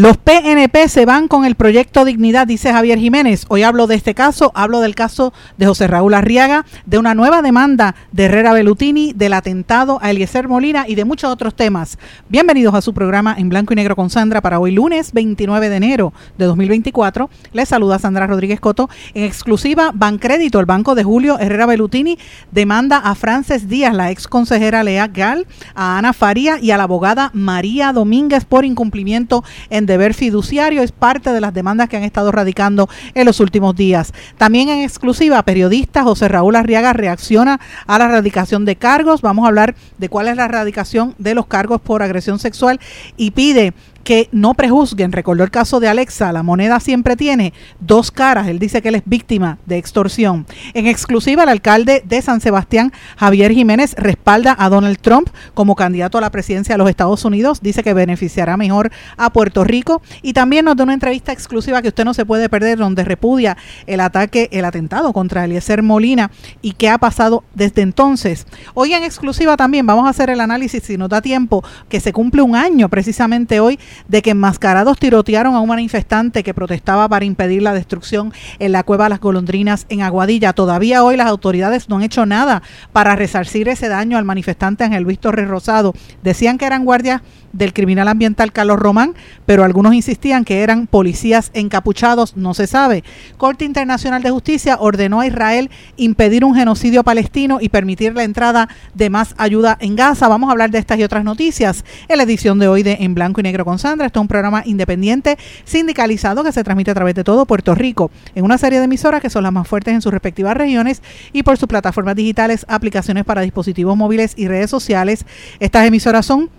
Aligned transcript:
Los 0.00 0.16
PNP 0.16 0.88
se 0.88 1.04
van 1.04 1.28
con 1.28 1.44
el 1.44 1.56
proyecto 1.56 2.06
Dignidad, 2.06 2.46
dice 2.46 2.72
Javier 2.72 2.98
Jiménez. 2.98 3.44
Hoy 3.48 3.64
hablo 3.64 3.86
de 3.86 3.96
este 3.96 4.14
caso, 4.14 4.50
hablo 4.54 4.80
del 4.80 4.94
caso 4.94 5.34
de 5.58 5.66
José 5.66 5.88
Raúl 5.88 6.14
Arriaga, 6.14 6.64
de 6.86 6.96
una 6.96 7.14
nueva 7.14 7.42
demanda 7.42 7.94
de 8.10 8.24
Herrera 8.24 8.54
Belutini, 8.54 9.12
del 9.12 9.34
atentado 9.34 9.98
a 10.00 10.10
Eliezer 10.10 10.48
Molina 10.48 10.86
y 10.88 10.94
de 10.94 11.04
muchos 11.04 11.30
otros 11.30 11.54
temas. 11.54 11.98
Bienvenidos 12.30 12.74
a 12.74 12.80
su 12.80 12.94
programa 12.94 13.34
en 13.36 13.50
blanco 13.50 13.74
y 13.74 13.76
negro 13.76 13.94
con 13.94 14.08
Sandra 14.08 14.40
para 14.40 14.58
hoy 14.58 14.70
lunes 14.70 15.12
29 15.12 15.68
de 15.68 15.76
enero 15.76 16.14
de 16.38 16.46
2024. 16.46 17.28
Les 17.52 17.68
saluda 17.68 17.98
Sandra 17.98 18.26
Rodríguez 18.26 18.58
Coto. 18.58 18.88
En 19.12 19.24
exclusiva, 19.24 19.90
Bancrédito, 19.92 20.60
el 20.60 20.66
banco 20.66 20.94
de 20.94 21.04
Julio 21.04 21.38
Herrera 21.38 21.66
Belutini, 21.66 22.18
demanda 22.50 22.96
a 22.96 23.14
Frances 23.14 23.68
Díaz, 23.68 23.94
la 23.94 24.10
ex 24.10 24.26
consejera 24.28 24.82
Lea 24.82 25.08
Gal, 25.08 25.46
a 25.74 25.98
Ana 25.98 26.14
Faría 26.14 26.58
y 26.58 26.70
a 26.70 26.78
la 26.78 26.84
abogada 26.84 27.30
María 27.34 27.92
Domínguez 27.92 28.46
por 28.46 28.64
incumplimiento 28.64 29.44
en 29.68 29.89
deber 29.90 30.14
fiduciario 30.14 30.82
es 30.82 30.92
parte 30.92 31.32
de 31.32 31.40
las 31.40 31.52
demandas 31.52 31.88
que 31.88 31.96
han 31.96 32.04
estado 32.04 32.30
radicando 32.32 32.88
en 33.14 33.26
los 33.26 33.40
últimos 33.40 33.74
días. 33.74 34.12
También 34.38 34.68
en 34.68 34.82
exclusiva, 34.82 35.42
periodista 35.42 36.04
José 36.04 36.28
Raúl 36.28 36.56
Arriaga 36.56 36.92
reacciona 36.92 37.60
a 37.86 37.98
la 37.98 38.04
erradicación 38.06 38.64
de 38.64 38.76
cargos. 38.76 39.20
Vamos 39.20 39.44
a 39.44 39.48
hablar 39.48 39.74
de 39.98 40.08
cuál 40.08 40.28
es 40.28 40.36
la 40.36 40.44
erradicación 40.44 41.14
de 41.18 41.34
los 41.34 41.46
cargos 41.46 41.80
por 41.80 42.02
agresión 42.02 42.38
sexual 42.38 42.80
y 43.16 43.32
pide 43.32 43.74
que 44.04 44.28
no 44.32 44.54
prejuzguen. 44.54 45.12
Recordó 45.12 45.44
el 45.44 45.50
caso 45.50 45.80
de 45.80 45.88
Alexa, 45.88 46.32
la 46.32 46.42
moneda 46.42 46.80
siempre 46.80 47.16
tiene 47.16 47.52
dos 47.80 48.10
caras. 48.10 48.48
Él 48.48 48.58
dice 48.58 48.82
que 48.82 48.88
él 48.88 48.94
es 48.96 49.02
víctima 49.04 49.58
de 49.66 49.78
extorsión. 49.78 50.46
En 50.74 50.86
exclusiva, 50.86 51.42
el 51.42 51.48
alcalde 51.48 52.02
de 52.04 52.22
San 52.22 52.40
Sebastián, 52.40 52.92
Javier 53.16 53.52
Jiménez, 53.52 53.94
respalda 53.96 54.56
a 54.58 54.68
Donald 54.68 54.98
Trump 55.00 55.28
como 55.54 55.76
candidato 55.76 56.18
a 56.18 56.20
la 56.20 56.30
presidencia 56.30 56.74
de 56.74 56.78
los 56.78 56.88
Estados 56.88 57.24
Unidos. 57.24 57.60
Dice 57.62 57.82
que 57.82 57.94
beneficiará 57.94 58.56
mejor 58.56 58.90
a 59.16 59.30
Puerto 59.32 59.64
Rico. 59.64 60.02
Y 60.22 60.32
también 60.32 60.64
nos 60.64 60.76
da 60.76 60.84
una 60.84 60.94
entrevista 60.94 61.32
exclusiva 61.32 61.82
que 61.82 61.88
usted 61.88 62.04
no 62.04 62.14
se 62.14 62.24
puede 62.24 62.48
perder, 62.48 62.78
donde 62.78 63.04
repudia 63.04 63.56
el 63.86 64.00
ataque, 64.00 64.48
el 64.52 64.64
atentado 64.64 65.12
contra 65.12 65.44
Eliezer 65.44 65.82
Molina 65.82 66.30
y 66.62 66.72
qué 66.72 66.88
ha 66.88 66.98
pasado 66.98 67.44
desde 67.54 67.82
entonces. 67.82 68.46
Hoy 68.74 68.94
en 68.94 69.04
exclusiva 69.04 69.56
también 69.56 69.86
vamos 69.86 70.06
a 70.06 70.10
hacer 70.10 70.30
el 70.30 70.40
análisis, 70.40 70.82
si 70.82 70.96
nos 70.96 71.08
da 71.08 71.20
tiempo, 71.20 71.64
que 71.88 72.00
se 72.00 72.12
cumple 72.12 72.42
un 72.42 72.56
año 72.56 72.88
precisamente 72.88 73.60
hoy 73.60 73.78
de 74.08 74.22
que 74.22 74.30
enmascarados 74.30 74.98
tirotearon 74.98 75.54
a 75.54 75.60
un 75.60 75.68
manifestante 75.68 76.42
que 76.42 76.54
protestaba 76.54 77.08
para 77.08 77.24
impedir 77.24 77.62
la 77.62 77.74
destrucción 77.74 78.32
en 78.58 78.72
la 78.72 78.82
cueva 78.82 79.08
Las 79.08 79.20
Golondrinas 79.20 79.86
en 79.88 80.02
Aguadilla. 80.02 80.52
Todavía 80.52 81.04
hoy 81.04 81.16
las 81.16 81.28
autoridades 81.28 81.88
no 81.88 81.96
han 81.96 82.02
hecho 82.02 82.26
nada 82.26 82.62
para 82.92 83.16
resarcir 83.16 83.68
ese 83.68 83.88
daño 83.88 84.18
al 84.18 84.24
manifestante 84.24 84.84
Ángel 84.84 85.04
Luis 85.04 85.18
Torres 85.18 85.48
Rosado. 85.48 85.94
Decían 86.22 86.58
que 86.58 86.66
eran 86.66 86.84
guardias 86.84 87.22
del 87.52 87.72
criminal 87.72 88.08
ambiental 88.08 88.52
Carlos 88.52 88.78
Román, 88.78 89.14
pero 89.46 89.64
algunos 89.64 89.94
insistían 89.94 90.44
que 90.44 90.62
eran 90.62 90.86
policías 90.86 91.50
encapuchados, 91.54 92.36
no 92.36 92.54
se 92.54 92.66
sabe. 92.66 93.04
Corte 93.36 93.64
Internacional 93.64 94.22
de 94.22 94.30
Justicia 94.30 94.76
ordenó 94.80 95.20
a 95.20 95.26
Israel 95.26 95.70
impedir 95.96 96.44
un 96.44 96.54
genocidio 96.54 97.02
palestino 97.02 97.58
y 97.60 97.68
permitir 97.68 98.14
la 98.14 98.24
entrada 98.24 98.68
de 98.94 99.10
más 99.10 99.34
ayuda 99.38 99.76
en 99.80 99.96
Gaza. 99.96 100.28
Vamos 100.28 100.48
a 100.48 100.52
hablar 100.52 100.70
de 100.70 100.78
estas 100.78 100.98
y 100.98 101.04
otras 101.04 101.24
noticias 101.24 101.84
en 102.08 102.16
la 102.16 102.24
edición 102.24 102.58
de 102.58 102.68
hoy 102.68 102.82
de 102.82 102.98
En 103.00 103.14
Blanco 103.14 103.40
y 103.40 103.42
Negro 103.42 103.64
con 103.64 103.78
Sandra. 103.78 104.06
Esto 104.06 104.20
es 104.20 104.22
un 104.22 104.28
programa 104.28 104.62
independiente 104.64 105.38
sindicalizado 105.64 106.44
que 106.44 106.52
se 106.52 106.64
transmite 106.64 106.90
a 106.90 106.94
través 106.94 107.14
de 107.14 107.24
todo 107.24 107.46
Puerto 107.46 107.74
Rico 107.74 108.10
en 108.34 108.44
una 108.44 108.58
serie 108.58 108.78
de 108.78 108.84
emisoras 108.84 109.20
que 109.20 109.30
son 109.30 109.42
las 109.42 109.52
más 109.52 109.66
fuertes 109.66 109.94
en 109.94 110.02
sus 110.02 110.12
respectivas 110.12 110.56
regiones 110.56 111.02
y 111.32 111.42
por 111.42 111.58
sus 111.58 111.68
plataformas 111.68 112.16
digitales, 112.16 112.64
aplicaciones 112.68 113.24
para 113.24 113.42
dispositivos 113.42 113.96
móviles 113.96 114.34
y 114.36 114.48
redes 114.48 114.70
sociales. 114.70 115.24
Estas 115.58 115.86
emisoras 115.86 116.26
son 116.26 116.50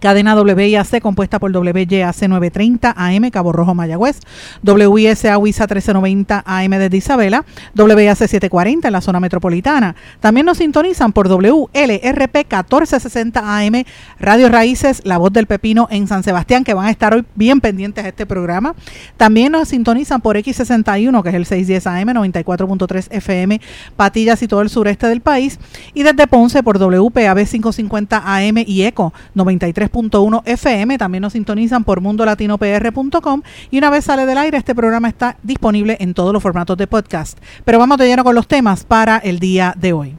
Cadena 0.00 0.34
WIAC 0.34 1.00
compuesta 1.00 1.38
por 1.38 1.54
WYAC 1.54 2.22
930 2.22 2.94
AM 2.96 3.30
Cabo 3.30 3.52
Rojo 3.52 3.74
Mayagüez, 3.74 4.18
WISA 4.64 5.36
WISA 5.36 5.66
1390 5.66 6.42
AM 6.46 6.70
desde 6.70 6.96
Isabela, 6.96 7.44
WIAC 7.76 8.16
740 8.16 8.88
en 8.88 8.92
la 8.92 9.02
zona 9.02 9.20
metropolitana. 9.20 9.94
También 10.20 10.46
nos 10.46 10.56
sintonizan 10.56 11.12
por 11.12 11.28
WLRP 11.28 12.34
1460 12.34 13.58
AM 13.58 13.84
Radio 14.18 14.48
Raíces, 14.48 15.02
La 15.04 15.18
Voz 15.18 15.32
del 15.32 15.46
Pepino 15.46 15.86
en 15.90 16.08
San 16.08 16.22
Sebastián, 16.22 16.64
que 16.64 16.72
van 16.72 16.86
a 16.86 16.90
estar 16.90 17.14
hoy 17.14 17.24
bien 17.34 17.60
pendientes 17.60 18.02
a 18.02 18.08
este 18.08 18.24
programa. 18.24 18.74
También 19.18 19.52
nos 19.52 19.68
sintonizan 19.68 20.22
por 20.22 20.36
X61, 20.36 21.22
que 21.22 21.28
es 21.28 21.34
el 21.34 21.44
610 21.44 21.86
AM 21.86 22.08
94.3 22.08 23.08
FM, 23.10 23.60
Patillas 23.96 24.42
y 24.42 24.48
todo 24.48 24.62
el 24.62 24.70
sureste 24.70 25.06
del 25.08 25.20
país. 25.20 25.58
Y 25.92 26.04
desde 26.04 26.26
Ponce 26.26 26.62
por 26.62 26.78
WPAB 26.78 27.46
550 27.46 28.22
AM 28.24 28.64
y 28.66 28.82
ECO 28.84 29.12
93 29.34 29.89
uno 30.22 30.42
FM. 30.44 30.98
También 30.98 31.22
nos 31.22 31.32
sintonizan 31.32 31.84
por 31.84 32.00
mundolatinopr.com. 32.00 33.42
Y 33.70 33.78
una 33.78 33.90
vez 33.90 34.04
sale 34.04 34.26
del 34.26 34.38
aire, 34.38 34.58
este 34.58 34.74
programa 34.74 35.08
está 35.08 35.36
disponible 35.42 35.96
en 36.00 36.14
todos 36.14 36.32
los 36.32 36.42
formatos 36.42 36.76
de 36.76 36.86
podcast. 36.86 37.38
Pero 37.64 37.78
vamos 37.78 37.98
de 37.98 38.06
lleno 38.06 38.24
con 38.24 38.34
los 38.34 38.46
temas 38.46 38.84
para 38.84 39.18
el 39.18 39.38
día 39.38 39.74
de 39.78 39.92
hoy. 39.92 40.14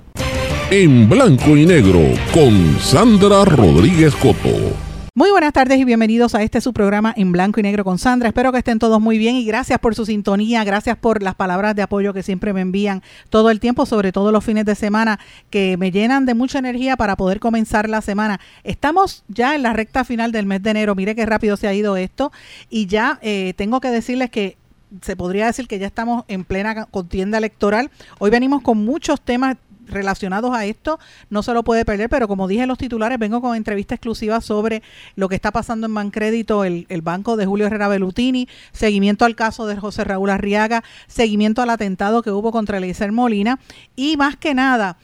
En 0.70 1.10
blanco 1.10 1.58
y 1.58 1.66
negro 1.66 2.00
con 2.34 2.80
Sandra 2.80 3.44
Rodríguez 3.44 4.16
Coto. 4.16 4.91
Muy 5.14 5.30
buenas 5.30 5.52
tardes 5.52 5.78
y 5.78 5.84
bienvenidos 5.84 6.36
a 6.36 6.42
este 6.42 6.62
su 6.62 6.72
programa 6.72 7.14
en 7.18 7.34
blanco 7.34 7.60
y 7.60 7.64
negro 7.64 7.84
con 7.84 7.98
Sandra. 7.98 8.30
Espero 8.30 8.54
que 8.54 8.60
estén 8.60 8.80
todos 8.80 9.02
muy 9.02 9.18
bien 9.18 9.36
y 9.36 9.44
gracias 9.44 9.78
por 9.78 9.94
su 9.94 10.06
sintonía, 10.06 10.64
gracias 10.64 10.96
por 10.96 11.22
las 11.22 11.36
palabras 11.36 11.76
de 11.76 11.82
apoyo 11.82 12.14
que 12.14 12.24
siempre 12.24 12.54
me 12.54 12.62
envían 12.62 13.04
todo 13.30 13.50
el 13.50 13.60
tiempo, 13.60 13.86
sobre 13.86 14.14
todo 14.14 14.32
los 14.32 14.46
fines 14.46 14.64
de 14.64 14.74
semana, 14.74 15.20
que 15.50 15.76
me 15.76 15.92
llenan 15.92 16.26
de 16.26 16.34
mucha 16.34 16.60
energía 16.60 16.96
para 16.96 17.18
poder 17.18 17.42
comenzar 17.42 17.90
la 17.90 18.00
semana. 18.00 18.40
Estamos 18.64 19.26
ya 19.28 19.54
en 19.54 19.64
la 19.64 19.74
recta 19.74 20.06
final 20.06 20.32
del 20.32 20.46
mes 20.46 20.64
de 20.64 20.70
enero, 20.70 20.96
mire 20.96 21.14
qué 21.14 21.26
rápido 21.26 21.58
se 21.58 21.68
ha 21.68 21.74
ido 21.74 21.98
esto 21.98 22.32
y 22.70 22.86
ya 22.86 23.20
eh, 23.22 23.54
tengo 23.58 23.82
que 23.82 23.90
decirles 23.90 24.30
que 24.30 24.56
se 25.02 25.18
podría 25.18 25.46
decir 25.46 25.68
que 25.68 25.78
ya 25.78 25.88
estamos 25.88 26.24
en 26.30 26.46
plena 26.46 26.86
contienda 26.86 27.38
electoral. 27.38 27.92
Hoy 28.18 28.30
venimos 28.30 28.62
con 28.62 28.78
muchos 28.78 29.20
temas 29.20 29.58
relacionados 29.86 30.54
a 30.54 30.66
esto, 30.66 31.00
no 31.30 31.44
se 31.44 31.54
lo 31.54 31.64
puede 31.64 31.86
perder, 31.86 32.10
pero 32.10 32.28
como 32.28 32.48
dije 32.48 32.66
los 32.66 32.78
titulares, 32.78 33.20
vengo 33.20 33.42
con 33.42 33.56
entrevista 33.56 33.96
exclusiva 33.96 34.42
sobre 34.42 34.82
lo 35.16 35.30
que 35.30 35.36
está 35.36 35.52
pasando 35.52 35.88
en 35.88 35.94
Bancrédito, 35.94 36.64
el, 36.64 36.86
el 36.90 37.02
banco 37.02 37.38
de 37.38 37.46
Julio 37.46 37.68
Herrera 37.68 37.88
Belutini, 37.88 38.48
seguimiento 38.72 39.26
al 39.26 39.36
caso 39.36 39.66
de 39.68 39.78
José 39.78 40.04
Raúl 40.04 40.30
Arriaga, 40.30 40.84
seguimiento 41.08 41.62
al 41.62 41.70
atentado 41.70 42.22
que 42.22 42.32
hubo 42.32 42.52
contra 42.52 42.78
Eliezer 42.78 43.12
Molina 43.12 43.60
y 43.96 44.18
más 44.18 44.36
que 44.38 44.54
nada, 44.54 44.98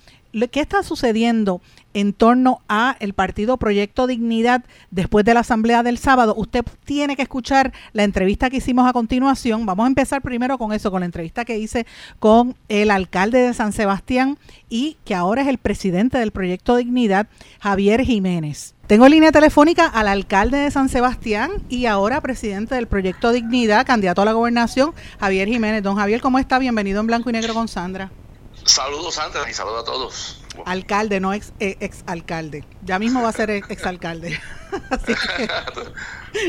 ¿qué 0.52 0.60
está 0.60 0.84
sucediendo 0.84 1.62
en 1.98 2.14
torno 2.14 2.62
a 2.70 2.96
el 3.00 3.14
partido 3.14 3.58
Proyecto 3.58 4.06
Dignidad 4.06 4.64
después 4.92 5.26
de 5.26 5.34
la 5.34 5.40
asamblea 5.40 5.82
del 5.82 5.98
sábado. 5.98 6.36
Usted 6.38 6.64
tiene 6.86 7.16
que 7.16 7.24
escuchar 7.24 7.74
la 7.92 8.04
entrevista 8.04 8.52
que 8.52 8.58
hicimos 8.58 8.88
a 8.88 8.94
continuación. 8.94 9.66
Vamos 9.66 9.86
a 9.86 9.88
empezar 9.88 10.22
primero 10.22 10.60
con 10.60 10.74
eso, 10.74 10.92
con 10.92 11.00
la 11.00 11.08
entrevista 11.08 11.44
que 11.44 11.58
hice 11.58 11.88
con 12.20 12.56
el 12.70 12.92
alcalde 12.92 13.40
de 13.40 13.54
San 13.56 13.74
Sebastián 13.74 14.38
y 14.70 14.98
que 15.06 15.16
ahora 15.16 15.42
es 15.42 15.48
el 15.48 15.58
presidente 15.58 16.20
del 16.20 16.30
Proyecto 16.30 16.76
Dignidad, 16.76 17.30
Javier 17.60 18.02
Jiménez. 18.02 18.76
Tengo 18.86 19.08
en 19.08 19.14
línea 19.14 19.32
telefónica 19.32 19.88
al 19.88 20.08
alcalde 20.08 20.60
de 20.60 20.70
San 20.70 20.90
Sebastián 20.90 21.64
y 21.68 21.88
ahora 21.88 22.22
presidente 22.22 22.76
del 22.76 22.86
Proyecto 22.86 23.32
Dignidad, 23.32 23.88
candidato 23.88 24.22
a 24.22 24.26
la 24.26 24.34
gobernación, 24.34 24.94
Javier 25.20 25.48
Jiménez. 25.48 25.82
Don 25.82 25.96
Javier, 25.96 26.22
¿cómo 26.22 26.38
está? 26.38 26.60
Bienvenido 26.60 27.02
en 27.02 27.08
Blanco 27.08 27.32
y 27.32 27.34
Negro 27.34 27.56
con 27.56 27.68
Sandra. 27.68 28.12
Saludos, 28.66 29.16
Sandra, 29.16 29.50
y 29.50 29.54
saludos 29.56 29.82
a 29.82 29.86
todos. 29.86 30.47
Alcalde, 30.66 31.20
no 31.20 31.34
ex, 31.34 31.54
eh, 31.60 31.78
ex 31.80 32.04
alcalde. 32.06 32.64
Ya 32.84 33.00
mismo 33.00 33.22
va 33.22 33.30
a 33.30 33.34
ser 33.34 33.50
ex 33.50 33.86
alcalde. 33.86 34.40
Así 34.90 35.14
que 35.14 35.48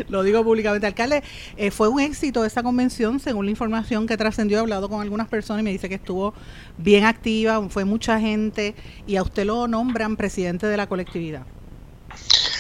lo 0.09 0.23
digo 0.23 0.43
públicamente. 0.45 0.87
Alcalde, 0.87 1.23
eh, 1.57 1.71
fue 1.71 1.89
un 1.89 2.01
éxito 2.01 2.45
esa 2.45 2.63
convención, 2.63 3.21
según 3.21 3.47
la 3.47 3.51
información 3.51 4.07
que 4.07 4.17
trascendió. 4.17 4.59
He 4.59 4.61
hablado 4.61 4.89
con 4.89 5.03
algunas 5.03 5.29
personas 5.29 5.61
y 5.61 5.65
me 5.65 5.71
dice 5.71 5.89
que 5.89 5.97
estuvo 5.97 6.35
bien 6.77 7.05
activa, 7.05 7.69
fue 7.69 7.85
mucha 7.85 8.19
gente 8.21 8.75
y 9.07 9.17
a 9.17 9.23
usted 9.23 9.45
lo 9.45 9.69
nombran 9.69 10.17
presidente 10.17 10.67
de 10.67 10.77
la 10.77 10.87
colectividad. 10.87 11.47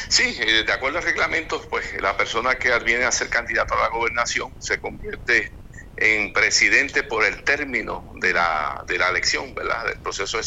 Sí, 0.08 0.36
eh, 0.40 0.64
de 0.66 0.72
acuerdo 0.72 0.98
al 0.98 1.04
reglamento, 1.04 1.60
pues 1.68 2.00
la 2.00 2.16
persona 2.16 2.54
que 2.54 2.76
viene 2.80 3.04
a 3.04 3.12
ser 3.12 3.28
candidato 3.28 3.74
a 3.74 3.82
la 3.82 3.88
gobernación 3.88 4.52
se 4.58 4.80
convierte 4.80 5.52
en 5.98 6.32
presidente 6.32 7.02
por 7.02 7.24
el 7.24 7.42
término 7.42 8.12
de 8.16 8.32
la, 8.32 8.84
de 8.86 8.98
la 8.98 9.08
elección, 9.08 9.54
¿verdad? 9.54 9.86
Del 9.86 9.98
proceso 9.98 10.38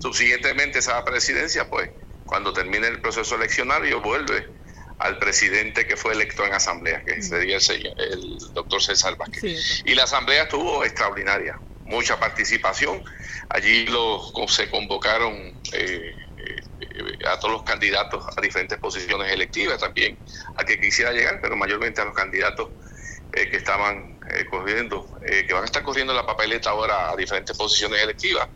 Subsiguientemente, 0.00 0.78
esa 0.78 1.04
presidencia, 1.04 1.68
pues, 1.68 1.90
cuando 2.24 2.52
termine 2.52 2.88
el 2.88 3.00
proceso 3.00 3.34
eleccionario, 3.34 4.00
vuelve 4.00 4.48
al 4.98 5.18
presidente 5.18 5.86
que 5.86 5.96
fue 5.96 6.14
electo 6.14 6.46
en 6.46 6.54
asamblea, 6.54 7.02
que 7.04 7.20
sería 7.20 7.56
el, 7.56 7.94
el 7.96 8.38
doctor 8.54 8.82
César 8.82 9.16
Vázquez. 9.16 9.82
y 9.84 9.94
la 9.94 10.04
asamblea 10.04 10.44
estuvo 10.44 10.84
extraordinaria, 10.84 11.60
mucha 11.84 12.18
participación. 12.18 13.02
Allí 13.48 13.86
los, 13.86 14.32
se 14.48 14.70
convocaron 14.70 15.34
eh, 15.72 16.14
eh, 16.36 17.28
a 17.28 17.38
todos 17.38 17.52
los 17.52 17.62
candidatos 17.62 18.24
a 18.36 18.40
diferentes 18.40 18.78
posiciones 18.78 19.30
electivas, 19.30 19.78
también 19.78 20.18
a 20.56 20.64
que 20.64 20.80
quisiera 20.80 21.12
llegar, 21.12 21.40
pero 21.42 21.56
mayormente 21.56 22.00
a 22.00 22.04
los 22.04 22.14
candidatos 22.14 22.70
eh, 23.32 23.50
que 23.50 23.56
estaban 23.56 24.13
eh, 24.34 24.46
corriendo, 24.50 25.06
eh, 25.26 25.44
que 25.46 25.52
van 25.52 25.62
a 25.62 25.66
estar 25.66 25.82
corriendo 25.82 26.12
la 26.12 26.26
papeleta 26.26 26.70
ahora 26.70 27.10
a 27.10 27.16
diferentes 27.16 27.56
posiciones 27.56 28.02
electivas. 28.02 28.48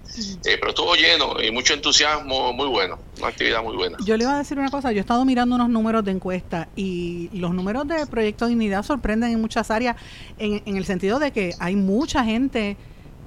pero 0.43 0.71
estuvo 0.71 0.95
lleno 0.95 1.41
y 1.43 1.51
mucho 1.51 1.75
entusiasmo, 1.75 2.53
muy 2.53 2.69
bueno, 2.69 2.99
una 3.19 3.29
actividad 3.29 3.63
muy 3.63 3.77
buena. 3.77 3.97
Yo 4.05 4.17
le 4.17 4.25
iba 4.25 4.35
a 4.35 4.39
decir 4.39 4.59
una 4.59 4.71
cosa, 4.71 4.93
yo 4.93 4.99
he 4.99 5.01
estado 5.01 5.25
mirando 5.25 5.55
unos 5.55 5.69
números 5.69 6.05
de 6.05 6.13
encuesta 6.13 6.69
y 6.77 7.31
los 7.33 7.55
números 7.55 7.87
de 7.87 8.07
Proyecto 8.07 8.47
Dignidad 8.47 8.83
sorprenden 8.83 9.33
en 9.33 9.41
muchas 9.41 9.71
áreas, 9.71 9.97
en, 10.39 10.63
en 10.67 10.77
el 10.77 10.85
sentido 10.85 11.19
de 11.19 11.33
que 11.33 11.55
hay 11.59 11.77
mucha 11.77 12.25
gente 12.25 12.77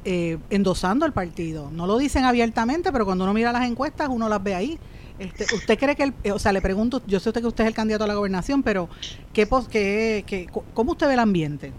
endosando 0.04 1.06
el 1.06 1.14
partido. 1.14 1.70
No 1.72 1.86
lo 1.86 2.00
dicen 2.00 2.26
abiertamente, 2.26 2.92
pero 2.92 3.06
cuando 3.06 3.24
uno 3.24 3.34
mira 3.34 3.52
las 3.52 3.68
encuestas 3.68 4.10
uno 4.10 4.28
las 4.28 4.42
ve 4.42 4.56
ahí. 4.56 4.80
Este, 5.20 5.46
¿Usted 5.54 5.78
cree 5.78 5.96
que, 5.96 6.04
el, 6.04 6.32
o 6.32 6.40
sea, 6.40 6.52
le 6.52 6.64
pregunto, 6.64 7.04
yo 7.06 7.20
sé 7.20 7.30
usted 7.30 7.42
que 7.42 7.48
usted 7.48 7.64
es 7.66 7.68
el 7.68 7.76
candidato 7.76 8.06
a 8.06 8.08
la 8.08 8.16
gobernación, 8.16 8.64
pero 8.64 8.90
¿qué, 9.34 9.48
qué, 9.70 10.24
qué, 10.26 10.48
¿cómo 10.74 10.94
usted 10.94 11.06
ve 11.06 11.14
el 11.14 11.20
ambiente? 11.20 11.72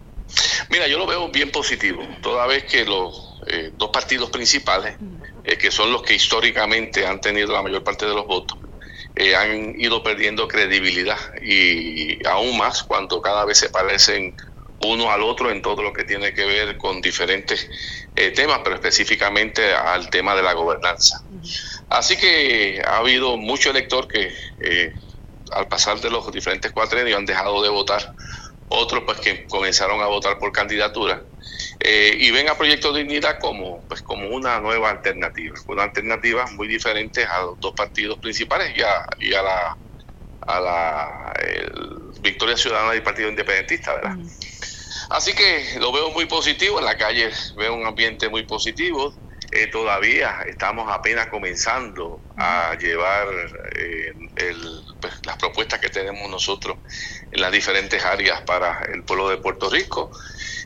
Mira, 0.73 0.89
yo 0.89 0.97
lo 0.97 1.07
veo 1.07 1.29
bien 1.29 1.51
positivo, 1.51 2.03
toda 2.23 2.47
vez 2.47 2.65
que 2.65 2.87
los 2.87 3.43
eh, 3.47 3.73
dos 3.75 3.91
partidos 3.91 4.31
principales, 4.31 4.97
eh, 5.45 5.59
que 5.59 5.71
son 5.71 5.93
los 5.93 6.03
que 6.03 6.15
históricamente 6.15 7.07
han 7.07 7.21
tenido 7.21 7.53
la 7.53 7.61
mayor 7.61 7.85
parte 7.85 8.07
de 8.07 8.15
los 8.15 8.27
votos, 8.27 8.59
eh, 9.15 9.37
han 9.37 9.79
ido 9.79 10.03
perdiendo 10.03 10.49
credibilidad 10.49 11.19
y 11.43 12.27
aún 12.27 12.57
más 12.57 12.85
cuando 12.85 13.21
cada 13.21 13.45
vez 13.45 13.59
se 13.59 13.69
parecen 13.69 14.35
uno 14.79 15.13
al 15.13 15.23
otro 15.23 15.51
en 15.51 15.61
todo 15.61 15.83
lo 15.83 15.93
que 15.93 16.05
tiene 16.05 16.33
que 16.33 16.47
ver 16.47 16.79
con 16.79 17.03
diferentes 17.03 17.69
temas, 18.35 18.61
pero 18.65 18.77
específicamente 18.77 19.75
al 19.75 20.09
tema 20.09 20.35
de 20.35 20.43
la 20.43 20.55
gobernanza. 20.55 21.23
Así 21.91 22.17
que 22.17 22.83
ha 22.83 22.97
habido 22.97 23.37
mucho 23.37 23.69
elector 23.71 24.09
que 24.09 24.33
eh, 24.59 24.95
al 25.53 25.69
pasar 25.69 26.01
de 26.01 26.11
los 26.11 26.33
diferentes 26.33 26.73
cuatrenios 26.73 27.19
han 27.19 27.27
dejado 27.27 27.63
de 27.63 27.69
votar, 27.69 28.03
otros 28.73 29.03
pues 29.05 29.21
que 29.21 29.47
comenzaron 29.47 30.01
a 30.01 30.07
votar 30.07 30.39
por 30.39 30.53
candidatura 30.53 31.23
eh, 31.81 32.17
y 32.19 32.31
ven 32.31 32.49
a 32.49 32.57
Proyecto 32.57 32.93
Dignidad 32.93 33.39
como 33.41 33.85
pues 33.89 34.03
como 34.03 34.29
una 34.29 34.61
nueva 34.61 34.91
alternativa, 34.91 35.55
una 35.69 35.85
alternativa 35.85 36.47
muy 36.53 36.69
diferente 36.69 37.25
a 37.25 37.43
los 37.43 37.61
dos 37.61 37.73
partidos 37.75 38.19
principales 38.19 38.73
y 38.77 38.83
a, 38.83 39.03
y 39.21 39.35
a 39.35 39.43
la 39.43 39.79
a 40.45 40.61
la 40.61 41.33
Victoria 42.21 42.57
Ciudadana 42.57 42.97
y 42.97 43.01
Partido 43.01 43.29
Independentista, 43.29 43.95
¿verdad? 43.95 44.17
Así 45.11 45.35
que 45.35 45.79
lo 45.79 45.93
veo 45.93 46.11
muy 46.11 46.27
positivo, 46.27 46.79
en 46.79 46.85
la 46.85 46.97
calle 46.97 47.31
veo 47.57 47.75
un 47.75 47.87
ambiente 47.87 48.29
muy 48.29 48.45
positivo, 48.45 49.15
eh, 49.51 49.67
todavía 49.67 50.39
estamos 50.47 50.91
apenas 50.91 51.27
comenzando 51.27 52.23
a 52.37 52.75
llevar 52.81 53.29
eh, 53.77 54.13
pues, 55.03 55.15
las 55.27 55.37
propuestas 55.37 55.81
que 55.81 55.91
tenemos 55.91 56.31
nosotros 56.31 56.79
en 57.31 57.43
las 57.43 57.53
diferentes 57.53 58.03
áreas 58.03 58.41
para 58.43 58.81
el 58.95 59.05
pueblo 59.05 59.29
de 59.29 59.37
Puerto 59.37 59.69
Rico. 59.69 60.11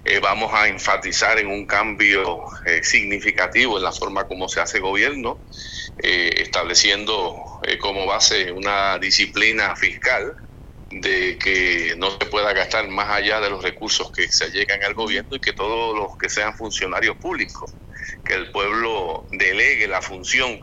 Eh, 0.04 0.20
vamos 0.20 0.54
a 0.54 0.68
enfatizar 0.68 1.38
en 1.40 1.48
un 1.48 1.66
cambio 1.66 2.44
significativo 2.82 3.76
en 3.78 3.82
la 3.82 3.90
forma 3.90 4.28
como 4.28 4.48
se 4.48 4.60
hace 4.60 4.78
gobierno, 4.78 5.42
estableciendo 5.98 7.34
como 7.80 8.06
base 8.06 8.52
una 8.52 8.98
disciplina 8.98 9.74
fiscal 9.74 10.36
de 10.90 11.38
que 11.38 11.94
no 11.96 12.12
se 12.12 12.26
pueda 12.26 12.52
gastar 12.52 12.86
más 12.88 13.10
allá 13.10 13.40
de 13.40 13.50
los 13.50 13.62
recursos 13.62 14.12
que 14.12 14.28
se 14.28 14.50
llegan 14.50 14.82
al 14.84 14.94
gobierno 14.94 15.36
y 15.36 15.40
que 15.40 15.52
todos 15.52 15.96
los 15.96 16.16
que 16.16 16.28
sean 16.28 16.54
funcionarios 16.54 17.16
públicos 17.16 17.76
que 18.24 18.34
el 18.34 18.50
pueblo 18.50 19.26
delegue 19.30 19.88
la 19.88 20.02
función 20.02 20.60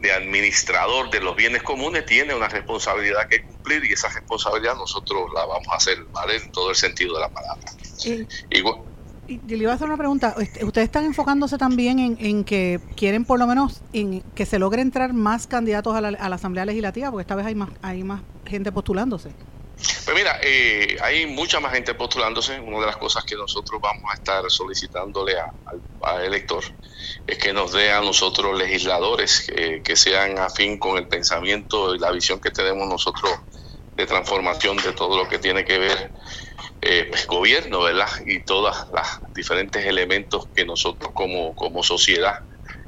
de 0.00 0.12
administrador 0.12 1.10
de 1.10 1.20
los 1.20 1.36
bienes 1.36 1.62
comunes 1.62 2.06
tiene 2.06 2.34
una 2.34 2.48
responsabilidad 2.48 3.28
que 3.28 3.42
cumplir 3.42 3.84
y 3.84 3.92
esa 3.92 4.08
responsabilidad 4.08 4.74
nosotros 4.76 5.30
la 5.34 5.44
vamos 5.44 5.68
a 5.68 5.76
hacer 5.76 6.02
¿vale? 6.12 6.36
en 6.36 6.50
todo 6.52 6.70
el 6.70 6.76
sentido 6.76 7.14
de 7.14 7.20
la 7.20 7.28
palabra. 7.28 7.72
Y, 8.06 9.38
le 9.46 9.58
iba 9.58 9.70
a 9.70 9.76
hacer 9.76 9.86
una 9.86 9.96
pregunta. 9.96 10.34
¿Ustedes 10.36 10.86
están 10.86 11.04
enfocándose 11.04 11.56
también 11.56 12.16
en, 12.18 12.42
que 12.42 12.80
quieren 12.96 13.24
por 13.24 13.38
lo 13.38 13.46
menos 13.46 13.80
en 13.92 14.22
que 14.34 14.44
se 14.44 14.58
logre 14.58 14.82
entrar 14.82 15.12
más 15.12 15.46
candidatos 15.46 15.94
a 15.94 16.00
la, 16.00 16.08
a 16.08 16.28
la 16.28 16.34
Asamblea 16.34 16.64
Legislativa? 16.64 17.12
Porque 17.12 17.22
esta 17.22 17.36
vez 17.36 17.46
hay 17.46 17.54
más, 17.54 17.68
hay 17.80 18.02
más 18.02 18.22
gente 18.44 18.72
postulándose. 18.72 19.30
Pues 20.04 20.16
mira, 20.16 20.38
eh, 20.42 20.96
hay 21.02 21.26
mucha 21.26 21.60
más 21.60 21.72
gente 21.72 21.94
postulándose. 21.94 22.58
Una 22.60 22.80
de 22.80 22.86
las 22.86 22.96
cosas 22.96 23.24
que 23.24 23.36
nosotros 23.36 23.80
vamos 23.80 24.04
a 24.10 24.14
estar 24.14 24.50
solicitándole 24.50 25.34
al 26.02 26.24
elector 26.24 26.64
es 27.26 27.38
que 27.38 27.52
nos 27.52 27.72
dé 27.72 27.92
a 27.92 28.00
nosotros 28.00 28.58
legisladores 28.58 29.46
que 29.84 29.96
sean 29.96 30.38
afín 30.38 30.78
con 30.78 30.98
el 30.98 31.08
pensamiento 31.08 31.94
y 31.94 31.98
la 31.98 32.10
visión 32.10 32.40
que 32.40 32.50
tenemos 32.50 32.88
nosotros 32.88 33.32
de 33.96 34.06
transformación 34.06 34.76
de 34.78 34.92
todo 34.92 35.16
lo 35.16 35.28
que 35.28 35.38
tiene 35.38 35.64
que 35.64 35.78
ver 35.78 36.12
eh, 36.80 37.06
pues, 37.10 37.26
gobierno, 37.26 37.82
¿verdad? 37.82 38.08
Y 38.24 38.44
todos 38.44 38.74
los 38.92 39.06
diferentes 39.34 39.84
elementos 39.84 40.48
que 40.54 40.64
nosotros 40.64 41.12
como, 41.14 41.54
como 41.54 41.82
sociedad 41.82 42.34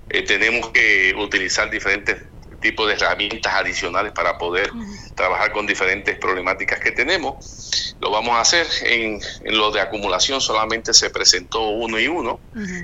eh, 0.09 0.23
tenemos 0.23 0.71
que 0.71 1.15
utilizar 1.17 1.71
diferentes 1.71 2.31
tipo 2.62 2.87
de 2.87 2.94
herramientas 2.94 3.53
adicionales 3.53 4.12
para 4.12 4.38
poder 4.38 4.70
trabajar 5.14 5.53
con 5.53 5.67
diferentes 5.67 6.17
problemáticas 6.17 6.81
que 6.81 6.93
tenemos. 6.93 7.94
Lo 8.00 8.11
vamos 8.11 8.35
a 8.37 8.41
hacer 8.41 8.67
en, 8.85 9.20
lo 9.44 9.70
de 9.70 9.81
acumulación, 9.81 10.41
solamente 10.41 10.94
se 10.94 11.11
presentó 11.11 11.69
uno 11.69 12.00
y 12.00 12.09
uno. 12.09 12.41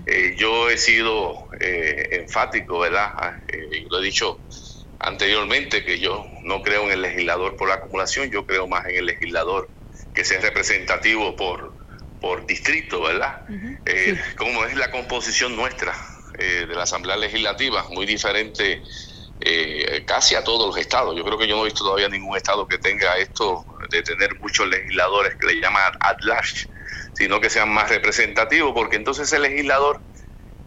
Eh, 0.07 0.37
yo 0.37 0.69
he 0.69 0.77
sido 0.77 1.49
eh, 1.61 2.09
enfático, 2.13 2.81
¿verdad? 2.81 3.11
Ah, 3.17 3.37
eh, 3.49 3.87
lo 3.89 4.01
he 4.01 4.03
dicho 4.03 4.41
anteriormente 4.99 5.85
que 5.85 5.99
yo 5.99 6.27
no 6.43 6.61
creo 6.61 6.85
en 6.85 6.91
el 6.91 7.03
legislador 7.03 7.57
por 7.57 7.69
la 7.69 7.77
acumulación, 7.77 8.31
yo 8.31 8.45
creo 8.45 8.67
más 8.67 8.85
en 8.87 8.97
el 8.97 9.07
legislador 9.07 9.71
que 10.13 10.25
sea 10.25 10.41
representativo 10.41 11.37
por, 11.37 11.77
por 12.21 12.47
distrito, 12.47 13.01
¿verdad? 13.03 13.45
Como 14.37 14.65
es 14.65 14.77
la 14.77 14.91
composición 14.91 15.57
nuestra 15.57 15.95
de 16.37 16.67
la 16.67 16.83
Asamblea 16.83 17.17
Legislativa, 17.17 17.85
muy 17.91 18.07
diferente 18.07 18.83
eh, 19.41 20.05
casi 20.07 20.35
a 20.35 20.43
todos 20.43 20.67
los 20.67 20.77
estados. 20.77 21.17
Yo 21.17 21.25
creo 21.25 21.39
que 21.39 21.47
yo 21.47 21.57
no 21.57 21.63
he 21.63 21.67
visto 21.67 21.85
todavía 21.85 22.09
ningún 22.09 22.37
estado 22.37 22.67
que 22.67 22.79
tenga 22.79 23.17
esto 23.19 23.65
de 23.91 24.03
tener 24.03 24.31
muchos 24.41 24.67
legisladores 24.69 25.37
que 25.37 25.47
le 25.47 25.61
llaman 25.61 25.83
at 26.01 26.17
large, 26.23 26.69
sino 27.13 27.41
que 27.41 27.51
sean 27.51 27.69
más 27.69 27.89
representativos, 27.89 28.73
porque 28.73 28.97
entonces 28.97 29.33
el 29.33 29.43
legislador 29.43 30.03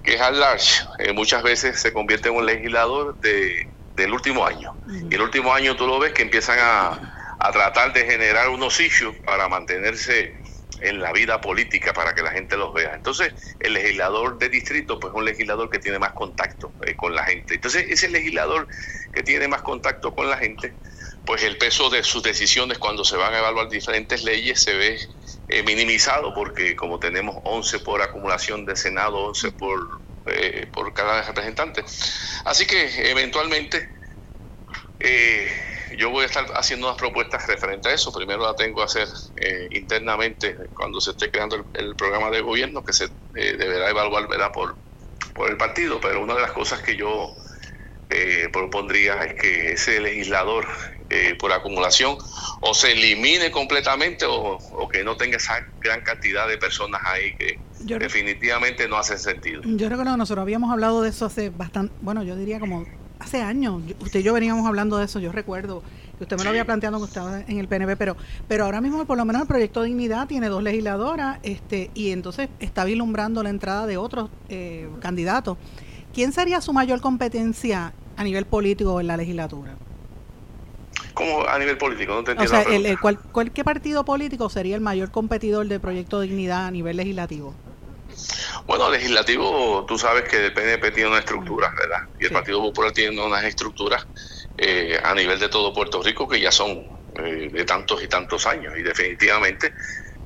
que 0.04 0.16
es 0.16 0.22
at 0.22 0.34
large 0.34 0.82
eh, 1.00 1.13
muchas 1.13 1.44
veces 1.44 1.80
se 1.80 1.94
convierte 1.94 2.30
en 2.30 2.36
un 2.36 2.46
legislador 2.46 3.20
de, 3.20 3.68
del 3.96 4.13
último 4.13 4.46
año. 4.46 4.75
Y 4.88 5.13
el 5.13 5.22
último 5.22 5.54
año 5.54 5.75
tú 5.75 5.86
lo 5.86 6.00
ves 6.00 6.13
que 6.13 6.24
empiezan 6.24 6.58
a, 6.60 7.13
a 7.40 7.51
tratar 7.51 7.92
de 7.94 8.06
generar 8.06 8.50
unos 8.50 8.80
issues 8.80 9.16
para 9.25 9.48
mantenerse 9.48 10.40
en 10.82 11.00
la 11.00 11.14
vida 11.14 11.40
política 11.40 11.94
para 11.94 12.14
que 12.14 12.24
la 12.24 12.32
gente 12.32 12.58
los 12.58 12.74
vea. 12.74 12.94
Entonces, 12.96 13.34
el 13.60 13.74
legislador 13.74 14.38
de 14.38 14.50
distrito, 14.50 15.00
pues 15.00 15.14
es 15.14 15.18
un 15.18 15.26
legislador 15.26 15.70
que 15.70 15.80
tiene 15.80 16.00
más 16.00 16.14
contacto 16.14 16.74
eh, 16.86 16.96
con 16.96 17.16
la 17.16 17.24
gente. 17.24 17.56
Entonces, 17.56 17.86
ese 17.90 18.10
legislador 18.10 18.68
que 19.12 19.24
tiene 19.24 19.48
más 19.48 19.62
contacto 19.62 20.14
con 20.14 20.30
la 20.30 20.38
gente, 20.38 20.76
pues 21.26 21.44
el 21.44 21.58
peso 21.58 21.90
de 21.90 22.04
sus 22.04 22.24
decisiones 22.24 22.80
cuando 22.80 23.06
se 23.06 23.16
van 23.16 23.34
a 23.34 23.40
evaluar 23.40 23.70
diferentes 23.70 24.24
leyes 24.24 24.62
se 24.62 24.74
ve 24.74 25.00
eh, 25.48 25.64
minimizado 25.64 26.34
porque 26.34 26.76
como 26.76 27.00
tenemos 27.00 27.36
11 27.44 27.80
por 27.80 28.02
acumulación 28.02 28.66
de 28.66 28.76
Senado, 28.76 29.18
11 29.18 29.52
por, 29.52 29.80
eh, 30.26 30.68
por 30.74 30.94
cada 30.94 31.22
representante. 31.22 31.84
Así 32.46 32.66
que 32.66 33.12
eventualmente... 33.12 33.88
Eh, 35.00 35.71
yo 35.98 36.10
voy 36.10 36.24
a 36.24 36.25
estar 36.27 36.45
haciendo 36.55 36.88
unas 36.88 36.98
propuestas 36.98 37.48
referente 37.48 37.89
a 37.89 37.93
eso. 37.93 38.12
Primero 38.12 38.43
la 38.43 38.55
tengo 38.55 38.77
que 38.77 38.83
hacer 38.83 39.07
eh, 39.38 39.67
internamente 39.71 40.55
cuando 40.74 41.01
se 41.01 41.12
esté 41.12 41.31
creando 41.31 41.65
el, 41.74 41.95
programa 41.95 42.29
de 42.29 42.41
gobierno 42.41 42.83
que 42.83 42.93
se 42.93 43.05
eh, 43.36 43.53
deberá 43.57 43.89
evaluar 43.89 44.27
¿verdad? 44.27 44.51
Por, 44.51 44.75
por 45.33 45.50
el 45.50 45.57
partido. 45.57 46.00
Pero 46.01 46.21
una 46.21 46.36
de 46.36 46.41
las 46.41 46.51
cosas 46.51 46.81
que 46.81 46.95
yo 46.95 47.36
eh, 48.10 48.50
propondría 48.51 49.24
es 49.24 49.33
que 49.39 49.71
ese 49.74 50.00
legislador 50.00 50.67
por 51.39 51.51
acumulación 51.51 52.17
o 52.62 52.74
se 52.74 52.93
elimine 52.93 53.51
completamente 53.51 54.25
o, 54.25 54.88
que 54.89 55.03
no 55.03 55.17
tenga 55.17 55.36
esa 55.36 55.55
gran 55.81 56.00
cantidad 56.03 56.48
de 56.48 56.57
personas 56.57 57.01
ahí 57.03 57.36
que 57.36 57.60
definitivamente 58.00 58.88
no 58.88 58.95
hacen 58.95 59.19
sentido. 59.19 59.62
Yo 59.65 59.89
recuerdo 59.89 60.13
que 60.13 60.19
nosotros 60.19 60.43
habíamos 60.43 60.71
hablado 60.71 61.01
de 61.01 61.10
eso 61.10 61.25
hace 61.25 61.50
bastante, 61.50 61.93
bueno, 62.00 62.24
yo 62.24 62.38
diría 62.38 62.62
como 62.62 62.86
hace 63.22 63.42
años, 63.42 63.82
usted 64.00 64.20
y 64.20 64.24
yo 64.24 64.34
veníamos 64.34 64.66
hablando 64.68 64.98
de 64.98 65.06
eso, 65.06 65.20
yo 65.20 65.32
recuerdo 65.32 65.84
que 66.18 66.24
usted 66.24 66.38
me 66.38 66.44
lo 66.44 66.50
había 66.50 66.66
planteado 66.66 66.98
cuando 66.98 67.08
estaba 67.08 67.42
en 67.42 67.58
el 67.60 67.68
PNP, 67.68 67.96
pero, 67.96 68.18
pero 68.48 68.66
ahora 68.66 68.82
mismo 68.82 69.06
por 69.06 69.18
lo 69.18 69.25
menos 69.25 69.44
el 69.44 69.48
proyecto 69.48 69.84
Dignidad 69.84 70.28
tiene 70.28 70.50
dos 70.50 70.63
legisladoras 70.63 71.40
este, 71.44 71.92
y 71.94 72.12
entonces 72.12 72.50
está 72.60 72.84
vislumbrando 72.84 73.44
la 73.44 73.50
entrada 73.50 73.86
de 73.86 73.98
otros 73.98 74.30
eh, 74.50 74.90
candidatos. 75.00 75.58
¿Quién 76.13 76.34
sería 76.34 76.62
su 76.62 76.74
mayor 76.74 77.00
competencia 77.00 77.94
a 78.18 78.24
nivel 78.24 78.46
político 78.46 79.00
en 79.00 79.08
la 79.08 79.18
legislatura? 79.18 79.75
como 81.13 81.46
a 81.46 81.60
nivel 81.60 81.78
político, 81.78 82.13
no 82.13 82.24
te 82.24 82.32
entiendo. 82.32 82.58
O 82.58 82.63
sea, 82.63 82.75
el, 82.75 83.00
¿cuál, 83.00 83.51
¿qué 83.51 83.63
partido 83.63 84.06
político 84.06 84.50
sería 84.50 84.75
el 84.75 84.82
mayor 84.82 85.12
competidor 85.12 85.68
del 85.68 85.80
proyecto 85.80 86.22
Dignidad 86.22 86.66
a 86.66 86.72
nivel 86.72 86.98
legislativo? 86.98 87.54
Bueno, 88.68 88.89
legislativo, 88.89 89.86
tú 89.88 89.98
sabes 89.98 90.24
que 90.24 90.46
el 90.46 90.53
PNP 90.53 90.91
tiene 90.91 91.10
una 91.10 91.20
estructura, 91.20 91.72
¿verdad? 91.77 92.00
Y 92.20 92.25
el 92.25 92.32
Partido 92.32 92.62
Popular 92.62 92.91
tiene 92.91 93.22
unas 93.22 93.44
estructuras 93.44 94.08
eh, 94.58 95.00
a 95.03 95.13
nivel 95.15 95.39
de 95.39 95.50
todo 95.50 95.74
Puerto 95.74 96.01
Rico 96.03 96.27
que 96.27 96.39
ya 96.39 96.51
son 96.51 96.88
eh, 97.15 97.50
de 97.51 97.65
tantos 97.65 98.03
y 98.03 98.08
tantos 98.08 98.46
años. 98.46 98.74
Y 98.77 98.84
definitivamente 98.84 99.74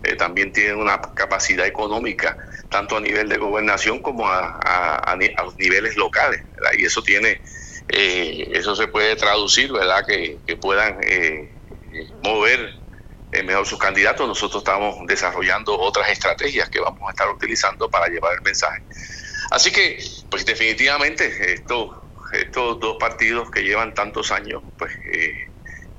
eh, 0.03 0.15
también 0.15 0.51
tienen 0.51 0.77
una 0.77 0.99
capacidad 1.15 1.65
económica, 1.65 2.37
tanto 2.69 2.97
a 2.97 3.01
nivel 3.01 3.29
de 3.29 3.37
gobernación 3.37 4.01
como 4.01 4.27
a, 4.27 4.57
a, 4.57 5.15
los 5.15 5.57
niveles 5.57 5.95
locales. 5.95 6.41
Y 6.77 6.85
eso 6.85 7.01
tiene, 7.01 7.41
eso 7.87 8.75
se 8.75 8.87
puede 8.87 9.15
traducir, 9.15 9.71
¿verdad? 9.71 10.05
Que, 10.05 10.41
que 10.45 10.57
puedan 10.57 10.99
mover 12.21 12.84
eh, 13.35 13.43
mejor 13.43 13.65
sus 13.65 13.79
candidatos. 13.79 14.27
Nosotros 14.27 14.61
estamos 14.61 14.95
desarrollando 15.07 15.77
otras 15.77 16.09
estrategias 16.09 16.69
que 16.69 16.79
vamos 16.79 17.01
a 17.07 17.11
estar 17.11 17.29
utilizando 17.29 17.89
para 17.89 18.07
llevar 18.07 18.33
el 18.33 18.41
mensaje. 18.41 18.83
Así 19.51 19.71
que, 19.71 19.97
pues 20.29 20.45
definitivamente, 20.45 21.53
estos, 21.53 21.89
estos 22.31 22.79
dos 22.79 22.97
partidos 22.99 23.51
que 23.51 23.63
llevan 23.63 23.93
tantos 23.93 24.31
años, 24.31 24.63
pues 24.77 24.91
eh, 25.11 25.33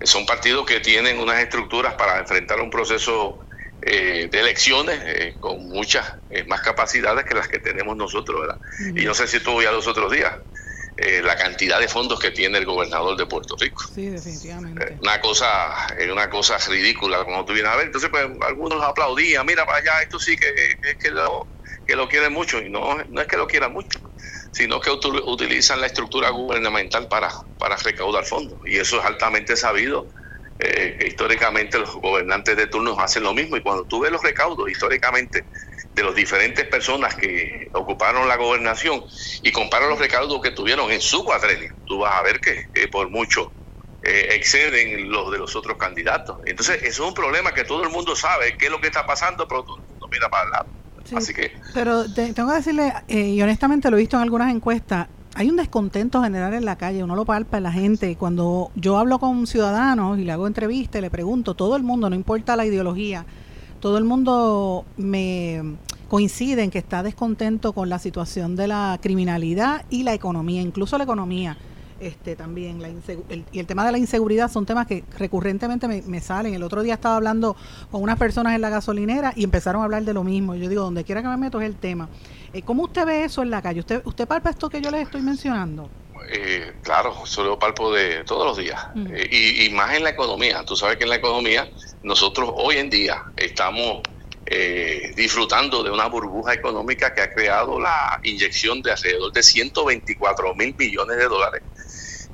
son 0.03 0.27
partidos 0.27 0.67
que 0.67 0.81
tienen 0.81 1.19
unas 1.19 1.41
estructuras 1.41 1.95
para 1.95 2.19
enfrentar 2.19 2.61
un 2.61 2.71
proceso 2.71 3.41
eh, 3.81 4.29
de 4.31 4.41
elecciones 4.41 5.37
con 5.39 5.69
muchas 5.69 6.07
más 6.47 6.61
capacidades 6.63 7.25
que 7.25 7.35
las 7.35 7.49
que 7.49 7.59
tenemos 7.59 7.97
nosotros, 7.97 8.41
¿verdad? 8.41 8.59
Y 8.95 9.05
no 9.05 9.15
sé 9.15 9.27
si 9.27 9.37
estuvo 9.37 9.63
ya 9.63 9.71
los 9.71 9.87
otros 9.87 10.11
días. 10.11 10.33
Eh, 10.99 11.21
la 11.23 11.37
cantidad 11.37 11.79
de 11.79 11.89
fondos 11.89 12.19
que 12.19 12.31
tiene 12.31 12.57
el 12.57 12.65
gobernador 12.65 13.19
de 13.19 13.27
Puerto 13.27 13.55
Rico. 13.61 13.83
Sí, 13.95 14.09
definitivamente. 14.09 14.95
Eh, 14.95 14.99
una 15.03 15.21
cosa, 15.21 15.75
es 15.99 16.11
una 16.11 16.31
cosa 16.31 16.57
ridícula, 16.71 17.23
como 17.23 17.45
tú 17.45 17.53
vienes 17.53 17.71
a 17.71 17.77
ver. 17.77 17.87
Entonces, 17.87 18.09
pues 18.09 18.27
algunos 18.41 18.83
aplaudían, 18.83 19.45
mira 19.45 19.67
para 19.67 19.79
allá, 19.79 20.01
esto 20.03 20.19
sí 20.19 20.37
que, 20.39 20.49
que 20.99 21.11
lo, 21.11 21.49
que 21.87 21.97
lo 21.97 22.09
quieren 22.09 22.33
mucho. 22.33 22.63
Y 22.63 22.71
no, 22.71 22.97
no 23.11 23.21
es 23.21 23.27
que 23.27 23.37
lo 23.37 23.47
quieran 23.47 23.75
mucho, 23.75 24.01
sino 24.53 24.81
que 24.81 24.91
utilizan 24.91 25.83
la 25.83 25.87
estructura 25.87 26.31
gubernamental 26.31 27.09
para, 27.09 27.31
para 27.59 27.77
recaudar 27.77 28.25
fondos. 28.25 28.59
Y 28.65 28.79
eso 28.79 28.99
es 28.99 29.05
altamente 29.05 29.55
sabido. 29.55 30.09
Eh, 30.59 30.97
que 30.99 31.09
históricamente 31.09 31.79
los 31.79 31.93
gobernantes 31.97 32.57
de 32.57 32.67
turno 32.69 32.99
hacen 32.99 33.23
lo 33.23 33.35
mismo 33.35 33.59
y 33.59 33.61
cuando 33.61 33.85
tú 33.85 34.01
ves 34.01 34.11
los 34.11 34.23
recaudos 34.23 34.71
históricamente 34.71 35.45
de 35.97 36.05
las 36.05 36.15
diferentes 36.15 36.65
personas 36.67 37.15
que 37.15 37.71
ocuparon 37.73 38.29
la 38.29 38.37
gobernación 38.37 39.03
y 39.43 39.51
compara 39.51 39.89
los 39.89 39.99
recaudos 39.99 40.43
que 40.43 40.51
tuvieron 40.51 40.93
en 40.93 41.01
su 41.01 41.25
cuadrenio, 41.25 41.75
tú 41.87 41.99
vas 41.99 42.15
a 42.15 42.23
ver 42.23 42.39
que, 42.39 42.69
por 42.89 43.09
mucho 43.09 43.51
eh, 44.03 44.29
exceden 44.33 45.11
los 45.11 45.33
de 45.33 45.39
los 45.39 45.57
otros 45.57 45.79
candidatos. 45.79 46.37
Entonces, 46.45 46.83
eso 46.83 47.03
es 47.03 47.09
un 47.09 47.15
problema 47.15 47.55
que 47.55 47.65
todo 47.65 47.83
el 47.83 47.89
mundo 47.89 48.15
sabe 48.15 48.59
qué 48.59 48.67
es 48.67 48.71
lo 48.71 48.79
que 48.79 48.89
está 48.89 49.07
pasando, 49.07 49.49
pero 49.49 49.65
todo 49.65 49.77
el 49.79 49.83
mundo 49.89 50.09
mira 50.13 50.29
para 50.29 50.45
el 50.45 50.51
lado. 50.51 50.67
Así 51.17 51.33
que... 51.33 51.53
Pero 51.73 52.05
tengo 52.13 52.51
que 52.51 52.57
decirle, 52.57 52.93
eh, 53.09 53.29
y 53.29 53.41
honestamente 53.41 53.91
lo 53.91 53.97
he 53.97 54.01
visto 54.01 54.17
en 54.17 54.23
algunas 54.23 54.55
encuestas, 54.55 55.09
hay 55.35 55.49
un 55.49 55.57
descontento 55.57 56.23
general 56.23 56.53
en 56.53 56.67
la 56.67 56.77
calle, 56.77 57.03
uno 57.05 57.17
lo 57.17 57.25
palpa 57.25 57.57
en 57.57 57.63
la 57.63 57.73
gente. 57.73 58.17
Cuando 58.17 58.71
yo 58.75 58.99
hablo 58.99 59.19
con 59.19 59.47
ciudadanos 59.47 60.19
y 60.19 60.25
le 60.25 60.33
hago 60.33 60.47
entrevistas, 60.47 61.01
le 61.01 61.11
pregunto, 61.11 61.55
todo 61.55 61.77
el 61.77 61.83
mundo, 61.83 62.11
no 62.11 62.17
importa 62.17 62.57
la 62.57 62.67
ideología, 62.67 63.25
todo 63.81 63.99
el 63.99 64.05
mundo 64.05 64.85
me 64.97 65.77
coincide 66.09 66.63
en 66.63 66.71
que 66.71 66.79
está 66.79 67.03
descontento 67.03 67.73
con 67.73 67.89
la 67.89 67.99
situación 67.99 68.57
de 68.57 68.69
la 68.69 68.99
criminalidad 69.03 69.85
y 69.91 70.03
la 70.03 70.15
economía, 70.15 70.63
incluso 70.63 70.99
la 70.99 71.05
economía. 71.05 71.57
Este, 71.99 72.37
también 72.37 72.83
la 72.83 72.91
y 73.53 73.59
el 73.59 73.67
tema 73.67 73.87
de 73.87 73.91
la 73.91 73.97
inseguridad 73.97 74.51
son 74.51 74.67
temas 74.67 74.87
que 74.87 75.03
recurrentemente 75.19 75.89
me, 75.89 76.21
salen. 76.21 76.53
El 76.53 76.63
otro 76.63 76.83
día 76.83 76.95
estaba 76.95 77.17
hablando 77.17 77.57
con 77.91 78.03
unas 78.03 78.19
personas 78.19 78.55
en 78.55 78.61
la 78.61 78.69
gasolinera 78.69 79.33
y 79.35 79.45
empezaron 79.45 79.81
a 79.81 79.87
hablar 79.87 80.03
de 80.05 80.13
lo 80.13 80.23
mismo. 80.23 80.55
Yo 80.55 80.69
digo, 80.69 80.83
donde 80.83 81.05
quiera 81.05 81.23
que 81.23 81.29
me 81.29 81.39
meto 81.39 81.59
es 81.61 81.67
el 81.67 81.77
tema. 81.77 82.11
Eh, 82.53 82.61
¿Cómo 82.63 82.85
usted 82.85 83.07
ve 83.07 83.25
eso 83.25 83.43
en 83.43 83.51
la 83.51 83.63
calle? 83.63 83.81
¿Usted, 83.81 84.03
usted 84.05 84.29
palpa 84.29 84.51
esto 84.51 84.69
que 84.69 84.83
yo 84.83 84.91
les 84.91 85.03
estoy 85.03 85.23
mencionando? 85.23 85.89
Eh, 86.31 86.75
claro, 86.83 87.15
eso 87.25 87.45
lo 87.45 87.59
palpo 87.59 87.91
de 87.93 88.25
todos 88.25 88.45
los 88.45 88.59
días. 88.59 88.89
Eh, 88.97 89.29
y, 89.31 89.67
y, 89.67 89.71
más 89.71 89.95
en 89.95 90.05
la 90.05 90.11
economía. 90.11 90.65
Tú 90.67 90.77
sabes 90.77 90.99
que 90.99 91.05
en 91.05 91.11
la 91.11 91.17
economía 91.17 91.71
nosotros 92.03 92.51
hoy 92.57 92.77
en 92.77 92.91
día 92.91 93.23
estamos 93.37 94.03
eh, 94.49 95.13
disfrutando 95.17 95.83
de 95.83 95.91
una 95.91 96.07
burbuja 96.07 96.55
económica 96.55 97.13
que 97.13 97.21
ha 97.21 97.33
creado 97.33 97.81
la 97.81 98.21
inyección 98.23 98.81
de 98.81 98.93
alrededor 98.93 99.33
de 99.33 99.43
124 99.43 100.55
mil 100.55 100.75
millones 100.79 101.17
de 101.17 101.25
dólares 101.25 101.63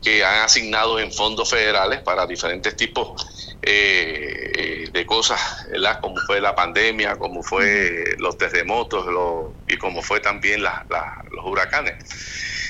que 0.02 0.24
han 0.24 0.42
asignado 0.42 0.98
en 0.98 1.12
fondos 1.12 1.48
federales 1.48 2.02
para 2.02 2.26
diferentes 2.26 2.76
tipos 2.76 3.56
eh, 3.62 4.88
de 4.92 5.06
cosas, 5.06 5.40
como 6.00 6.16
fue 6.26 6.40
la 6.40 6.54
pandemia, 6.54 7.16
como 7.16 7.42
fue 7.42 8.04
los 8.18 8.36
terremotos 8.36 9.06
y 9.68 9.76
como 9.78 10.02
fue 10.02 10.20
también 10.20 10.62
los 10.62 11.44
huracanes. 11.44 11.94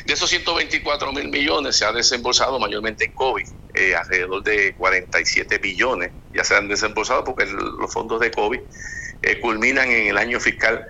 De 0.04 0.12
esos 0.14 0.28
124 0.28 1.12
mil 1.12 1.28
millones 1.28 1.76
se 1.76 1.84
ha 1.84 1.92
desembolsado 1.92 2.58
mayormente 2.58 3.06
en 3.06 3.14
COVID, 3.14 3.46
eh, 3.74 3.94
alrededor 3.94 4.42
de 4.42 4.74
47 4.76 5.58
billones 5.58 6.12
ya 6.32 6.44
se 6.44 6.54
han 6.54 6.68
desembolsado 6.68 7.24
porque 7.24 7.46
los 7.46 7.92
fondos 7.92 8.20
de 8.20 8.30
COVID 8.30 8.60
eh, 9.22 9.40
culminan 9.40 9.90
en 9.90 10.08
el 10.08 10.18
año 10.18 10.38
fiscal 10.40 10.84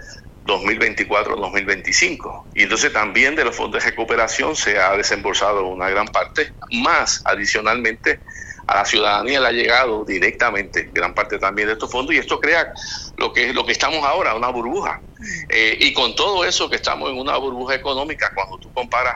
2024-2025. 0.45 2.47
Y 2.55 2.65
entonces 2.65 2.93
también 2.93 3.37
de 3.37 3.45
los 3.45 3.55
fondos 3.55 3.83
de 3.83 3.91
recuperación 3.91 4.57
se 4.57 4.79
ha 4.79 4.97
desembolsado 4.97 5.67
una 5.67 5.91
gran 5.91 6.09
parte, 6.09 6.55
más 6.71 7.21
adicionalmente 7.25 8.21
a 8.67 8.77
la 8.77 8.85
ciudadanía 8.85 9.41
le 9.41 9.49
ha 9.49 9.53
llegado 9.53 10.05
directamente 10.05 10.91
gran 10.93 11.15
parte 11.15 11.39
también 11.39 11.69
de 11.69 11.75
estos 11.75 11.91
fondos 11.91 12.15
y 12.15 12.19
esto 12.19 12.39
crea 12.39 12.69
lo 13.17 13.33
que 13.33 13.51
es 13.51 13.55
lo 13.55 13.67
que 13.67 13.73
estamos 13.73 14.05
ahora, 14.05 14.35
una 14.35 14.49
burbuja. 14.49 15.03
Eh, 15.49 15.77
y 15.81 15.93
con 15.93 16.15
todo 16.15 16.45
eso 16.45 16.71
que 16.71 16.77
estamos 16.77 17.11
en 17.11 17.19
una 17.19 17.37
burbuja 17.37 17.75
económica, 17.75 18.31
cuando 18.35 18.59
tú 18.59 18.73
comparas 18.73 19.15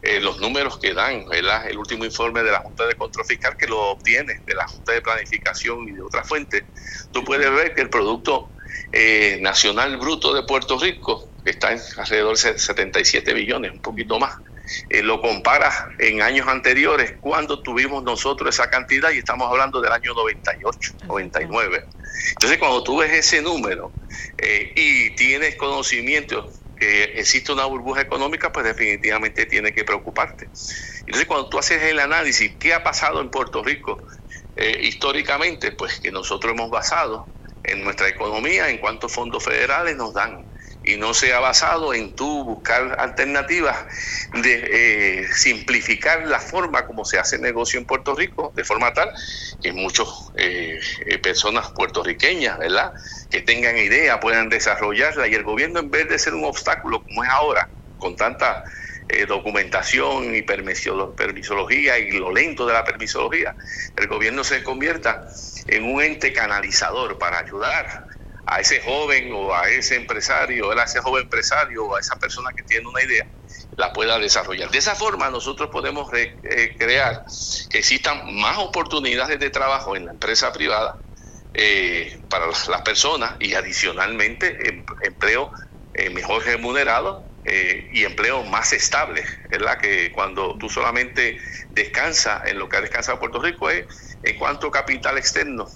eh, 0.00 0.20
los 0.20 0.38
números 0.38 0.78
que 0.78 0.94
dan, 0.94 1.24
el 1.32 1.76
último 1.76 2.04
informe 2.04 2.44
de 2.44 2.52
la 2.52 2.60
Junta 2.60 2.86
de 2.86 2.94
Control 2.94 3.26
Fiscal 3.26 3.56
que 3.56 3.66
lo 3.66 3.80
obtiene 3.90 4.40
de 4.46 4.54
la 4.54 4.66
Junta 4.68 4.92
de 4.92 5.02
Planificación 5.02 5.88
y 5.88 5.92
de 5.92 6.02
otras 6.02 6.26
fuentes, 6.26 6.64
tú 7.10 7.24
puedes 7.24 7.50
ver 7.50 7.74
que 7.74 7.80
el 7.80 7.90
Producto 7.90 8.52
eh, 8.92 9.38
Nacional 9.40 9.96
Bruto 9.96 10.32
de 10.32 10.44
Puerto 10.44 10.78
Rico, 10.78 11.32
que 11.44 11.50
está 11.50 11.72
en 11.72 11.80
alrededor 11.96 12.38
de 12.38 12.58
77 12.58 13.34
billones, 13.34 13.72
un 13.72 13.80
poquito 13.80 14.20
más, 14.20 14.36
eh, 14.88 15.02
lo 15.02 15.20
compara 15.20 15.72
en 15.98 16.22
años 16.22 16.46
anteriores, 16.46 17.14
cuando 17.20 17.60
tuvimos 17.60 18.04
nosotros 18.04 18.54
esa 18.54 18.70
cantidad, 18.70 19.10
y 19.10 19.18
estamos 19.18 19.50
hablando 19.50 19.80
del 19.80 19.90
año 19.90 20.14
98, 20.14 20.94
99. 21.08 21.86
Entonces, 22.30 22.58
cuando 22.58 22.84
tú 22.84 22.98
ves 22.98 23.12
ese 23.12 23.42
número 23.42 23.94
y 24.76 25.14
tienes 25.16 25.56
conocimiento 25.56 26.48
que 26.78 27.04
existe 27.16 27.52
una 27.52 27.64
burbuja 27.64 28.00
económica, 28.00 28.52
pues 28.52 28.64
definitivamente 28.64 29.46
tiene 29.46 29.72
que 29.72 29.84
preocuparte. 29.84 30.50
Entonces, 31.06 31.26
cuando 31.26 31.48
tú 31.48 31.58
haces 31.58 31.82
el 31.82 31.98
análisis, 31.98 32.56
¿qué 32.58 32.74
ha 32.74 32.82
pasado 32.82 33.20
en 33.20 33.30
Puerto 33.30 33.62
Rico 33.62 34.02
eh, 34.54 34.78
históricamente? 34.82 35.72
Pues 35.72 36.00
que 36.00 36.10
nosotros 36.10 36.52
hemos 36.52 36.70
basado 36.70 37.30
en 37.62 37.82
nuestra 37.82 38.08
economía 38.08 38.68
en 38.68 38.78
cuántos 38.78 39.12
fondos 39.12 39.44
federales 39.44 39.96
nos 39.96 40.14
dan 40.14 40.46
y 40.88 40.96
no 40.96 41.12
se 41.12 41.34
ha 41.34 41.38
basado 41.38 41.92
en 41.92 42.16
tú 42.16 42.44
buscar 42.44 42.96
alternativas 42.98 43.76
de 44.32 45.20
eh, 45.22 45.28
simplificar 45.34 46.26
la 46.26 46.40
forma 46.40 46.86
como 46.86 47.04
se 47.04 47.18
hace 47.18 47.38
negocio 47.38 47.78
en 47.78 47.84
Puerto 47.84 48.14
Rico, 48.14 48.52
de 48.56 48.64
forma 48.64 48.92
tal 48.94 49.10
que 49.60 49.72
muchas 49.72 50.08
eh, 50.34 50.80
personas 51.22 51.70
puertorriqueñas, 51.72 52.58
¿verdad?, 52.58 52.92
que 53.28 53.42
tengan 53.42 53.76
idea, 53.76 54.18
puedan 54.18 54.48
desarrollarla 54.48 55.28
y 55.28 55.34
el 55.34 55.42
gobierno 55.42 55.80
en 55.80 55.90
vez 55.90 56.08
de 56.08 56.18
ser 56.18 56.32
un 56.32 56.44
obstáculo 56.44 57.04
como 57.04 57.22
es 57.22 57.30
ahora, 57.30 57.68
con 57.98 58.16
tanta 58.16 58.64
eh, 59.08 59.26
documentación 59.26 60.34
y 60.34 60.42
permisología 60.42 61.98
y 61.98 62.12
lo 62.12 62.32
lento 62.32 62.64
de 62.66 62.72
la 62.72 62.84
permisología, 62.84 63.54
el 63.96 64.06
gobierno 64.06 64.42
se 64.42 64.62
convierta 64.62 65.22
en 65.66 65.84
un 65.84 66.00
ente 66.00 66.32
canalizador 66.32 67.18
para 67.18 67.40
ayudar 67.40 68.07
a 68.50 68.60
ese 68.60 68.80
joven 68.80 69.30
o 69.32 69.54
a 69.54 69.68
ese 69.68 69.96
empresario, 69.96 70.70
a 70.70 70.84
ese 70.84 71.00
joven 71.00 71.24
empresario 71.24 71.84
o 71.84 71.96
a 71.96 72.00
esa 72.00 72.16
persona 72.18 72.50
que 72.56 72.62
tiene 72.62 72.88
una 72.88 73.02
idea, 73.02 73.26
la 73.76 73.92
pueda 73.92 74.18
desarrollar. 74.18 74.70
De 74.70 74.78
esa 74.78 74.94
forma 74.94 75.28
nosotros 75.30 75.68
podemos 75.70 76.08
eh, 76.14 76.74
crear 76.78 77.22
que 77.68 77.78
existan 77.78 78.34
más 78.34 78.58
oportunidades 78.58 79.38
de 79.38 79.50
trabajo 79.50 79.96
en 79.96 80.06
la 80.06 80.12
empresa 80.12 80.50
privada 80.52 80.96
eh, 81.52 82.24
para 82.30 82.46
las 82.46 82.82
personas 82.82 83.36
y 83.38 83.54
adicionalmente 83.54 84.56
em, 84.66 84.84
empleo 85.02 85.52
eh, 85.92 86.10
mejor 86.10 86.44
remunerado 86.44 87.26
y 87.90 88.04
empleo 88.04 88.44
más 88.44 88.74
estable, 88.74 89.24
¿verdad? 89.50 89.78
Que 89.78 90.12
cuando 90.12 90.58
tú 90.58 90.68
solamente 90.68 91.38
descansas 91.70 92.42
en 92.44 92.58
lo 92.58 92.68
que 92.68 92.76
ha 92.76 92.82
descansado 92.82 93.18
Puerto 93.18 93.40
Rico 93.40 93.70
es 93.70 93.86
en 94.22 94.36
cuanto 94.36 94.70
capital 94.70 95.18
externo 95.18 95.66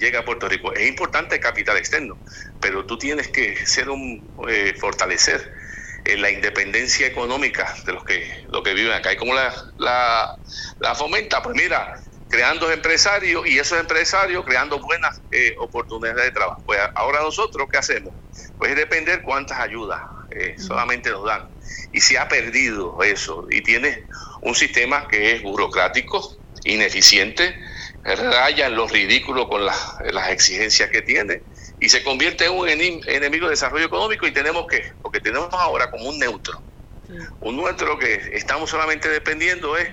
llega 0.00 0.20
a 0.20 0.24
Puerto 0.24 0.48
Rico. 0.48 0.72
Es 0.74 0.86
importante 0.88 1.36
el 1.36 1.40
capital 1.40 1.76
externo, 1.76 2.20
pero 2.60 2.84
tú 2.86 2.98
tienes 2.98 3.28
que 3.28 3.56
ser 3.64 3.88
un 3.88 4.32
fortalecer 4.80 5.52
la 6.04 6.30
independencia 6.30 7.06
económica 7.06 7.72
de 7.86 7.92
los 7.92 8.04
que, 8.04 8.28
los 8.48 8.62
que 8.62 8.74
viven 8.74 8.92
acá. 8.92 9.12
¿Y 9.12 9.16
cómo 9.16 9.34
la, 9.34 9.54
la, 9.76 10.28
la 10.80 10.94
fomenta? 10.94 11.40
Pues 11.42 11.54
mira, 11.54 11.92
creando 12.32 12.72
empresarios 12.72 13.46
y 13.46 13.58
esos 13.58 13.78
empresarios 13.78 14.42
creando 14.46 14.80
buenas 14.80 15.20
eh, 15.30 15.54
oportunidades 15.58 16.24
de 16.24 16.30
trabajo. 16.30 16.62
Pues 16.64 16.80
ahora 16.94 17.20
nosotros, 17.20 17.68
¿qué 17.70 17.76
hacemos? 17.76 18.14
Pues 18.56 18.74
depender 18.74 19.20
cuántas 19.22 19.58
ayudas 19.60 20.00
eh, 20.30 20.54
solamente 20.58 21.10
nos 21.10 21.26
dan. 21.26 21.46
Y 21.92 22.00
se 22.00 22.16
ha 22.16 22.28
perdido 22.28 23.02
eso 23.02 23.46
y 23.50 23.62
tiene 23.62 24.06
un 24.40 24.54
sistema 24.54 25.06
que 25.08 25.32
es 25.32 25.42
burocrático, 25.42 26.26
ineficiente, 26.64 27.54
raya 28.04 28.66
en 28.66 28.76
los 28.76 28.90
ridículos 28.90 29.46
con 29.48 29.64
las, 29.64 29.96
las 30.12 30.30
exigencias 30.30 30.90
que 30.90 31.02
tiene 31.02 31.42
y 31.78 31.88
se 31.88 32.02
convierte 32.02 32.46
en 32.46 32.52
un 32.52 32.68
enemigo 32.68 33.46
de 33.46 33.50
desarrollo 33.50 33.86
económico 33.86 34.26
y 34.26 34.32
tenemos 34.32 34.66
que, 34.66 34.82
porque 35.02 35.20
tenemos 35.20 35.48
ahora 35.52 35.90
como 35.90 36.08
un 36.08 36.18
neutro. 36.18 36.62
Un 37.40 37.56
neutro 37.56 37.98
que 37.98 38.30
estamos 38.32 38.70
solamente 38.70 39.08
dependiendo 39.08 39.76
es 39.76 39.88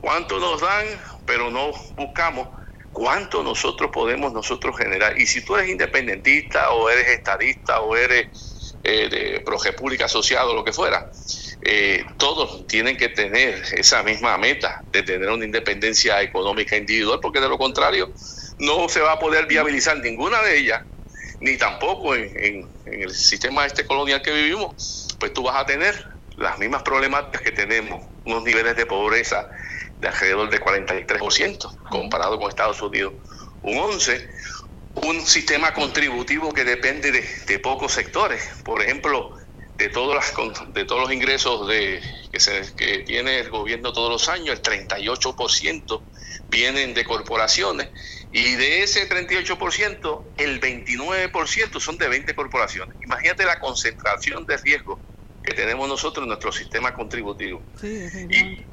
cuánto 0.00 0.38
nos 0.40 0.60
dan, 0.60 0.86
pero 1.24 1.50
no 1.50 1.72
buscamos 1.96 2.48
cuánto 2.92 3.44
nosotros 3.44 3.90
podemos 3.92 4.32
nosotros 4.32 4.76
generar. 4.76 5.18
Y 5.18 5.26
si 5.26 5.44
tú 5.44 5.54
eres 5.54 5.70
independentista 5.70 6.70
o 6.72 6.90
eres 6.90 7.08
estadista 7.08 7.80
o 7.80 7.96
eres 7.96 8.76
eh, 8.82 9.08
de 9.08 9.40
Proje 9.40 9.72
Pública 9.72 10.06
asociado 10.06 10.54
lo 10.54 10.64
que 10.64 10.72
fuera, 10.72 11.08
eh, 11.60 12.04
todos 12.16 12.66
tienen 12.66 12.96
que 12.96 13.08
tener 13.08 13.62
esa 13.72 14.02
misma 14.02 14.38
meta 14.38 14.84
de 14.92 15.02
tener 15.02 15.28
una 15.28 15.44
independencia 15.44 16.22
económica 16.22 16.76
individual, 16.76 17.18
porque 17.20 17.40
de 17.40 17.48
lo 17.48 17.58
contrario 17.58 18.12
no 18.58 18.88
se 18.88 19.00
va 19.00 19.12
a 19.12 19.18
poder 19.18 19.46
viabilizar 19.46 19.98
ninguna 19.98 20.42
de 20.42 20.58
ellas, 20.58 20.82
ni 21.40 21.56
tampoco 21.56 22.14
en, 22.14 22.68
el 22.86 23.10
sistema 23.10 23.66
este 23.66 23.86
colonial 23.86 24.22
que 24.22 24.32
vivimos, 24.32 25.08
pues 25.18 25.32
tú 25.32 25.42
vas 25.42 25.56
a 25.56 25.66
tener 25.66 25.94
las 26.36 26.58
mismas 26.58 26.82
problemáticas 26.82 27.42
que 27.42 27.52
tenemos, 27.52 28.04
unos 28.24 28.42
niveles 28.44 28.76
de 28.76 28.86
pobreza 28.86 29.48
de 29.98 30.08
alrededor 30.08 30.50
de 30.50 30.60
43%, 30.60 31.76
comparado 31.90 32.38
con 32.38 32.48
Estados 32.48 32.80
Unidos. 32.82 33.14
Un 33.62 33.76
11%, 33.78 34.28
un 35.02 35.20
sistema 35.24 35.72
contributivo 35.74 36.52
que 36.52 36.64
depende 36.64 37.12
de, 37.12 37.58
pocos 37.58 37.92
sectores, 37.92 38.48
por 38.64 38.82
ejemplo, 38.82 39.37
de 39.78 39.88
todos, 39.90 40.14
las, 40.14 40.34
de 40.74 40.84
todos 40.84 41.02
los 41.02 41.12
ingresos 41.12 41.68
de, 41.68 42.02
que, 42.32 42.40
se, 42.40 42.74
que 42.74 42.98
tiene 42.98 43.38
el 43.38 43.48
gobierno 43.48 43.92
todos 43.92 44.10
los 44.10 44.28
años, 44.28 44.56
el 44.56 44.62
38% 44.62 46.04
vienen 46.48 46.94
de 46.94 47.04
corporaciones 47.04 47.88
y 48.30 48.56
de 48.56 48.82
ese 48.82 49.08
38%, 49.08 50.24
el 50.36 50.60
29% 50.60 51.80
son 51.80 51.96
de 51.96 52.08
20 52.08 52.34
corporaciones. 52.34 52.96
Imagínate 53.02 53.44
la 53.46 53.58
concentración 53.60 54.44
de 54.46 54.56
riesgo 54.58 55.00
que 55.42 55.54
tenemos 55.54 55.88
nosotros 55.88 56.24
en 56.24 56.28
nuestro 56.28 56.52
sistema 56.52 56.92
contributivo. 56.92 57.64
Sí, 57.80 58.04
y, 58.28 58.66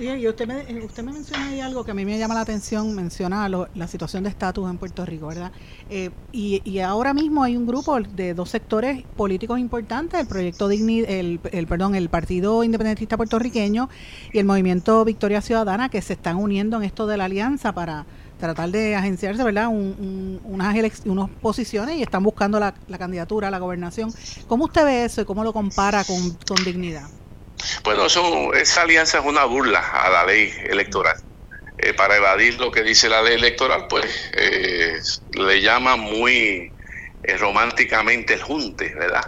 y 0.00 0.28
usted 0.28 0.46
me, 0.46 0.60
eh, 0.60 0.84
usted 0.84 1.02
me 1.02 1.12
menciona 1.12 1.48
ahí 1.48 1.60
algo 1.60 1.84
que 1.84 1.90
a 1.90 1.94
mí 1.94 2.04
me 2.04 2.18
llama 2.18 2.34
la 2.34 2.40
atención, 2.40 2.94
menciona 2.94 3.48
la 3.48 3.88
situación 3.88 4.24
de 4.24 4.30
estatus 4.30 4.68
en 4.70 4.78
Puerto 4.78 5.04
Rico, 5.06 5.28
¿verdad? 5.28 5.52
Eh, 5.90 6.10
y, 6.30 6.60
y, 6.64 6.80
ahora 6.80 7.14
mismo 7.14 7.42
hay 7.42 7.56
un 7.56 7.66
grupo 7.66 7.98
de 8.00 8.34
dos 8.34 8.50
sectores 8.50 9.02
políticos 9.16 9.58
importantes, 9.58 10.20
el 10.20 10.26
proyecto 10.26 10.68
Digni, 10.68 11.00
el, 11.00 11.38
perdón, 11.38 11.94
el 11.94 12.08
Partido 12.08 12.64
Independentista 12.64 13.16
Puertorriqueño 13.16 13.88
y 14.32 14.38
el 14.38 14.44
Movimiento 14.44 15.04
Victoria 15.04 15.40
Ciudadana, 15.40 15.88
que 15.88 16.02
se 16.02 16.14
están 16.14 16.36
uniendo 16.36 16.76
en 16.76 16.84
esto 16.84 17.06
de 17.06 17.16
la 17.16 17.24
alianza 17.24 17.72
para 17.72 18.06
tratar 18.38 18.70
de 18.70 18.96
agenciarse, 18.96 19.42
¿verdad? 19.44 19.68
unas, 19.68 20.76
unas 21.04 21.30
posiciones 21.40 21.96
y 21.96 22.02
están 22.02 22.24
buscando 22.24 22.58
la, 22.58 22.74
la 22.88 22.98
candidatura 22.98 23.48
a 23.48 23.50
la 23.50 23.58
gobernación. 23.58 24.12
¿Cómo 24.48 24.64
usted 24.64 24.84
ve 24.84 25.04
eso 25.04 25.22
y 25.22 25.24
cómo 25.24 25.44
lo 25.44 25.52
compara 25.52 26.04
con, 26.04 26.30
con 26.46 26.64
dignidad? 26.64 27.08
Bueno, 27.84 28.06
esa 28.54 28.82
alianza 28.82 29.18
es 29.18 29.24
una 29.24 29.44
burla 29.44 29.80
a 29.80 30.10
la 30.10 30.24
ley 30.24 30.52
electoral. 30.64 31.16
Eh, 31.78 31.94
para 31.94 32.16
evadir 32.16 32.60
lo 32.60 32.70
que 32.70 32.82
dice 32.82 33.08
la 33.08 33.22
ley 33.22 33.34
electoral, 33.34 33.86
pues 33.88 34.30
eh, 34.34 35.00
le 35.30 35.60
llama 35.60 35.96
muy 35.96 36.72
eh, 37.22 37.36
románticamente 37.38 38.34
el 38.34 38.42
junte, 38.42 38.94
¿verdad? 38.94 39.22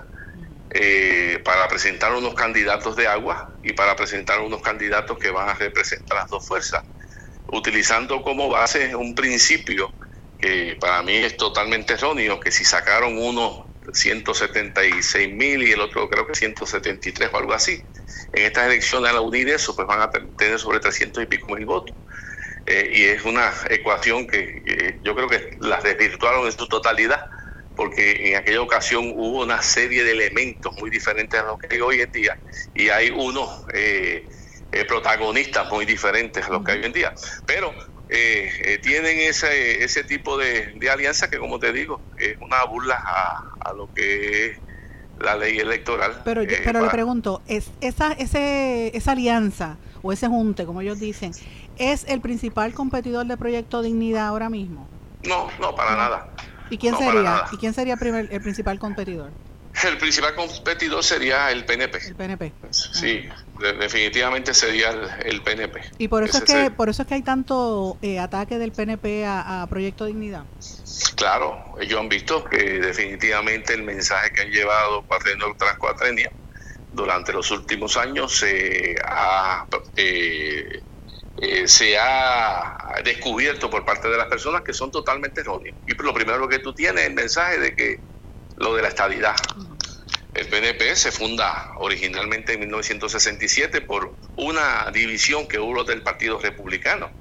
para 1.45 1.69
presentar 1.69 2.13
unos 2.13 2.35
candidatos 2.35 2.97
de 2.97 3.07
agua 3.07 3.49
y 3.63 3.75
para 3.75 3.95
presentar 3.95 4.41
unos 4.41 4.61
candidatos 4.61 5.17
que 5.19 5.31
van 5.31 5.49
a 5.49 5.55
representar 5.55 6.19
las 6.19 6.29
dos 6.29 6.45
fuerzas, 6.45 6.83
utilizando 7.47 8.21
como 8.23 8.49
base 8.49 8.97
un 8.97 9.15
principio 9.15 9.95
que 10.37 10.77
para 10.81 11.01
mí 11.05 11.15
es 11.15 11.37
totalmente 11.37 11.95
erróneo, 11.95 12.41
que 12.41 12.51
si 12.51 12.65
sacaron 12.65 13.17
uno 13.17 13.64
176 13.93 15.33
mil 15.33 15.63
y 15.63 15.73
el 15.73 15.81
otro 15.81 16.09
creo 16.09 16.27
que 16.27 16.35
173 16.35 17.31
o 17.33 17.39
algo 17.39 17.53
así. 17.53 17.83
En 18.33 18.45
estas 18.45 18.67
elecciones 18.67 19.11
al 19.11 19.21
unir 19.21 19.49
eso, 19.49 19.75
pues 19.77 19.87
van 19.87 20.01
a 20.01 20.11
tener 20.11 20.59
sobre 20.59 20.81
300 20.81 21.23
y 21.23 21.27
pico 21.27 21.55
mil 21.55 21.67
votos. 21.67 21.95
Eh, 22.67 22.91
y 22.93 23.05
es 23.05 23.25
una 23.25 23.53
ecuación 23.69 24.27
que 24.27 25.01
yo 25.03 25.15
creo 25.15 25.29
que 25.29 25.51
las 25.61 25.83
desvirtuaron 25.83 26.47
en 26.47 26.53
su 26.53 26.67
totalidad, 26.67 27.21
porque 27.75 28.31
en 28.31 28.37
aquella 28.37 28.63
ocasión 28.63 29.13
hubo 29.15 29.43
una 29.43 29.61
serie 29.61 30.05
de 30.05 30.13
elementos 30.13 30.75
muy 30.79 30.91
diferentes 30.91 31.39
a 31.39 31.45
los 31.45 31.59
que 31.59 31.75
hay 31.75 31.81
hoy 31.81 32.01
en 32.01 32.11
día, 32.11 32.39
y 32.73 32.89
hay 32.89 33.11
unos 33.11 33.51
eh, 33.75 34.27
eh, 34.73 34.85
protagonistas 34.87 35.71
muy 35.71 35.85
diferentes 35.85 36.45
a 36.45 36.51
los 36.51 36.65
que 36.65 36.73
hay 36.73 36.79
hoy 36.79 36.87
en 36.87 36.93
día. 36.93 37.15
Pero 37.45 37.75
eh, 38.15 38.75
eh, 38.75 38.79
tienen 38.79 39.19
ese, 39.19 39.83
ese 39.83 40.05
tipo 40.05 40.39
de, 40.39 40.79
alianza 40.93 41.29
que, 41.29 41.39
como 41.39 41.59
te 41.59 41.73
digo, 41.73 42.01
es 42.17 42.37
una 42.41 42.65
burla 42.65 42.97
a, 42.97 43.73
lo 43.73 43.93
que 43.93 44.47
es 44.47 44.59
la 45.19 45.37
ley 45.37 45.59
electoral. 45.59 46.23
Pero, 46.25 46.43
eh, 46.43 46.63
pero 46.65 46.81
le 46.81 46.91
pregunto, 46.91 47.43
¿es 47.49 47.71
esa, 47.81 48.13
ese, 48.13 48.97
esa 48.97 49.13
alianza 49.13 49.79
o 50.03 50.13
ese 50.13 50.29
junte, 50.29 50.65
como 50.65 50.81
ellos 50.81 51.01
dicen, 51.01 51.33
es 51.77 52.05
el 52.07 52.21
principal 52.21 52.73
competidor 52.73 53.27
del 53.27 53.37
Proyecto 53.39 53.83
Dignidad 53.83 54.29
ahora 54.29 54.49
mismo? 54.49 54.87
No, 55.25 55.49
no, 55.59 55.75
para 55.75 55.97
nada. 55.97 56.29
¿Y 56.71 56.79
quién 56.79 56.97
sería? 56.97 57.47
¿Y 57.51 57.57
quién 57.57 57.75
sería 57.75 57.95
el 57.95 58.41
principal 58.43 58.79
competidor? 58.79 59.33
El 59.83 59.99
principal 59.99 60.35
competidor 60.37 61.03
sería 61.03 61.51
el 61.51 61.65
PNP. 61.65 61.99
El 62.07 62.15
PNP. 62.15 62.53
Sí, 62.71 63.29
definitivamente 63.59 64.53
sería 64.55 64.91
el, 65.25 65.43
PNP. 65.43 65.81
Y 65.99 66.09
por 66.09 66.25
eso 66.25 66.39
es 66.39 66.45
que 66.45 66.71
por 66.71 66.89
eso 66.89 67.03
es 67.03 67.09
que 67.09 67.15
hay 67.15 67.23
tanto 67.23 67.99
eh, 68.03 68.19
ataque 68.19 68.59
del 68.59 68.73
PNP 68.73 69.25
a, 69.27 69.67
Proyecto 69.69 70.05
Dignidad. 70.05 70.45
Claro, 71.17 71.75
ellos 71.81 72.01
han 72.01 72.09
visto 72.09 72.45
que 72.45 72.59
definitivamente 72.81 73.75
el 73.75 73.83
mensaje 73.83 74.33
que 74.33 74.43
han 74.43 74.51
llevado 74.51 75.03
cuatrenio 75.07 75.55
tras 75.59 75.77
cuatrenio 75.79 76.31
durante 76.93 77.33
los 77.33 77.51
últimos 77.51 77.97
años 77.97 78.37
se 78.37 78.97
ha 79.05 79.67
eh, 79.97 80.83
eh, 81.37 81.67
se 81.67 81.99
ha 81.99 82.77
descubierto 83.05 83.69
por 83.69 83.85
parte 83.85 84.09
de 84.09 84.17
las 84.17 84.29
personas 84.29 84.63
que 84.63 84.73
son 84.73 84.91
totalmente 84.91 85.41
erróneos. 85.41 85.77
Y 85.87 85.95
lo 86.01 86.15
primero 86.15 86.49
que 86.49 86.61
tú 86.61 86.73
tienes 86.73 87.03
es 87.03 87.09
el 87.09 87.15
mensaje 87.15 87.59
de 87.59 87.75
que 87.75 88.01
lo 88.57 88.75
de 88.75 88.83
la 88.83 88.89
estabilidad. 88.89 89.35
El 90.35 90.49
PNP 90.49 90.97
se 90.97 91.13
funda 91.13 91.71
originalmente 91.77 92.55
en 92.55 92.61
1967 92.61 93.83
por 93.83 94.19
una 94.35 94.91
división 94.91 95.47
que 95.47 95.61
hubo 95.61 95.85
del 95.85 96.03
Partido 96.03 96.41
Republicano. 96.41 97.13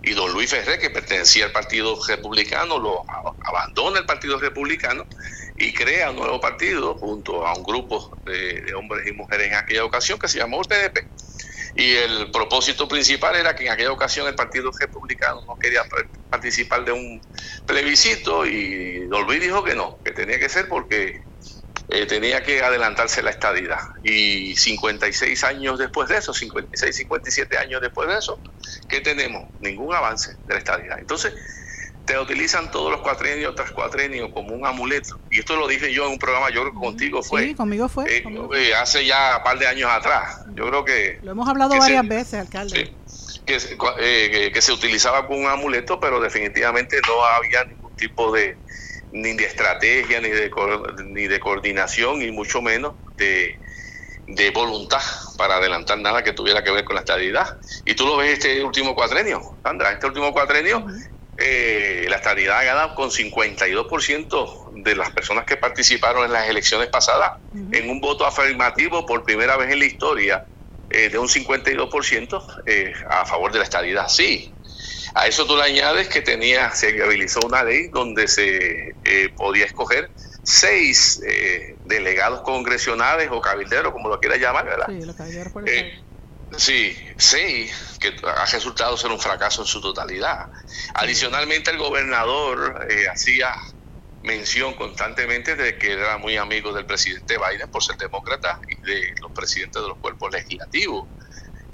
Y 0.00 0.14
don 0.14 0.32
Luis 0.32 0.50
Ferré, 0.50 0.78
que 0.78 0.88
pertenecía 0.88 1.44
al 1.44 1.52
Partido 1.52 1.98
Republicano, 2.08 2.78
lo 2.78 3.04
abandona 3.46 3.98
el 3.98 4.06
Partido 4.06 4.38
Republicano 4.38 5.06
y 5.54 5.74
crea 5.74 6.10
un 6.10 6.16
nuevo 6.16 6.40
partido 6.40 6.94
junto 6.96 7.46
a 7.46 7.54
un 7.54 7.62
grupo 7.62 8.18
de, 8.24 8.72
hombres 8.74 9.06
y 9.06 9.12
mujeres 9.12 9.48
en 9.48 9.54
aquella 9.54 9.84
ocasión 9.84 10.18
que 10.18 10.28
se 10.28 10.38
llamó 10.38 10.62
el 10.62 10.66
PNP. 10.66 11.06
Y 11.74 11.94
el 11.94 12.30
propósito 12.30 12.88
principal 12.88 13.36
era 13.36 13.54
que 13.54 13.66
en 13.66 13.72
aquella 13.72 13.92
ocasión 13.92 14.26
el 14.26 14.34
Partido 14.34 14.70
Republicano 14.78 15.42
no 15.46 15.56
quería 15.56 15.82
participar 16.30 16.84
de 16.86 16.92
un 16.92 17.20
plebiscito 17.66 18.46
y 18.46 19.06
Don 19.08 19.24
Luis 19.24 19.40
dijo 19.42 19.62
que 19.62 19.74
no, 19.74 20.00
que 20.02 20.12
tenía 20.12 20.38
que 20.38 20.48
ser 20.48 20.68
porque 20.68 21.20
eh, 21.92 22.06
tenía 22.06 22.42
que 22.42 22.62
adelantarse 22.62 23.22
la 23.22 23.30
estadidad. 23.30 23.78
Y 24.02 24.56
56 24.56 25.44
años 25.44 25.78
después 25.78 26.08
de 26.08 26.18
eso, 26.18 26.32
56, 26.32 26.96
57 26.96 27.58
años 27.58 27.80
después 27.80 28.08
de 28.08 28.18
eso, 28.18 28.38
¿qué 28.88 29.00
tenemos? 29.00 29.48
Ningún 29.60 29.94
avance 29.94 30.36
de 30.46 30.54
la 30.54 30.58
estadidad. 30.58 30.98
Entonces, 30.98 31.34
te 32.04 32.18
utilizan 32.18 32.70
todos 32.70 32.90
los 32.90 33.00
cuatrenios 33.00 33.54
tras 33.54 33.70
cuatrenios 33.70 34.30
como 34.32 34.54
un 34.54 34.66
amuleto. 34.66 35.20
Y 35.30 35.40
esto 35.40 35.56
lo 35.56 35.68
dije 35.68 35.92
yo 35.92 36.06
en 36.06 36.12
un 36.12 36.18
programa, 36.18 36.50
yo 36.50 36.62
creo 36.62 36.72
que 36.72 36.80
contigo 36.80 37.22
fue. 37.22 37.48
Sí, 37.48 37.54
conmigo 37.54 37.88
fue. 37.88 38.18
Eh, 38.18 38.24
eh, 38.56 38.74
hace 38.74 39.06
ya 39.06 39.36
un 39.38 39.44
par 39.44 39.58
de 39.58 39.66
años 39.66 39.90
atrás. 39.90 40.44
Yo 40.54 40.68
creo 40.68 40.84
que... 40.84 41.20
Lo 41.22 41.32
hemos 41.32 41.48
hablado 41.48 41.76
varias 41.78 42.06
veces, 42.08 42.34
alcalde. 42.40 42.92
que, 43.46 44.50
que, 44.52 44.62
se 44.62 44.72
utilizaba 44.72 45.26
como 45.26 45.40
un 45.40 45.46
amuleto, 45.46 46.00
pero 46.00 46.20
definitivamente 46.20 47.00
no 47.06 47.24
había 47.24 47.64
ningún 47.64 47.94
tipo 47.96 48.32
de 48.32 48.56
ni 49.12 49.34
de 49.34 49.44
estrategia, 49.44 50.20
ni 50.20 50.30
de, 50.30 50.50
ni 51.04 51.26
de 51.28 51.40
coordinación, 51.40 52.22
y 52.22 52.30
mucho 52.30 52.60
menos 52.62 52.96
de, 53.16 53.58
de 54.26 54.50
voluntad 54.50 55.02
para 55.36 55.56
adelantar 55.56 55.98
nada 55.98 56.22
que 56.22 56.32
tuviera 56.32 56.64
que 56.64 56.70
ver 56.70 56.84
con 56.84 56.94
la 56.94 57.00
estabilidad. 57.00 57.46
Y 57.84 57.94
tú 57.94 58.06
lo 58.06 58.16
ves 58.16 58.32
este 58.32 58.62
último 58.64 58.94
cuatrenio, 58.94 59.58
Sandra, 59.62 59.92
este 59.92 60.06
último 60.06 60.32
cuatrenio, 60.32 60.86
eh, 61.36 62.06
la 62.08 62.16
estabilidad 62.16 62.58
ha 62.58 62.64
ganado 62.64 62.94
con 62.94 63.10
52% 63.10 64.70
de 64.84 64.96
las 64.96 65.10
personas 65.10 65.44
que 65.44 65.56
participaron 65.56 66.24
en 66.24 66.32
las 66.32 66.48
elecciones 66.48 66.88
pasadas 66.88 67.32
en 67.52 67.90
un 67.90 68.00
voto 68.00 68.26
afirmativo 68.26 69.04
por 69.06 69.24
primera 69.24 69.56
vez 69.56 69.70
en 69.72 69.78
la 69.78 69.86
historia 69.86 70.44
eh, 70.88 71.08
de 71.08 71.18
un 71.18 71.28
52% 71.28 72.44
eh, 72.66 72.92
a 73.08 73.24
favor 73.24 73.50
de 73.50 73.58
la 73.58 73.64
estabilidad. 73.64 74.08
Sí, 74.08 74.54
A 75.14 75.26
eso 75.26 75.46
tú 75.46 75.56
le 75.56 75.64
añades 75.64 76.08
que 76.08 76.22
tenía, 76.22 76.70
se 76.70 76.92
viabilizó 76.92 77.40
una 77.44 77.62
ley 77.62 77.88
donde 77.92 78.26
se 78.28 78.96
eh, 79.04 79.28
podía 79.36 79.66
escoger 79.66 80.10
seis 80.42 81.22
eh, 81.26 81.78
delegados 81.84 82.40
congresionales 82.42 83.28
o 83.30 83.40
cabilderos, 83.40 83.92
como 83.92 84.08
lo 84.08 84.18
quiera 84.18 84.36
llamar, 84.36 84.64
¿verdad? 84.64 84.86
Sí, 84.88 85.04
los 85.04 85.16
cabilderos 85.16 85.52
por 85.52 85.68
eh, 85.68 85.92
Sí, 86.56 86.98
seis, 87.16 87.96
que 87.98 88.14
ha 88.24 88.44
resultado 88.44 88.96
ser 88.96 89.10
un 89.10 89.18
fracaso 89.18 89.62
en 89.62 89.66
su 89.66 89.80
totalidad. 89.80 90.50
Adicionalmente, 90.94 91.70
el 91.70 91.78
gobernador 91.78 92.86
hacía 93.10 93.54
mención 94.20 94.74
constantemente 94.74 95.56
de 95.56 95.78
que 95.78 95.92
era 95.92 96.18
muy 96.18 96.36
amigo 96.36 96.74
del 96.74 96.84
presidente 96.84 97.38
Biden 97.38 97.70
por 97.70 97.82
ser 97.82 97.96
demócrata 97.96 98.60
y 98.68 98.86
de 98.86 99.14
los 99.22 99.32
presidentes 99.32 99.80
de 99.80 99.88
los 99.88 99.98
cuerpos 99.98 100.30
legislativos. 100.30 101.08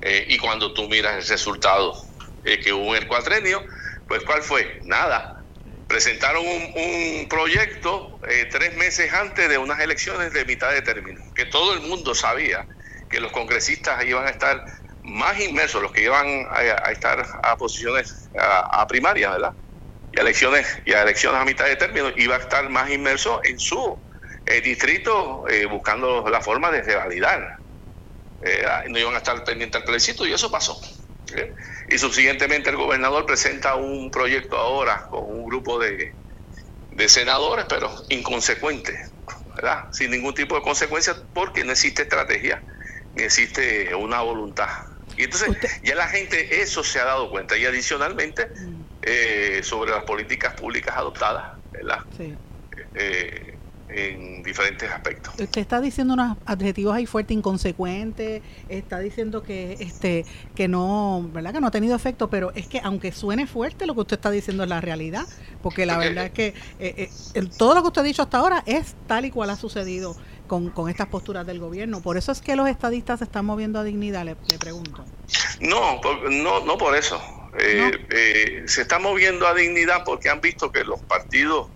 y 0.01 0.39
cuando 0.39 0.73
tú 0.73 0.89
miras 0.89 1.17
el 1.17 1.27
resultado 1.27 2.08
eh, 2.45 2.61
que 2.61 2.73
hubo 2.73 2.95
en 2.95 3.03
el 3.03 3.09
cuatrenio, 3.09 3.63
pues 4.07 4.23
¿cuál 4.25 4.43
fue? 4.43 4.81
Nada. 4.85 5.43
Presentaron 5.87 6.45
un, 6.47 7.27
proyecto 7.29 8.21
eh, 8.29 8.49
tres 8.51 8.77
meses 8.77 9.13
antes 9.13 9.49
de 9.49 9.59
unas 9.59 9.81
elecciones 9.81 10.33
de 10.33 10.45
mitad 10.45 10.73
de 10.73 10.83
término, 10.83 11.21
que 11.35 11.47
todo 11.47 11.75
el 11.75 11.81
mundo 11.81 12.15
sabía 12.15 12.67
que 13.11 13.21
los 13.21 13.33
congresistas 13.33 14.05
iban 14.05 14.27
a 14.27 14.31
estar 14.31 14.63
más 15.03 15.41
inmersos, 15.41 15.83
los 15.83 15.93
que 15.93 16.03
iban 16.03 16.47
a, 16.51 16.91
estar 16.91 17.27
a 17.43 17.57
posiciones 17.57 18.29
a, 18.39 18.87
primarias, 18.87 19.33
¿verdad? 19.33 19.53
Y 20.13 20.19
a 20.19 20.23
elecciones 20.23 20.67
y 20.85 20.93
a 20.93 21.03
elecciones 21.03 21.41
a 21.41 21.45
mitad 21.45 21.65
de 21.65 21.77
término, 21.77 22.11
iba 22.17 22.37
a 22.37 22.39
estar 22.39 22.69
más 22.69 22.91
inmerso 22.91 23.41
en 23.45 23.59
su 23.59 23.99
eh, 24.45 24.61
distrito 24.61 25.45
buscando 25.71 26.29
la 26.29 26.41
forma 26.43 26.71
de 26.71 26.83
revalidar. 26.83 27.57
no 28.89 28.99
iban 28.99 29.15
a 29.15 29.19
estar 29.19 29.43
pendientes 29.45 29.81
al 29.81 29.85
plebiscito 29.85 30.27
y 30.27 30.33
eso 30.35 30.51
pasó. 30.51 30.79
Y 31.91 31.99
subsiguientemente 31.99 32.71
el 32.71 32.77
gobernador 32.77 33.25
presenta 33.25 33.75
un 33.75 34.11
proyecto 34.11 34.57
ahora 34.57 35.07
con 35.09 35.25
un 35.25 35.45
grupo 35.47 35.79
de, 35.79 36.15
senadores, 37.07 37.65
pero 37.69 37.91
inconsecuente, 38.09 38.99
¿verdad? 39.57 39.85
Sin 39.93 40.11
ningún 40.11 40.35
tipo 40.35 40.57
de 40.57 40.63
consecuencia 40.63 41.17
porque 41.33 41.65
no 41.65 41.73
existe 41.73 42.03
estrategia, 42.03 42.63
ni 43.15 43.23
existe 43.23 43.95
una 43.95 44.21
voluntad. 44.21 44.69
Y 45.17 45.25
entonces 45.25 45.57
ya 45.83 45.95
la 45.95 46.09
gente 46.09 46.61
eso 46.61 46.85
se 46.85 47.01
ha 47.01 47.05
dado 47.05 47.31
cuenta 47.31 47.57
y 47.57 47.65
adicionalmente 47.65 48.47
mm. 48.47 48.83
eh, 49.03 49.61
sobre 49.63 49.91
las 49.91 50.05
políticas 50.05 50.55
públicas 50.55 50.97
adoptadas, 50.97 51.59
¿verdad? 51.73 52.01
Sí. 52.17 52.37
Eh, 52.95 53.58
en 53.89 54.43
diferentes 54.43 54.91
aspectos. 54.91 55.35
Usted 55.39 55.61
está 55.61 55.81
diciendo 55.81 56.15
unos 56.15 56.37
adjetivos 56.45 56.95
ahí 56.95 57.07
fuertes, 57.07 57.37
inconsecuentes, 57.37 58.43
está 58.69 58.99
diciendo 58.99 59.43
que 59.43 59.77
este 59.81 60.25
que 60.55 60.69
no, 60.69 61.29
¿verdad? 61.33 61.55
Que 61.55 61.61
no 61.61 61.69
ha 61.69 61.71
tenido 61.71 61.97
efecto, 61.97 62.29
pero 62.29 62.53
es 62.55 62.67
que 62.67 62.81
aunque 62.83 63.13
suene 63.13 63.47
fuerte, 63.47 63.87
lo 63.87 63.95
que 63.95 64.01
usted 64.01 64.17
está 64.17 64.31
diciendo 64.31 64.63
es 64.63 64.69
la 64.69 64.81
realidad, 64.81 65.27
porque 65.63 65.87
la 65.87 65.99
verdad 65.99 66.27
es 66.27 66.33
que 66.33 66.55
eh, 66.79 67.09
eh, 67.35 67.49
todo 67.57 67.75
lo 67.75 67.83
que 67.83 67.89
usted 67.89 68.03
ha 68.03 68.05
dicho 68.05 68.23
hasta 68.23 68.39
ahora 68.39 68.63
es 68.67 68.95
tal 69.07 69.25
y 69.25 69.31
cual 69.31 69.51
ha 69.51 69.57
sucedido 69.57 70.17
con, 70.47 70.71
con 70.71 70.89
estas 70.89 71.09
posturas 71.09 71.47
del 71.47 71.59
gobierno. 71.59 72.01
Por 72.01 72.17
eso 72.17 72.33
es 72.33 72.41
que 72.41 72.57
los 72.57 72.69
estadistas 72.69 73.19
se 73.19 73.25
están 73.25 73.45
moviendo 73.45 73.79
a 73.79 73.85
dignidad, 73.85 74.25
le, 74.25 74.37
pregunto. 74.59 75.05
No, 75.61 76.01
no, 76.31 76.65
no 76.65 76.79
por 76.79 76.97
eso. 76.97 77.21
Eh, 77.59 78.65
se 78.67 78.83
están 78.83 79.03
moviendo 79.03 79.47
a 79.47 79.55
dignidad 79.55 80.05
porque 80.05 80.29
han 80.29 80.41
visto 80.41 80.71
que 80.71 80.85
los 80.85 81.01
partidos 81.01 81.69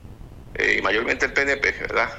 eh, 0.54 0.76
y 0.78 0.82
mayormente 0.82 1.26
el 1.26 1.32
PNP, 1.32 1.72
¿verdad? 1.80 2.10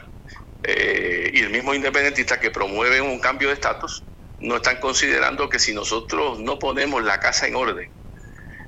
Eh, 0.63 1.30
y 1.34 1.41
el 1.41 1.50
mismo 1.50 1.74
independentista 1.74 2.39
que 2.39 2.52
promueve 2.52 3.02
un 3.02 3.19
cambio 3.19 3.50
de 3.50 3.56
estatus, 3.56 4.06
no 4.39 4.58
están 4.58 4.78
considerando 4.78 5.50
que 5.50 5.60
si 5.60 5.74
nosotros 5.74 6.39
no 6.39 6.58
ponemos 6.60 7.04
la 7.04 7.19
casa 7.19 7.48
en 7.48 7.56
orden 7.56 7.91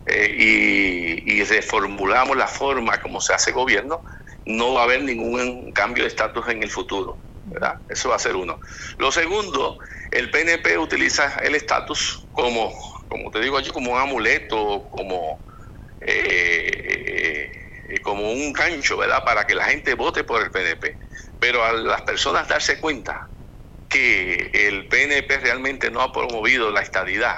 eh, 0.05 1.23
y, 1.25 1.43
reformulamos 1.43 2.35
la 2.37 2.47
forma 2.47 2.99
como 3.01 3.21
se 3.21 3.33
hace 3.33 3.51
gobierno, 3.51 4.03
no 4.45 4.73
va 4.73 4.81
a 4.81 4.83
haber 4.83 5.03
ningún 5.03 5.71
cambio 5.73 6.03
de 6.03 6.09
estatus 6.09 6.47
en 6.49 6.63
el 6.63 6.69
futuro. 6.69 7.21
¿verdad? 7.43 7.75
Eso 7.87 8.09
va 8.09 8.15
a 8.15 8.19
ser 8.19 8.35
uno. 8.35 8.59
Lo 8.97 9.11
segundo, 9.11 9.77
el 10.11 10.31
PNP 10.31 10.77
utiliza 10.77 11.37
el 11.43 11.55
estatus 11.55 12.27
como, 12.31 12.73
como 13.07 13.29
te 13.29 13.39
digo 13.39 13.59
yo, 13.59 13.71
como 13.71 13.93
un 13.93 13.99
amuleto, 13.99 14.87
como 14.91 15.43
eh, 17.87 17.99
como 18.01 18.31
un 18.31 18.53
gancho, 18.53 18.97
¿verdad? 18.97 19.23
Para 19.25 19.45
que 19.45 19.55
la 19.55 19.65
gente 19.65 19.93
vote 19.93 20.23
por 20.23 20.41
el 20.41 20.51
PNP. 20.51 20.97
Pero 21.39 21.63
a 21.63 21.73
las 21.73 22.01
personas 22.03 22.47
darse 22.47 22.79
cuenta 22.79 23.29
que 23.87 24.51
el 24.53 24.87
PNP 24.87 25.39
realmente 25.39 25.91
no 25.91 26.01
ha 26.01 26.11
promovido 26.11 26.71
la 26.71 26.81
estadidad, 26.81 27.35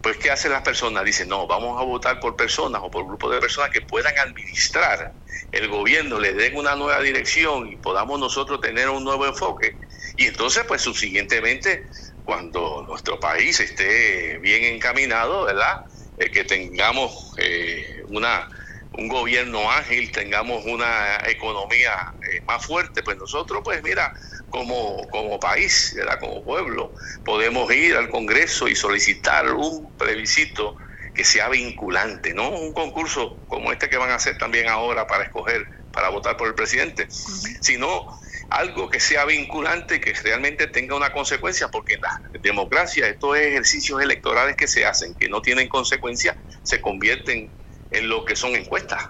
pues 0.00 0.16
¿qué 0.18 0.30
hacen 0.30 0.52
las 0.52 0.62
personas? 0.62 1.04
Dicen, 1.04 1.28
no, 1.28 1.46
vamos 1.46 1.80
a 1.80 1.84
votar 1.84 2.20
por 2.20 2.36
personas 2.36 2.80
o 2.84 2.90
por 2.90 3.04
grupos 3.04 3.32
de 3.32 3.40
personas 3.40 3.70
que 3.70 3.82
puedan 3.82 4.16
administrar 4.18 5.14
el 5.50 5.68
gobierno, 5.68 6.20
le 6.20 6.34
den 6.34 6.56
una 6.56 6.76
nueva 6.76 7.00
dirección 7.00 7.68
y 7.68 7.76
podamos 7.76 8.20
nosotros 8.20 8.60
tener 8.60 8.88
un 8.88 9.02
nuevo 9.02 9.26
enfoque. 9.26 9.78
Y 10.16 10.26
entonces, 10.26 10.64
pues 10.68 10.82
subsiguientemente, 10.82 11.86
cuando 12.22 12.84
nuestro 12.86 13.18
país 13.18 13.58
esté 13.60 14.38
bien 14.38 14.64
encaminado, 14.64 15.44
¿verdad? 15.44 15.76
Eh, 16.16 16.30
que 16.30 16.44
tengamos 16.44 17.32
eh, 17.38 18.02
una 18.08 18.46
un 18.92 19.08
gobierno 19.08 19.70
ágil, 19.70 20.10
tengamos 20.10 20.64
una 20.64 21.18
economía 21.26 21.92
eh, 22.32 22.42
más 22.46 22.64
fuerte, 22.64 23.02
pues 23.02 23.16
nosotros, 23.16 23.60
pues 23.64 23.82
mira, 23.82 24.12
como, 24.48 25.06
como 25.10 25.38
país, 25.38 25.96
como 26.20 26.44
pueblo, 26.44 26.94
podemos 27.24 27.70
ir 27.72 27.96
al 27.96 28.08
Congreso 28.08 28.66
y 28.68 28.74
solicitar 28.74 29.52
un 29.52 29.94
plebiscito 29.96 30.76
que 31.14 31.24
sea 31.24 31.48
vinculante, 31.48 32.32
no 32.32 32.50
un 32.50 32.72
concurso 32.72 33.42
como 33.46 33.72
este 33.72 33.90
que 33.90 33.96
van 33.96 34.10
a 34.10 34.14
hacer 34.14 34.38
también 34.38 34.68
ahora 34.68 35.06
para 35.06 35.24
escoger, 35.24 35.66
para 35.90 36.08
votar 36.10 36.36
por 36.36 36.48
el 36.48 36.54
presidente, 36.54 37.08
sino 37.10 38.06
algo 38.50 38.88
que 38.88 39.00
sea 39.00 39.24
vinculante, 39.24 40.00
que 40.00 40.14
realmente 40.14 40.68
tenga 40.68 40.94
una 40.94 41.10
consecuencia, 41.10 41.68
porque 41.68 41.94
en 41.94 42.00
la 42.00 42.22
democracia 42.40 43.08
estos 43.08 43.36
ejercicios 43.36 44.00
electorales 44.00 44.56
que 44.56 44.68
se 44.68 44.86
hacen, 44.86 45.14
que 45.14 45.28
no 45.28 45.42
tienen 45.42 45.68
consecuencia, 45.68 46.36
se 46.62 46.80
convierten 46.80 47.52
en 47.90 48.08
lo 48.08 48.24
que 48.24 48.36
son 48.36 48.54
encuestas. 48.54 49.08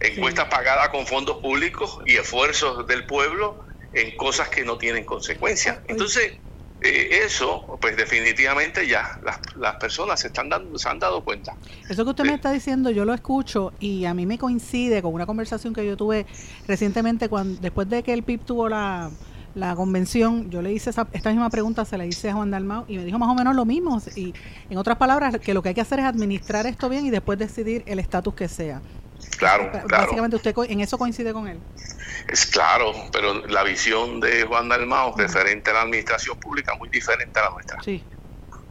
Encuestas 0.00 0.46
pagadas 0.48 0.90
con 0.90 1.06
fondos 1.06 1.38
públicos 1.38 1.98
y 2.06 2.16
esfuerzos 2.16 2.86
del 2.86 3.04
pueblo 3.04 3.64
en 3.92 4.16
cosas 4.16 4.48
que 4.48 4.64
no 4.64 4.78
tienen 4.78 5.04
consecuencias. 5.04 5.78
Entonces, 5.88 6.38
eh, 6.80 7.22
eso, 7.24 7.76
pues 7.80 7.96
definitivamente 7.96 8.86
ya 8.86 9.18
las, 9.24 9.40
las 9.56 9.76
personas 9.76 10.20
se 10.20 10.28
están 10.28 10.48
dando, 10.48 10.78
se 10.78 10.88
han 10.88 11.00
dado 11.00 11.24
cuenta. 11.24 11.54
Eso 11.88 12.04
que 12.04 12.10
usted 12.10 12.24
me 12.24 12.34
está 12.34 12.52
diciendo, 12.52 12.90
yo 12.90 13.04
lo 13.04 13.12
escucho 13.12 13.72
y 13.80 14.04
a 14.04 14.14
mí 14.14 14.26
me 14.26 14.38
coincide 14.38 15.02
con 15.02 15.12
una 15.12 15.26
conversación 15.26 15.74
que 15.74 15.84
yo 15.84 15.96
tuve 15.96 16.26
recientemente 16.68 17.28
cuando 17.28 17.60
después 17.60 17.88
de 17.88 18.04
que 18.04 18.12
el 18.12 18.22
PIB 18.22 18.44
tuvo 18.44 18.68
la, 18.68 19.10
la 19.58 19.74
convención, 19.74 20.50
yo 20.50 20.62
le 20.62 20.72
hice 20.72 20.90
esa, 20.90 21.08
esta 21.12 21.30
misma 21.30 21.50
pregunta, 21.50 21.84
se 21.84 21.98
la 21.98 22.06
hice 22.06 22.30
a 22.30 22.34
Juan 22.34 22.50
Dalmau 22.50 22.84
y 22.86 22.96
me 22.96 23.04
dijo 23.04 23.18
más 23.18 23.28
o 23.28 23.34
menos 23.34 23.56
lo 23.56 23.64
mismo. 23.64 24.00
Y 24.14 24.32
en 24.70 24.78
otras 24.78 24.96
palabras, 24.96 25.38
que 25.38 25.52
lo 25.52 25.62
que 25.62 25.70
hay 25.70 25.74
que 25.74 25.80
hacer 25.80 25.98
es 25.98 26.04
administrar 26.04 26.66
esto 26.66 26.88
bien 26.88 27.04
y 27.06 27.10
después 27.10 27.38
decidir 27.38 27.82
el 27.86 27.98
estatus 27.98 28.34
que 28.34 28.48
sea. 28.48 28.80
Claro, 29.36 29.70
Básicamente 29.88 30.36
usted 30.36 30.54
en 30.68 30.80
eso 30.80 30.96
coincide 30.96 31.32
con 31.32 31.48
él. 31.48 31.58
Es 32.28 32.46
claro, 32.46 32.92
pero 33.12 33.46
la 33.46 33.64
visión 33.64 34.20
de 34.20 34.44
Juan 34.44 34.68
Dalmau 34.68 35.16
referente 35.16 35.70
a 35.70 35.74
la 35.74 35.82
administración 35.82 36.38
pública 36.38 36.74
muy 36.76 36.88
diferente 36.88 37.38
a 37.40 37.44
la 37.44 37.50
nuestra. 37.50 37.82
Sí. 37.82 38.02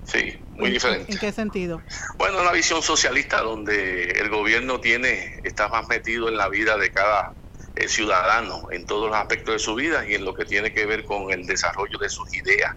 Sí, 0.05 0.39
muy 0.51 0.71
diferente. 0.71 1.11
¿En 1.11 1.19
qué 1.19 1.33
sentido? 1.33 1.81
Bueno, 2.17 2.41
una 2.41 2.53
visión 2.53 2.81
socialista 2.81 3.41
donde 3.41 4.11
el 4.11 4.29
gobierno 4.29 4.79
tiene 4.79 5.41
está 5.43 5.67
más 5.67 5.85
metido 5.89 6.29
en 6.29 6.37
la 6.37 6.47
vida 6.47 6.77
de 6.77 6.91
cada 6.91 7.33
eh, 7.77 7.87
ciudadano 7.87 8.67
en 8.71 8.85
todos 8.85 9.09
los 9.09 9.17
aspectos 9.17 9.53
de 9.55 9.59
su 9.59 9.75
vida 9.75 10.05
y 10.07 10.15
en 10.15 10.25
lo 10.25 10.33
que 10.33 10.45
tiene 10.45 10.73
que 10.73 10.85
ver 10.85 11.05
con 11.05 11.31
el 11.31 11.45
desarrollo 11.45 11.97
de 11.99 12.09
sus 12.09 12.33
ideas 12.33 12.71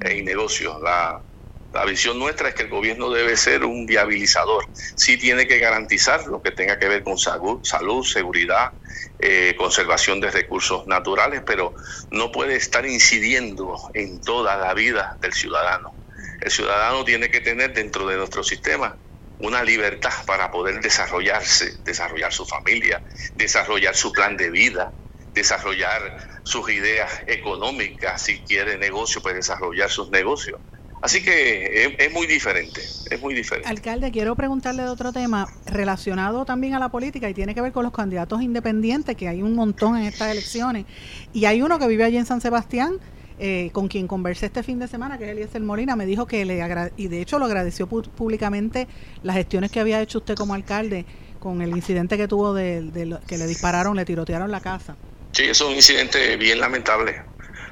y 0.00 0.22
negocios. 0.22 0.80
La, 0.82 1.24
la 1.72 1.84
visión 1.84 2.18
nuestra 2.18 2.48
es 2.48 2.54
que 2.54 2.62
el 2.62 2.70
gobierno 2.70 3.10
debe 3.10 3.36
ser 3.36 3.64
un 3.64 3.86
viabilizador. 3.86 4.64
Sí 4.96 5.18
tiene 5.18 5.46
que 5.46 5.58
garantizar 5.58 6.26
lo 6.26 6.40
que 6.40 6.52
tenga 6.52 6.78
que 6.78 6.88
ver 6.88 7.02
con 7.02 7.18
salud, 7.18 7.60
salud 7.64 8.02
seguridad, 8.04 8.72
eh, 9.18 9.54
conservación 9.58 10.20
de 10.20 10.30
recursos 10.30 10.86
naturales, 10.86 11.42
pero 11.44 11.74
no 12.10 12.32
puede 12.32 12.56
estar 12.56 12.86
incidiendo 12.86 13.76
en 13.92 14.20
toda 14.22 14.56
la 14.56 14.72
vida 14.74 15.18
del 15.20 15.34
ciudadano. 15.34 15.98
El 16.40 16.50
ciudadano 16.50 17.04
tiene 17.04 17.30
que 17.30 17.40
tener 17.40 17.74
dentro 17.74 18.06
de 18.06 18.16
nuestro 18.16 18.42
sistema 18.42 18.98
una 19.38 19.62
libertad 19.62 20.12
para 20.26 20.50
poder 20.50 20.80
desarrollarse, 20.80 21.76
desarrollar 21.84 22.32
su 22.32 22.46
familia, 22.46 23.02
desarrollar 23.34 23.94
su 23.94 24.12
plan 24.12 24.36
de 24.36 24.50
vida, 24.50 24.92
desarrollar 25.34 26.40
sus 26.44 26.70
ideas 26.70 27.10
económicas, 27.26 28.22
si 28.22 28.38
quiere 28.40 28.78
negocio, 28.78 29.20
pues 29.22 29.34
desarrollar 29.34 29.90
sus 29.90 30.10
negocios. 30.10 30.60
Así 31.02 31.22
que 31.22 31.94
es, 31.98 32.12
muy 32.12 32.26
diferente, 32.26 32.80
es 32.80 33.20
muy 33.20 33.34
diferente. 33.34 33.68
Alcalde, 33.68 34.10
quiero 34.10 34.34
preguntarle 34.34 34.82
de 34.82 34.88
otro 34.88 35.12
tema 35.12 35.46
relacionado 35.66 36.44
también 36.44 36.74
a 36.74 36.78
la 36.78 36.88
política 36.88 37.28
y 37.28 37.34
tiene 37.34 37.54
que 37.54 37.60
ver 37.60 37.72
con 37.72 37.84
los 37.84 37.92
candidatos 37.92 38.40
independientes, 38.40 39.14
que 39.14 39.28
hay 39.28 39.42
un 39.42 39.54
montón 39.54 39.96
en 39.96 40.04
estas 40.04 40.32
elecciones. 40.32 40.86
Y 41.34 41.44
hay 41.44 41.60
uno 41.60 41.78
que 41.78 41.86
vive 41.86 42.04
allí 42.04 42.16
en 42.16 42.26
San 42.26 42.40
Sebastián, 42.40 42.98
eh, 43.38 43.70
con 43.72 43.88
quien 43.88 44.06
conversé 44.06 44.46
este 44.46 44.62
fin 44.62 44.78
de 44.78 44.88
semana, 44.88 45.18
que 45.18 45.24
es 45.24 45.30
Eliezer 45.30 45.60
Molina, 45.60 45.94
me 45.96 46.06
dijo 46.06 46.26
que 46.26 46.44
le 46.44 46.56
y 46.96 47.08
de 47.08 47.20
hecho 47.20 47.38
lo 47.38 47.44
agradeció 47.44 47.86
públicamente 47.86 48.88
las 49.22 49.36
gestiones 49.36 49.70
que 49.70 49.80
había 49.80 50.00
hecho 50.00 50.18
usted 50.18 50.34
como 50.34 50.54
alcalde 50.54 51.04
con 51.38 51.60
el 51.62 51.70
incidente 51.70 52.16
que 52.16 52.28
tuvo 52.28 52.54
de, 52.54 53.18
que 53.26 53.38
le 53.38 53.46
dispararon, 53.46 53.94
le 53.96 54.04
tirotearon 54.04 54.50
la 54.50 54.60
casa. 54.60 54.96
Sí, 55.32 55.44
es 55.44 55.60
un 55.60 55.72
incidente 55.72 56.36
bien 56.36 56.60
lamentable, 56.60 57.22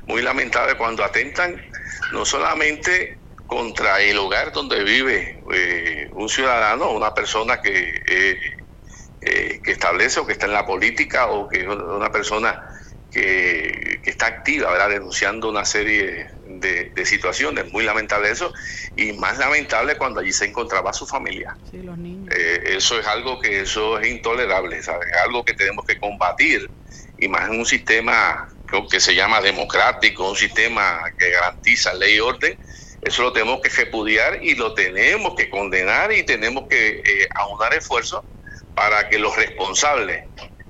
muy 0.06 0.22
lamentable 0.22 0.76
cuando 0.76 1.02
atentan 1.02 1.60
no 2.12 2.24
solamente 2.24 3.18
contra 3.46 4.00
el 4.00 4.18
hogar 4.18 4.52
donde 4.52 4.84
vive 4.84 5.42
eh, 5.52 6.10
un 6.12 6.28
ciudadano, 6.28 6.90
una 6.90 7.14
persona 7.14 7.60
que, 7.60 8.02
eh, 8.06 8.38
eh, 9.20 9.60
que 9.62 9.72
establece 9.72 10.20
o 10.20 10.26
que 10.26 10.32
está 10.32 10.46
en 10.46 10.52
la 10.52 10.66
política 10.66 11.26
o 11.26 11.48
que 11.48 11.60
es 11.60 11.66
una 11.66 12.10
persona 12.10 12.73
que, 13.14 14.00
está 14.04 14.26
activa, 14.26 14.70
¿verdad? 14.72 14.90
denunciando 14.90 15.48
una 15.48 15.64
serie 15.64 16.26
de, 16.46 16.92
situaciones. 17.06 17.70
Muy 17.72 17.84
lamentable 17.84 18.30
eso. 18.30 18.52
Y 18.96 19.12
más 19.12 19.38
lamentable 19.38 19.96
cuando 19.96 20.20
allí 20.20 20.32
se 20.32 20.46
encontraba 20.46 20.92
su 20.92 21.06
familia. 21.06 21.56
Sí, 21.70 21.78
los 21.78 21.96
niños. 21.96 22.34
Eh, 22.36 22.62
eso 22.76 22.98
es 22.98 23.06
algo 23.06 23.40
que 23.40 23.60
eso 23.60 23.98
es 24.00 24.08
intolerable, 24.08 24.82
¿sabes? 24.82 25.08
Es 25.08 25.20
algo 25.24 25.44
que 25.44 25.54
tenemos 25.54 25.84
que 25.84 25.98
combatir. 25.98 26.68
Y 27.16 27.28
más 27.28 27.48
en 27.48 27.60
un 27.60 27.66
sistema 27.66 28.48
que 28.90 28.98
se 28.98 29.14
llama 29.14 29.40
democrático, 29.40 30.30
un 30.30 30.36
sistema 30.36 31.00
que 31.16 31.30
garantiza 31.30 31.94
ley 31.94 32.16
y 32.16 32.20
orden. 32.20 32.58
Eso 33.00 33.22
lo 33.22 33.32
tenemos 33.32 33.60
que 33.60 33.68
repudiar 33.68 34.42
y 34.42 34.54
lo 34.56 34.74
tenemos 34.74 35.34
que 35.36 35.48
condenar 35.48 36.10
y 36.12 36.24
tenemos 36.24 36.66
que 36.68 37.02
eh, 37.04 37.28
aunar 37.34 37.74
esfuerzos 37.74 38.24
para 38.74 39.08
que 39.08 39.18
los 39.18 39.36
responsables 39.36 40.24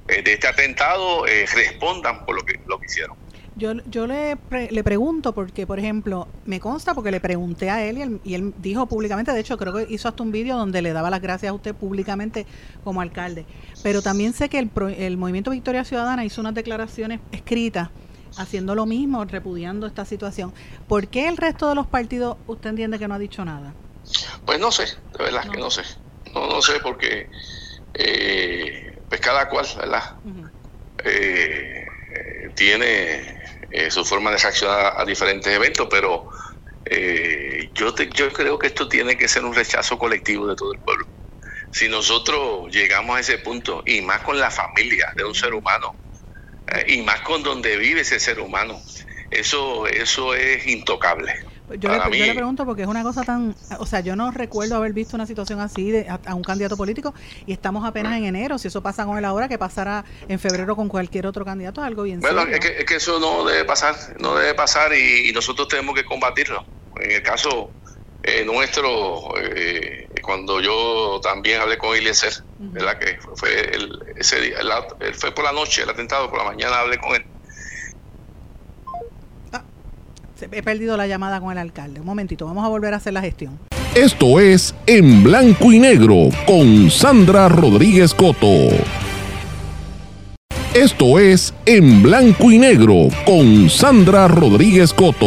eh, 0.08 0.22
de 0.22 0.34
este 0.34 0.46
atentado 0.46 1.26
eh, 1.26 1.46
respondan 1.54 2.24
por 2.24 2.36
lo 2.36 2.42
que, 2.42 2.60
lo 2.66 2.78
que 2.78 2.86
hicieron. 2.86 3.16
Yo, 3.56 3.72
yo 3.86 4.08
le, 4.08 4.36
le 4.70 4.82
pregunto 4.82 5.32
porque, 5.32 5.64
por 5.64 5.78
ejemplo, 5.78 6.26
me 6.44 6.58
consta 6.58 6.92
porque 6.92 7.12
le 7.12 7.20
pregunté 7.20 7.70
a 7.70 7.84
él 7.84 8.20
y, 8.24 8.34
él 8.34 8.52
dijo 8.58 8.86
públicamente, 8.86 9.32
de 9.32 9.38
hecho 9.38 9.56
creo 9.56 9.72
que 9.72 9.86
hizo 9.88 10.08
hasta 10.08 10.24
un 10.24 10.32
vídeo 10.32 10.56
donde 10.56 10.82
le 10.82 10.92
daba 10.92 11.08
las 11.08 11.22
gracias 11.22 11.50
a 11.50 11.52
usted 11.52 11.72
públicamente 11.72 12.46
como 12.82 13.00
alcalde, 13.00 13.46
pero 13.84 14.02
también 14.02 14.32
sé 14.32 14.48
que 14.48 14.58
el, 14.58 14.70
el 14.98 15.16
Movimiento 15.16 15.52
Victoria 15.52 15.84
Ciudadana 15.84 16.24
hizo 16.24 16.40
unas 16.40 16.54
declaraciones 16.54 17.20
escritas 17.30 17.90
haciendo 18.36 18.74
lo 18.74 18.86
mismo, 18.86 19.24
repudiando 19.24 19.86
esta 19.86 20.04
situación. 20.04 20.52
¿Por 20.88 21.06
qué 21.06 21.28
el 21.28 21.36
resto 21.36 21.68
de 21.68 21.76
los 21.76 21.86
partidos 21.86 22.36
usted 22.48 22.70
entiende 22.70 22.98
que 22.98 23.06
no 23.06 23.14
ha 23.14 23.18
dicho 23.18 23.44
nada? 23.44 23.72
Pues 24.44 24.58
no 24.58 24.70
sé, 24.72 24.86
de 25.16 25.24
verdad 25.24 25.48
que 25.48 25.58
no 25.58 25.70
sé. 25.70 25.82
No, 26.34 26.48
no 26.48 26.60
sé 26.60 26.80
porque 26.82 27.28
eh, 27.94 28.83
pues 29.08 29.20
cada 29.20 29.48
cual, 29.48 29.66
¿verdad? 29.76 30.02
Eh, 31.04 31.84
tiene 32.54 33.36
eh, 33.70 33.90
su 33.90 34.04
forma 34.04 34.30
de 34.30 34.38
reaccionar 34.38 34.94
a 34.96 35.04
diferentes 35.04 35.52
eventos, 35.52 35.88
pero 35.90 36.28
eh, 36.84 37.70
yo, 37.74 37.94
yo 37.96 38.32
creo 38.32 38.58
que 38.58 38.68
esto 38.68 38.88
tiene 38.88 39.16
que 39.16 39.28
ser 39.28 39.44
un 39.44 39.54
rechazo 39.54 39.98
colectivo 39.98 40.46
de 40.46 40.56
todo 40.56 40.72
el 40.72 40.80
pueblo. 40.80 41.06
Si 41.70 41.88
nosotros 41.88 42.72
llegamos 42.72 43.16
a 43.16 43.20
ese 43.20 43.38
punto, 43.38 43.82
y 43.84 44.00
más 44.00 44.20
con 44.20 44.38
la 44.38 44.50
familia 44.50 45.12
de 45.16 45.24
un 45.24 45.34
ser 45.34 45.54
humano, 45.54 45.96
y 46.86 47.02
más 47.02 47.20
con 47.20 47.42
donde 47.42 47.76
vive 47.76 48.02
ese 48.02 48.20
ser 48.20 48.38
humano, 48.38 48.80
eso, 49.30 49.86
eso 49.88 50.34
es 50.34 50.66
intocable. 50.66 51.34
Yo 51.68 51.88
le, 51.88 52.18
yo 52.18 52.26
le, 52.26 52.34
pregunto 52.34 52.66
porque 52.66 52.82
es 52.82 52.88
una 52.88 53.02
cosa 53.02 53.22
tan, 53.22 53.56
o 53.78 53.86
sea, 53.86 54.00
yo 54.00 54.14
no 54.16 54.30
recuerdo 54.30 54.76
haber 54.76 54.92
visto 54.92 55.16
una 55.16 55.26
situación 55.26 55.60
así 55.60 55.90
de, 55.90 56.06
a, 56.08 56.34
un 56.34 56.42
candidato 56.42 56.76
político 56.76 57.14
y 57.46 57.52
estamos 57.52 57.86
apenas 57.86 58.18
en 58.18 58.24
enero. 58.24 58.58
Si 58.58 58.68
eso 58.68 58.82
pasa 58.82 59.06
con 59.06 59.16
él 59.16 59.24
ahora, 59.24 59.48
que 59.48 59.56
pasará 59.56 60.04
en 60.28 60.38
febrero 60.38 60.76
con 60.76 60.88
cualquier 60.88 61.26
otro 61.26 61.42
candidato, 61.42 61.82
algo 61.82 62.02
bien. 62.02 62.20
Bueno, 62.20 62.42
es 62.42 62.60
que, 62.60 62.78
es 62.80 62.84
que, 62.84 62.96
eso 62.96 63.18
no 63.18 63.44
debe 63.44 63.64
pasar, 63.64 63.96
no 64.20 64.34
debe 64.34 64.52
pasar 64.54 64.94
y, 64.94 65.32
nosotros 65.32 65.68
tenemos 65.68 65.94
que 65.94 66.04
combatirlo. 66.04 66.64
En 67.00 67.10
el 67.10 67.22
caso 67.22 67.70
eh, 68.22 68.44
nuestro, 68.44 69.34
eh, 69.38 70.08
cuando 70.22 70.60
yo 70.60 71.18
también 71.22 71.62
hablé 71.62 71.78
con 71.78 71.96
Eliezer, 71.96 72.34
¿verdad? 72.58 72.98
Que 72.98 73.18
fue 73.36 73.74
el, 73.74 73.90
ese 74.16 74.38
día, 74.40 74.58
fue 75.14 75.32
por 75.32 75.44
la 75.44 75.52
noche 75.52 75.82
el 75.82 75.90
atentado, 75.90 76.28
por 76.28 76.38
la 76.38 76.44
mañana 76.44 76.80
hablé 76.80 76.98
con 76.98 77.14
él 77.14 77.24
he 80.40 80.62
perdido 80.62 80.96
la 80.96 81.06
llamada 81.06 81.40
con 81.40 81.52
el 81.52 81.58
alcalde. 81.58 82.00
Un 82.00 82.06
momentito, 82.06 82.46
vamos 82.46 82.64
a 82.64 82.68
volver 82.68 82.94
a 82.94 82.98
hacer 82.98 83.12
la 83.12 83.20
gestión. 83.20 83.58
Esto 83.94 84.40
es 84.40 84.74
En 84.86 85.22
Blanco 85.22 85.72
y 85.72 85.78
Negro 85.78 86.28
con 86.46 86.90
Sandra 86.90 87.48
Rodríguez 87.48 88.12
Coto. 88.12 88.70
Esto 90.74 91.20
es 91.20 91.54
En 91.66 92.02
Blanco 92.02 92.50
y 92.50 92.58
Negro 92.58 93.08
con 93.24 93.70
Sandra 93.70 94.26
Rodríguez 94.26 94.92
Coto. 94.92 95.26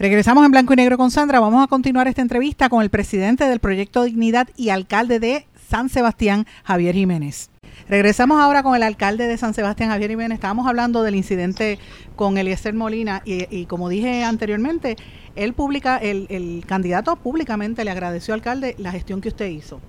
Regresamos 0.00 0.46
en 0.46 0.50
Blanco 0.50 0.72
y 0.72 0.76
Negro 0.76 0.96
con 0.96 1.10
Sandra. 1.10 1.40
Vamos 1.40 1.62
a 1.62 1.66
continuar 1.66 2.08
esta 2.08 2.22
entrevista 2.22 2.70
con 2.70 2.82
el 2.82 2.88
presidente 2.88 3.44
del 3.44 3.60
Proyecto 3.60 4.04
Dignidad 4.04 4.48
y 4.56 4.70
alcalde 4.70 5.20
de 5.20 5.46
San 5.68 5.90
Sebastián, 5.90 6.46
Javier 6.64 6.94
Jiménez. 6.94 7.50
Regresamos 7.88 8.40
ahora 8.40 8.62
con 8.62 8.74
el 8.74 8.82
alcalde 8.82 9.26
de 9.26 9.36
San 9.36 9.52
Sebastián, 9.52 9.90
Javier 9.90 10.10
Jiménez. 10.10 10.36
Estábamos 10.36 10.66
hablando 10.66 11.02
del 11.02 11.14
incidente 11.14 11.78
con 12.16 12.38
Eliezer 12.38 12.72
Molina 12.72 13.22
y, 13.24 13.66
como 13.66 13.88
dije 13.88 14.24
anteriormente, 14.24 14.96
él 15.36 15.52
publica, 15.52 15.98
el, 15.98 16.64
candidato 16.66 17.16
públicamente 17.16 17.84
le 17.84 17.90
agradeció 17.90 18.32
al 18.32 18.40
alcalde 18.40 18.74
la 18.78 18.90
gestión 18.90 19.20
que 19.20 19.28
usted 19.28 19.46
hizo. 19.46 19.80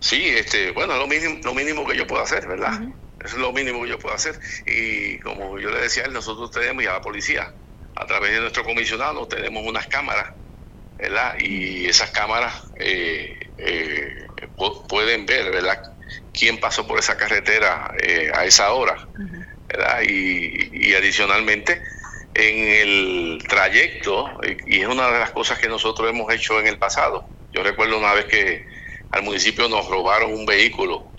Sí, 0.00 0.22
este, 0.26 0.72
bueno, 0.72 0.96
lo 0.98 1.06
mínimo, 1.06 1.38
lo 1.42 1.54
mínimo 1.54 1.86
que 1.86 1.96
yo 1.96 2.06
puedo 2.06 2.22
hacer, 2.22 2.46
¿verdad? 2.46 2.82
es 3.24 3.34
lo 3.34 3.52
mínimo 3.52 3.82
que 3.82 3.90
yo 3.90 3.98
puedo 3.98 4.14
hacer. 4.14 4.38
Y 4.66 5.18
como 5.20 5.58
yo 5.58 5.70
le 5.70 5.80
decía 5.80 6.02
a 6.02 6.06
él, 6.06 6.12
nosotros 6.12 6.50
tenemos, 6.50 6.82
y 6.82 6.86
a 6.86 6.94
la 6.94 7.00
policía, 7.00 7.54
a 7.94 8.06
través 8.06 8.32
de 8.32 8.40
nuestro 8.40 8.64
comisionado, 8.64 9.26
tenemos 9.28 9.64
unas 9.66 9.86
cámaras, 9.86 10.32
¿verdad? 10.98 11.36
Y 11.38 11.86
esas 11.86 12.10
cámaras 12.10 12.64
eh, 12.76 13.38
eh, 13.58 14.26
pueden 14.88 15.26
ver, 15.26 15.50
¿verdad? 15.52 15.91
Quién 16.32 16.58
pasó 16.58 16.86
por 16.86 16.98
esa 16.98 17.16
carretera 17.16 17.92
eh, 18.02 18.30
a 18.34 18.44
esa 18.44 18.72
hora. 18.72 18.96
Y, 20.06 20.92
adicionalmente, 20.94 21.80
en 22.34 22.68
el 22.68 23.44
trayecto, 23.48 24.28
y 24.66 24.80
es 24.80 24.86
una 24.86 25.10
de 25.10 25.18
las 25.18 25.30
cosas 25.30 25.58
que 25.58 25.68
nosotros 25.68 26.10
hemos 26.10 26.32
hecho 26.32 26.60
en 26.60 26.66
el 26.66 26.78
pasado. 26.78 27.26
Yo 27.52 27.62
recuerdo 27.62 27.98
una 27.98 28.12
vez 28.12 28.26
que 28.26 28.66
al 29.10 29.22
municipio 29.22 29.68
nos 29.68 29.86
robaron 29.88 30.32
un 30.32 30.44
vehículo 30.44 31.10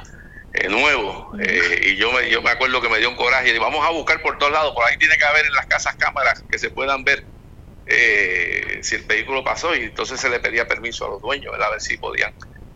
eh, 0.53 0.67
nuevo 0.67 1.31
eh, 1.39 1.81
y 1.83 1.95
yo 1.95 2.11
me, 2.11 2.29
yo 2.29 2.41
me 2.43 2.51
acuerdo 2.51 2.79
que 2.79 2.89
me 2.89 2.99
dio 2.99 3.09
un 3.09 3.15
coraje 3.15 3.55
y 3.55 3.57
vamos 3.57 3.85
a 3.85 3.89
buscar 3.89 4.21
por 4.21 4.37
todos 4.37 4.51
lados, 4.51 4.73
por 4.75 4.85
ahí 4.85 4.97
tiene 4.97 5.17
que 5.17 5.25
haber 5.25 5.45
en 5.45 5.53
las 5.53 5.65
casas 5.65 5.95
cámaras 5.95 6.43
que 6.49 6.59
se 6.59 6.69
puedan 6.69 7.03
ver 7.03 7.25
si 8.81 8.95
el 8.95 9.03
vehículo 9.03 9.43
pasó 9.43 9.75
y 9.75 9.83
entonces 9.83 10.19
se 10.19 10.29
le 10.29 10.39
pedía 10.39 10.67
permiso 10.67 11.05
a 11.05 11.09
los 11.09 11.21
dueños, 11.21 11.53
a 11.59 11.69
ver 11.69 11.81
si 11.81 11.97
podían 11.97 12.33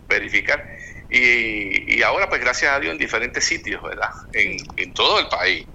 verificar. 0.08 0.64
Y, 1.10 2.02
ahora, 2.02 2.28
pues 2.28 2.40
gracias 2.40 2.72
a 2.72 2.80
Dios, 2.80 2.92
en 2.92 2.98
diferentes 2.98 3.44
sitios, 3.44 3.82
¿verdad? 3.82 4.10
En, 4.32 4.92
todo 4.92 5.18
el 5.20 5.26
país, 5.28 5.66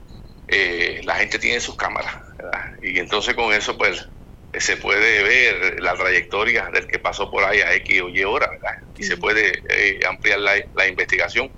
eh, 0.48 1.02
la 1.04 1.15
gente 1.15 1.39
tiene 1.39 1.60
sus 1.60 1.76
cámaras, 1.76 2.13
¿verdad? 2.38 2.62
Y 2.82 3.00
entonces 3.00 3.34
con 3.34 3.54
eso, 3.54 3.78
pues, 3.78 4.08
se 4.54 4.78
puede 4.78 5.24
ver 5.24 5.82
la 5.82 5.96
trayectoria 5.96 6.69
del 6.72 6.86
que 6.86 7.00
pasó 7.00 7.32
por 7.32 7.43
ahí 7.43 7.60
a 7.62 7.74
X 7.74 8.02
o 8.02 8.10
Y 8.10 8.24
hora, 8.24 8.48
¿verdad? 8.48 8.74
Y 8.96 9.04
se 9.04 9.17
puede 9.17 9.63
eh, 9.69 10.00
ampliar 10.08 10.39
la, 10.39 10.88
investigación. 10.88 11.52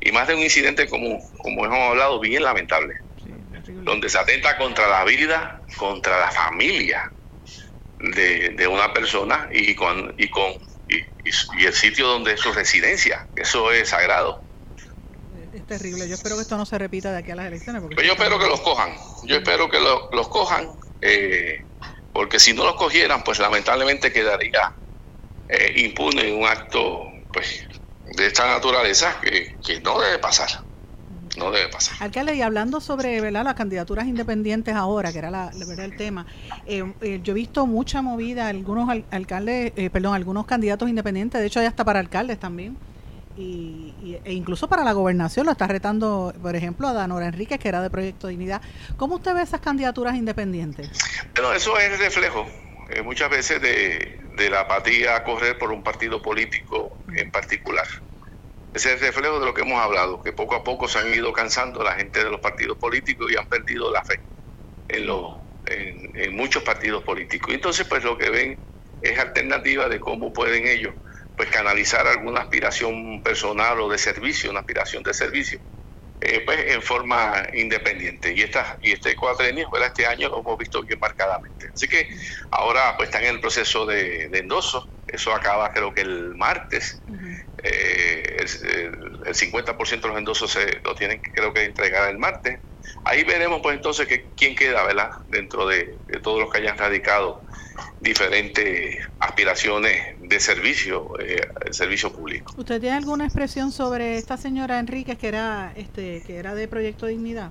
Y 0.00 0.12
más 0.12 0.28
de 0.28 0.34
un 0.34 0.42
incidente 0.42 0.86
como, 0.86 1.18
como 1.38 1.64
hemos 1.64 1.78
hablado, 1.78 2.20
bien 2.20 2.42
lamentable, 2.42 2.94
donde 3.24 4.10
se 4.10 4.18
atenta 4.18 4.58
contra 4.58 4.86
la 4.88 5.04
vida, 5.04 5.62
contra 5.78 6.20
la 6.20 6.30
familia 6.30 7.10
de, 7.98 8.50
de 8.50 8.66
una 8.66 8.92
persona 8.92 9.48
y 9.50 9.74
con, 9.74 10.14
y 10.18 10.28
con 10.28 10.52
y, 10.88 11.64
el 11.64 11.72
sitio 11.72 12.06
donde 12.06 12.32
es 12.32 12.40
su 12.40 12.52
residencia. 12.52 13.26
Eso 13.34 13.72
es 13.72 13.88
sagrado. 13.88 14.42
Es 15.52 15.66
terrible. 15.66 16.08
Yo 16.08 16.14
espero 16.14 16.36
que 16.36 16.42
esto 16.42 16.56
no 16.56 16.66
se 16.66 16.78
repita 16.78 17.12
de 17.12 17.18
aquí 17.18 17.30
a 17.30 17.36
las 17.36 17.46
elecciones. 17.46 17.80
Porque 17.80 17.94
pues 17.94 18.06
yo 18.06 18.12
espero 18.12 18.38
que 18.38 18.46
los 18.46 18.60
cojan. 18.60 18.94
Yo 19.24 19.36
espero 19.36 19.70
que 19.70 19.78
los 19.80 20.28
cojan. 20.28 20.68
Eh, 21.00 21.60
porque 22.12 22.38
si 22.38 22.52
no 22.52 22.64
los 22.64 22.74
cogieran, 22.74 23.22
pues 23.24 23.38
lamentablemente 23.38 24.12
quedaría 24.12 24.72
eh, 25.48 25.72
impune 25.76 26.32
un 26.32 26.46
acto 26.46 27.04
pues 27.32 27.66
de 28.16 28.26
esta 28.26 28.46
naturaleza 28.46 29.20
que, 29.20 29.56
que 29.64 29.80
no 29.80 30.00
debe 30.00 30.18
pasar 30.18 30.48
no 31.36 31.50
debe 31.50 31.68
pasar. 31.68 31.96
Alcalde, 32.00 32.34
y 32.34 32.42
hablando 32.42 32.80
sobre 32.80 33.20
¿verdad? 33.20 33.44
las 33.44 33.54
candidaturas 33.54 34.06
independientes 34.06 34.74
ahora, 34.74 35.12
que 35.12 35.18
era 35.18 35.30
la, 35.30 35.50
verdad 35.54 35.84
el 35.84 35.96
tema, 35.96 36.26
eh, 36.66 36.84
eh, 37.00 37.20
yo 37.22 37.32
he 37.32 37.34
visto 37.34 37.66
mucha 37.66 38.02
movida, 38.02 38.48
algunos 38.48 38.88
alcaldes, 39.10 39.72
eh, 39.76 39.90
perdón, 39.90 40.14
algunos 40.14 40.46
candidatos 40.46 40.88
independientes, 40.88 41.40
de 41.40 41.46
hecho 41.46 41.60
hay 41.60 41.66
hasta 41.66 41.84
para 41.84 42.00
alcaldes 42.00 42.38
también, 42.38 42.76
y, 43.36 44.16
e 44.24 44.32
incluso 44.32 44.68
para 44.68 44.84
la 44.84 44.92
gobernación 44.92 45.46
lo 45.46 45.52
está 45.52 45.66
retando, 45.66 46.32
por 46.40 46.54
ejemplo, 46.54 46.86
a 46.86 46.92
Danora 46.92 47.26
Enríquez, 47.26 47.58
que 47.58 47.68
era 47.68 47.82
de 47.82 47.90
Proyecto 47.90 48.28
Dignidad. 48.28 48.62
¿Cómo 48.96 49.16
usted 49.16 49.34
ve 49.34 49.42
esas 49.42 49.60
candidaturas 49.60 50.14
independientes? 50.14 50.90
Bueno, 51.34 51.52
eso 51.52 51.76
es 51.78 51.92
el 51.92 51.98
reflejo 51.98 52.46
muchas 53.02 53.30
veces 53.30 53.60
de, 53.60 54.20
de 54.36 54.50
la 54.50 54.60
apatía 54.60 55.16
a 55.16 55.24
correr 55.24 55.58
por 55.58 55.72
un 55.72 55.82
partido 55.82 56.20
político 56.22 56.96
en 57.16 57.30
particular. 57.30 57.86
Es 58.74 58.84
el 58.86 58.98
reflejo 58.98 59.38
de 59.38 59.46
lo 59.46 59.54
que 59.54 59.62
hemos 59.62 59.80
hablado, 59.80 60.20
que 60.20 60.32
poco 60.32 60.56
a 60.56 60.64
poco 60.64 60.88
se 60.88 60.98
han 60.98 61.14
ido 61.14 61.32
cansando 61.32 61.84
la 61.84 61.94
gente 61.94 62.24
de 62.24 62.28
los 62.28 62.40
partidos 62.40 62.76
políticos 62.76 63.30
y 63.30 63.36
han 63.36 63.46
perdido 63.46 63.92
la 63.92 64.02
fe 64.02 64.20
en, 64.88 65.06
los, 65.06 65.36
en, 65.66 66.34
muchos 66.34 66.64
partidos 66.64 67.04
políticos. 67.04 67.54
Entonces, 67.54 67.86
pues 67.86 68.02
lo 68.02 68.18
que 68.18 68.30
ven 68.30 68.58
es 69.00 69.16
alternativa 69.16 69.88
de 69.88 70.00
cómo 70.00 70.32
pueden 70.32 70.66
ellos 70.66 70.92
pues 71.36 71.50
canalizar 71.50 72.06
alguna 72.08 72.40
aspiración 72.40 73.22
personal 73.22 73.80
o 73.80 73.88
de 73.88 73.98
servicio, 73.98 74.50
una 74.50 74.60
aspiración 74.60 75.04
de 75.04 75.14
servicio, 75.14 75.60
eh, 76.20 76.42
pues 76.44 76.72
en 76.72 76.82
forma 76.82 77.44
independiente. 77.54 78.32
Y 78.32 78.42
esta, 78.42 78.78
y 78.82 78.92
este 78.92 79.14
cuatrenio, 79.14 79.68
este 79.84 80.06
año 80.06 80.28
lo 80.28 80.40
hemos 80.40 80.58
visto 80.58 80.82
bien 80.82 80.98
marcadamente. 81.00 81.70
Así 81.72 81.86
que 81.86 82.08
ahora 82.50 82.96
pues 82.96 83.08
están 83.08 83.24
en 83.24 83.34
el 83.34 83.40
proceso 83.40 83.86
de, 83.86 84.24
endoso, 84.32 84.88
eso 85.06 85.32
acaba 85.32 85.72
creo 85.72 85.92
que 85.92 86.02
el 86.02 86.34
martes. 86.34 87.02
Eh, 87.66 88.36
el, 88.40 89.34
50% 89.34 90.00
de 90.02 90.08
los 90.08 90.18
endosos 90.18 90.50
se 90.50 90.80
lo 90.84 90.94
tienen 90.94 91.20
creo 91.20 91.52
que 91.52 91.64
entregar 91.64 92.10
el 92.10 92.18
martes. 92.18 92.58
Ahí 93.04 93.24
veremos 93.24 93.60
pues 93.62 93.76
entonces 93.76 94.06
que, 94.06 94.26
quién 94.36 94.54
queda, 94.54 94.84
¿verdad? 94.84 95.10
Dentro 95.28 95.66
de, 95.66 95.98
todos 96.22 96.40
los 96.40 96.52
que 96.52 96.58
hayan 96.58 96.76
radicado 96.76 97.42
diferentes 98.00 98.98
aspiraciones 99.18 100.16
de 100.18 100.40
servicio, 100.40 101.18
eh, 101.18 101.40
servicio 101.70 102.12
público. 102.12 102.52
¿Usted 102.56 102.80
tiene 102.80 102.96
alguna 102.96 103.24
expresión 103.24 103.72
sobre 103.72 104.18
esta 104.18 104.36
señora 104.36 104.78
Enríquez 104.78 105.18
que 105.18 105.28
era 105.28 105.72
este 105.74 106.22
que 106.26 106.36
era 106.36 106.54
de 106.54 106.68
Proyecto 106.68 107.06
Dignidad? 107.06 107.50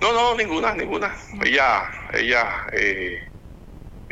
No, 0.00 0.12
no, 0.12 0.36
ninguna, 0.36 0.74
ninguna. 0.74 1.16
Ella, 1.42 1.90
ella 2.12 2.66
eh, 2.72 3.29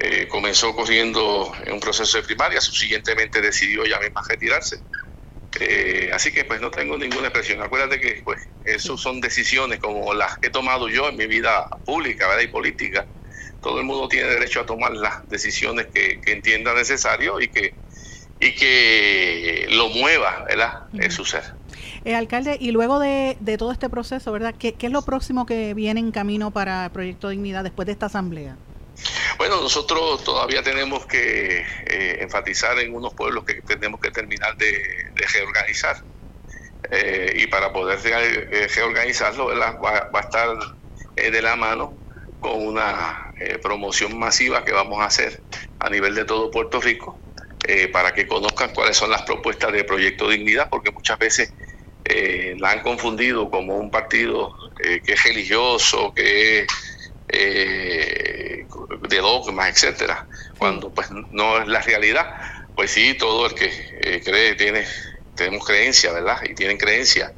eh, 0.01 0.29
comenzó 0.29 0.77
corriendo 0.77 1.53
en 1.65 1.73
un 1.73 1.81
proceso 1.81 2.19
de 2.19 2.23
primaria, 2.23 2.61
subsiguientemente 2.61 3.41
decidió 3.41 3.85
ya 3.85 3.99
misma 3.99 4.23
retirarse. 4.29 4.79
Eh, 5.59 6.11
así 6.15 6.31
que 6.31 6.45
pues 6.45 6.61
no 6.61 6.71
tengo 6.71 6.97
ninguna 6.97 7.29
expresión. 7.29 7.61
Acuérdate 7.63 7.99
que 7.99 8.23
pues 8.25 8.49
eso 8.65 8.97
son 8.97 9.21
decisiones 9.21 9.81
como 9.81 10.15
las 10.15 10.39
que 10.39 10.49
he 10.49 10.51
tomado 10.51 10.89
yo 10.89 11.09
en 11.09 11.17
mi 11.17 11.27
vida 11.27 11.69
pública 11.85 12.29
¿verdad? 12.29 12.43
y 12.43 12.47
política. 12.47 13.07
Todo 13.61 13.81
el 13.81 13.87
mundo 13.87 14.07
tiene 14.07 14.29
derecho 14.29 14.61
a 14.61 14.67
tomar 14.67 14.93
las 14.93 15.29
decisiones 15.29 15.89
que, 15.93 16.21
entienda 16.27 16.75
necesario 16.75 17.41
y 17.41 17.49
que 17.49 17.75
y 18.41 18.55
que 18.55 19.67
lo 19.71 19.89
mueva, 19.89 20.45
¿verdad? 20.49 20.85
En 20.93 21.11
su 21.11 21.25
ser. 21.25 21.43
Eh, 22.05 22.15
alcalde, 22.15 22.57
y 22.61 22.71
luego 22.71 23.01
de, 23.01 23.37
de, 23.41 23.59
todo 23.59 23.73
este 23.73 23.91
proceso, 23.91 24.31
¿verdad? 24.31 24.55
¿Qué, 24.57 24.75
¿Qué, 24.75 24.87
es 24.87 24.93
lo 24.93 25.03
próximo 25.03 25.45
que 25.45 25.75
viene 25.75 25.99
en 25.99 26.13
camino 26.13 26.53
para 26.53 26.85
el 26.85 26.91
Proyecto 26.93 27.31
Dignidad 27.31 27.65
después 27.65 27.87
de 27.87 27.93
esta 27.93 28.07
asamblea? 28.07 28.57
Bueno, 29.39 29.61
nosotros 29.61 30.25
todavía 30.25 30.65
tenemos 30.65 31.07
que 31.07 31.59
eh, 31.87 32.19
enfatizar 32.21 32.77
en 32.81 32.93
unos 32.93 33.15
pueblos 33.15 33.45
que 33.45 33.63
tenemos 33.63 34.01
que 34.01 34.11
terminar 34.11 34.57
de, 34.57 34.77
reorganizar. 35.33 35.97
Eh, 36.91 37.33
y 37.37 37.47
para 37.47 37.73
poder 37.73 38.01
eh, 38.05 38.69
reorganizarlo, 38.75 39.47
Va, 39.47 40.11
a 40.13 40.21
estar 40.21 40.59
de 41.15 41.43
la 41.43 41.55
mano 41.55 42.01
con 42.41 42.67
una 42.67 43.33
promoción 43.63 44.19
masiva 44.19 44.65
que 44.65 44.73
vamos 44.73 45.01
a 45.01 45.07
hacer 45.07 45.45
a 45.79 45.91
nivel 45.91 46.15
de 46.15 46.25
todo 46.25 46.51
Puerto 46.51 46.81
Rico 46.81 47.21
para 47.93 48.13
que 48.13 48.27
conozcan 48.27 48.73
cuáles 48.73 48.97
son 48.97 49.11
las 49.11 49.23
propuestas 49.23 49.73
de 49.73 49.83
Proyecto 49.83 50.29
Dignidad, 50.29 50.69
porque 50.71 50.93
muchas 50.93 51.19
veces 51.19 51.53
la 52.05 52.71
han 52.71 52.83
confundido 52.83 53.51
como 53.51 53.77
un 53.77 53.91
partido 53.91 54.53
que 54.77 55.13
es 55.13 55.23
religioso, 55.25 56.13
que 56.15 56.61
es 56.61 56.67
eh, 57.29 58.67
de 59.09 59.17
dogmas, 59.19 59.71
etcétera, 59.71 60.27
cuando 60.59 60.93
pues 60.93 61.09
no 61.31 61.61
es 61.61 61.69
la 61.69 61.81
realidad. 61.81 62.27
Pues 62.75 62.91
sí, 62.93 63.15
todo 63.15 63.47
el 63.47 63.55
que 63.55 63.73
eh, 64.03 64.23
cree 64.25 64.55
tiene, 64.55 64.87
tenemos 65.35 65.67
creencia, 65.67 66.13
¿verdad? 66.13 66.39
Y 66.45 66.55
tienen 66.55 66.79
creencia 66.79 67.35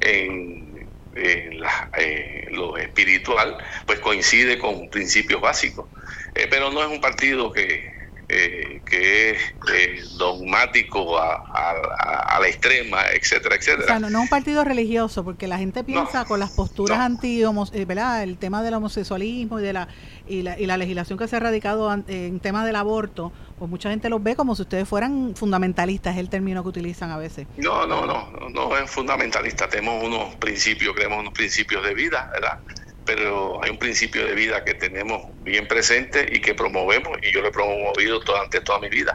en, 0.00 0.92
eh, 1.16 2.46
lo 2.50 2.76
espiritual, 2.76 3.56
pues 3.86 4.00
coincide 4.00 4.58
con 4.58 4.88
principios 4.90 5.40
básicos. 5.40 5.90
Eh, 6.34 6.46
pero 6.48 6.70
no 6.70 6.82
es 6.82 6.88
un 6.88 7.00
partido 7.00 7.52
que, 7.52 7.84
eh, 8.28 8.80
que 8.86 9.30
es 9.30 9.38
eh, 9.72 10.02
dogmático 10.16 11.18
a, 11.18 12.38
la 12.40 12.48
extrema, 12.48 13.02
etcétera, 13.12 13.56
etcétera. 13.56 13.84
O 13.84 13.86
sea, 13.86 13.98
no, 13.98 14.08
es 14.08 14.14
un 14.14 14.28
partido 14.28 14.64
religioso, 14.64 15.24
porque 15.24 15.46
la 15.46 15.58
gente 15.58 15.84
piensa 15.84 16.24
con 16.24 16.40
las 16.40 16.50
posturas 16.50 16.98
anti 16.98 17.42
eh, 17.42 17.84
¿verdad? 17.84 18.22
El 18.22 18.38
tema 18.38 18.62
del 18.62 18.74
homosexualismo 18.74 19.60
y 19.60 19.62
de 19.62 19.72
la 19.72 19.88
y 20.26 20.42
la, 20.42 20.58
y 20.58 20.66
la 20.66 20.76
legislación 20.78 21.18
que 21.18 21.28
se 21.28 21.36
ha 21.36 21.40
radicado 21.40 21.92
en 21.92 22.40
tema 22.40 22.64
del 22.64 22.76
aborto, 22.76 23.30
pues 23.58 23.70
mucha 23.70 23.90
gente 23.90 24.08
los 24.08 24.22
ve 24.22 24.36
como 24.36 24.56
si 24.56 24.62
ustedes 24.62 24.88
fueran 24.88 25.34
fundamentalistas, 25.36 26.14
es 26.14 26.20
el 26.20 26.30
término 26.30 26.62
que 26.62 26.70
utilizan 26.70 27.10
a 27.10 27.18
veces. 27.18 27.46
No, 27.58 27.86
no, 27.86 28.06
no, 28.06 28.30
no, 28.30 28.48
no 28.48 28.76
es 28.78 28.90
fundamentalista, 28.90 29.68
tenemos 29.68 30.02
unos 30.02 30.34
principios, 30.36 30.94
creemos 30.94 31.20
unos 31.20 31.34
principios 31.34 31.84
de 31.84 31.94
vida, 31.94 32.30
¿verdad? 32.32 32.58
Pero 33.04 33.62
hay 33.62 33.70
un 33.70 33.78
principio 33.78 34.26
de 34.26 34.34
vida 34.34 34.64
que 34.64 34.74
tenemos 34.74 35.22
bien 35.36 35.66
presente 35.66 36.26
y 36.30 36.40
que 36.40 36.54
promovemos, 36.54 37.18
y 37.22 37.32
yo 37.32 37.42
lo 37.42 37.48
he 37.48 37.52
promovido 37.52 38.20
durante 38.20 38.60
toda 38.60 38.80
mi 38.80 38.88
vida, 38.88 39.14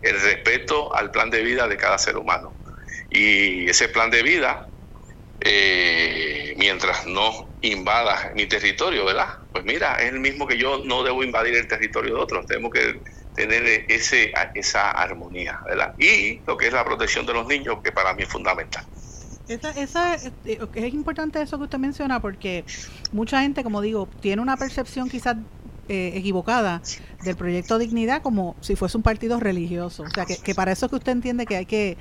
el 0.00 0.20
respeto 0.20 0.94
al 0.94 1.10
plan 1.10 1.30
de 1.30 1.42
vida 1.42 1.66
de 1.66 1.76
cada 1.76 1.98
ser 1.98 2.16
humano. 2.16 2.56
Y 3.10 3.68
ese 3.68 3.88
plan 3.88 4.10
de 4.10 4.22
vida, 4.22 4.68
eh, 5.40 6.54
mientras 6.56 7.06
no 7.06 7.56
invada 7.60 8.32
mi 8.34 8.46
territorio, 8.46 9.04
¿verdad? 9.04 9.28
Pues 9.52 9.64
mira, 9.64 9.96
es 9.96 10.12
el 10.12 10.20
mismo 10.20 10.46
que 10.46 10.56
yo 10.56 10.82
no 10.84 11.02
debo 11.02 11.24
invadir 11.24 11.54
el 11.54 11.68
territorio 11.68 12.14
de 12.14 12.20
otros, 12.20 12.46
tenemos 12.46 12.70
que 12.70 13.02
tener 13.34 13.84
ese, 13.88 14.32
esa 14.54 14.90
armonía, 14.90 15.58
¿verdad? 15.66 15.94
Y 15.98 16.42
lo 16.46 16.56
que 16.56 16.68
es 16.68 16.72
la 16.72 16.84
protección 16.84 17.26
de 17.26 17.34
los 17.34 17.46
niños, 17.46 17.78
que 17.82 17.92
para 17.92 18.14
mí 18.14 18.22
es 18.22 18.28
fundamental. 18.28 18.82
Esa, 19.48 19.70
esa, 19.70 20.14
eh, 20.16 20.58
es 20.74 20.94
importante 20.94 21.40
eso 21.40 21.56
que 21.58 21.64
usted 21.64 21.78
menciona 21.78 22.20
porque 22.20 22.64
mucha 23.12 23.42
gente, 23.42 23.62
como 23.62 23.80
digo, 23.80 24.08
tiene 24.20 24.42
una 24.42 24.56
percepción 24.56 25.08
quizás 25.08 25.36
eh, 25.88 26.12
equivocada 26.14 26.82
del 27.22 27.36
proyecto 27.36 27.78
Dignidad 27.78 28.20
como 28.20 28.56
si 28.60 28.74
fuese 28.74 28.96
un 28.96 29.04
partido 29.04 29.38
religioso. 29.38 30.02
O 30.02 30.10
sea, 30.10 30.26
que, 30.26 30.54
para 30.54 30.72
eso 30.72 30.88
que 30.88 30.96
usted 30.96 31.12
entiende 31.12 31.46
que 31.46 31.56
hay 31.56 31.66
que, 31.66 31.96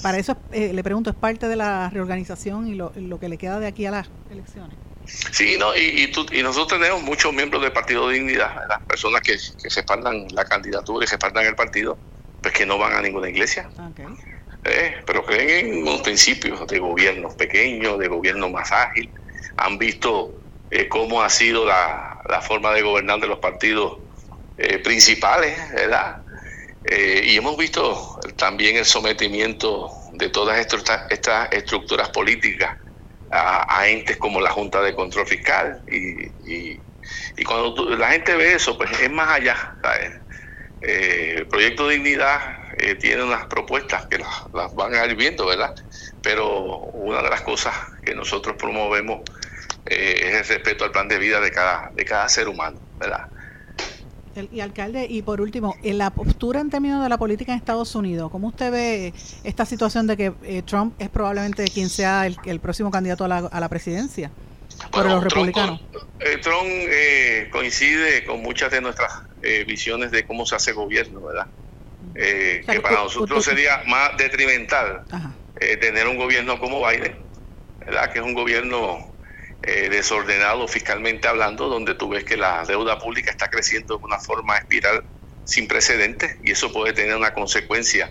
para 0.00 0.18
eso, 0.18 0.36
eh, 0.52 0.72
le 0.72 0.82
pregunto, 0.84 1.10
es 1.10 1.16
parte 1.16 1.48
de 1.48 1.56
la 1.56 1.90
reorganización 1.90 2.68
y 2.68 2.76
lo, 2.76 2.92
lo, 2.94 3.18
que 3.18 3.28
le 3.28 3.36
queda 3.36 3.58
de 3.58 3.66
aquí 3.66 3.84
a 3.86 3.90
las 3.90 4.08
elecciones. 4.30 4.76
Sí, 5.06 5.56
no, 5.58 5.76
y, 5.76 6.12
y, 6.32 6.42
nosotros 6.42 6.80
tenemos 6.80 7.02
muchos 7.02 7.32
miembros 7.32 7.62
del 7.62 7.72
Partido 7.72 8.08
Dignidad, 8.08 8.50
las 8.68 8.80
personas 8.82 9.20
que, 9.22 9.36
que 9.36 9.68
respaldan 9.68 10.26
la 10.32 10.44
candidatura 10.44 11.04
y 11.04 11.08
respaldan 11.08 11.46
el 11.46 11.54
partido, 11.54 11.98
pues 12.42 12.54
que 12.54 12.66
no 12.66 12.78
van 12.78 12.92
a 12.92 13.02
ninguna 13.02 13.28
iglesia. 13.28 13.68
Okay. 13.90 14.06
Eh, 14.68 14.96
pero 15.06 15.24
creen 15.24 15.66
en 15.66 15.82
unos 15.82 16.00
principios 16.00 16.66
de 16.66 16.78
gobierno 16.78 17.28
pequeño, 17.36 17.96
de 17.98 18.08
gobierno 18.08 18.48
más 18.48 18.72
ágil. 18.72 19.10
Han 19.58 19.78
visto 19.78 20.32
eh, 20.70 20.88
cómo 20.88 21.22
ha 21.22 21.28
sido 21.28 21.64
la, 21.64 22.12
forma 22.42 22.72
de 22.72 22.82
gobernar 22.82 23.20
de 23.20 23.28
los 23.28 23.38
partidos 23.38 23.98
eh, 24.58 24.78
principales, 24.78 25.56
¿verdad? 25.72 26.22
y 26.88 27.36
hemos 27.36 27.56
visto 27.56 28.20
también 28.36 28.76
el 28.76 28.84
sometimiento 28.84 29.90
de 30.12 30.28
todas 30.28 30.56
estas, 30.60 31.02
estas 31.10 31.52
estructuras 31.52 32.10
políticas 32.10 32.76
a, 33.28 33.88
entes 33.88 34.16
como 34.18 34.40
la 34.40 34.50
Junta 34.50 34.80
de 34.82 34.94
Control 34.94 35.26
Fiscal. 35.26 35.82
Y, 35.90 36.26
y, 36.46 37.44
cuando 37.44 37.90
la 37.96 38.10
gente 38.10 38.36
ve 38.36 38.54
eso, 38.54 38.78
pues 38.78 39.00
es 39.00 39.10
más 39.10 39.30
allá. 39.30 39.74
el 40.80 41.48
proyecto 41.48 41.88
de 41.88 41.94
Dignidad 41.94 42.65
eh, 42.78 42.94
tiene 42.94 43.22
unas 43.22 43.46
propuestas 43.46 44.06
que 44.06 44.18
las, 44.18 44.74
van 44.74 44.94
a 44.94 45.06
ir 45.06 45.16
viendo, 45.16 45.46
¿verdad? 45.46 45.74
Pero 46.22 46.64
una 46.92 47.22
de 47.22 47.30
las 47.30 47.40
cosas 47.40 47.74
que 48.04 48.14
nosotros 48.14 48.56
promovemos 48.58 49.20
eh, 49.86 50.20
es 50.24 50.50
el 50.50 50.56
respeto 50.56 50.84
al 50.84 50.90
plan 50.90 51.08
de 51.08 51.18
vida 51.18 51.40
de 51.40 51.50
cada, 51.50 51.90
de 51.94 52.04
cada 52.04 52.28
ser 52.28 52.48
humano, 52.48 52.78
¿verdad? 52.98 53.28
y 54.52 54.60
alcalde, 54.60 55.06
y 55.08 55.22
por 55.22 55.40
último, 55.40 55.76
en 55.82 55.96
la 55.96 56.10
postura 56.10 56.60
en 56.60 56.68
términos 56.68 57.02
de 57.02 57.08
la 57.08 57.16
política 57.16 57.52
en 57.52 57.58
Estados 57.58 57.94
Unidos, 57.94 58.30
¿cómo 58.30 58.48
usted 58.48 58.70
ve 58.70 59.14
esta 59.44 59.64
situación 59.64 60.06
de 60.06 60.18
que 60.18 60.34
eh, 60.42 60.60
Trump 60.60 60.94
es 60.98 61.08
probablemente 61.08 61.64
quien 61.72 61.88
sea 61.88 62.26
el, 62.26 62.36
el 62.44 62.60
próximo 62.60 62.90
candidato 62.90 63.24
a 63.24 63.28
la, 63.28 63.38
a 63.38 63.60
la 63.60 63.68
presidencia? 63.70 64.30
por 64.90 65.06
los 65.06 65.24
republicanos. 65.24 65.80
Trump, 66.42 67.50
coincide 67.50 68.26
con 68.26 68.42
muchas 68.42 68.70
de 68.70 68.82
nuestras 68.82 69.22
visiones 69.66 70.10
de 70.10 70.26
cómo 70.26 70.44
se 70.44 70.54
hace 70.54 70.72
gobierno, 70.72 71.22
¿verdad? 71.22 71.46
Eh, 72.18 72.64
que 72.66 72.80
para 72.80 72.96
nosotros 72.96 73.44
sería 73.44 73.82
más 73.86 74.16
detrimental 74.16 75.04
eh, 75.60 75.76
tener 75.76 76.06
un 76.06 76.16
gobierno 76.16 76.58
como 76.58 76.86
Biden, 76.86 77.14
¿verdad? 77.78 78.10
que 78.10 78.20
es 78.20 78.24
un 78.24 78.32
gobierno 78.32 78.98
eh, 79.62 79.90
desordenado 79.90 80.66
fiscalmente 80.66 81.28
hablando, 81.28 81.68
donde 81.68 81.94
tú 81.94 82.08
ves 82.08 82.24
que 82.24 82.38
la 82.38 82.64
deuda 82.64 82.98
pública 82.98 83.30
está 83.30 83.48
creciendo 83.48 83.98
de 83.98 84.04
una 84.04 84.18
forma 84.18 84.56
espiral 84.56 85.04
sin 85.44 85.68
precedentes 85.68 86.38
y 86.42 86.52
eso 86.52 86.72
puede 86.72 86.94
tener 86.94 87.14
una 87.16 87.34
consecuencia 87.34 88.10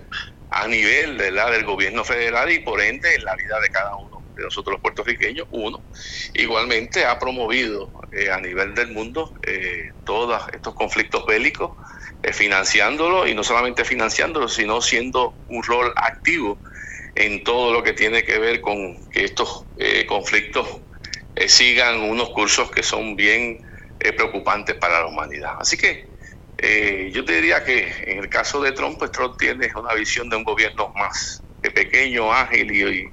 a 0.49 0.67
nivel 0.67 1.17
¿verdad? 1.17 1.51
del 1.51 1.65
gobierno 1.65 2.03
federal 2.03 2.51
y 2.51 2.59
por 2.59 2.81
ende 2.81 3.15
en 3.15 3.25
la 3.25 3.35
vida 3.35 3.59
de 3.59 3.69
cada 3.69 3.95
uno 3.95 4.23
de 4.35 4.43
nosotros 4.43 4.73
los 4.73 4.81
puertorriqueños, 4.81 5.47
uno. 5.49 5.83
Igualmente 6.33 7.05
ha 7.05 7.17
promovido 7.17 7.91
a 8.31 8.39
nivel 8.39 8.75
del 8.75 8.91
mundo 8.91 9.33
todos 10.03 10.43
estos 10.51 10.75
conflictos 10.75 11.25
bélicos 11.25 11.71
eh, 12.21 12.33
financiándolo 12.33 13.27
y 13.27 13.33
no 13.33 13.43
solamente 13.43 13.85
financiándolo, 13.85 14.47
sino 14.47 14.81
siendo 14.81 15.39
un 15.47 15.63
rol 15.63 15.93
activo 15.95 16.61
en 17.13 17.43
todo 17.43 17.71
lo 17.71 17.83
que 17.83 17.93
tiene 17.93 18.23
que 18.23 18.39
ver 18.39 18.61
con 18.61 18.97
que 19.09 19.23
estos 19.23 19.67
eh, 19.77 20.05
conflictos 20.05 20.67
eh, 21.35 21.47
sigan 21.47 22.01
unos 22.01 22.29
cursos 22.31 22.71
que 22.71 22.83
son 22.83 23.15
bien 23.15 23.59
preocupantes 24.17 24.75
para 24.75 24.99
la 24.99 25.07
humanidad. 25.07 25.53
Así 25.57 25.77
que 25.77 26.13
yo 27.11 27.25
te 27.25 27.33
diría 27.33 27.63
que 27.63 27.91
en 28.05 28.19
el 28.19 28.29
caso 28.29 28.61
de 28.61 28.71
Trump, 28.71 28.99
pues 28.99 29.11
Trump 29.11 29.35
tiene 29.37 29.71
una 29.75 29.93
visión 29.95 30.29
de 30.29 30.35
un 30.35 30.43
gobierno 30.43 30.91
más 30.95 31.43
pequeño, 31.61 32.31
ágil 32.31 32.71
y, 32.71 33.05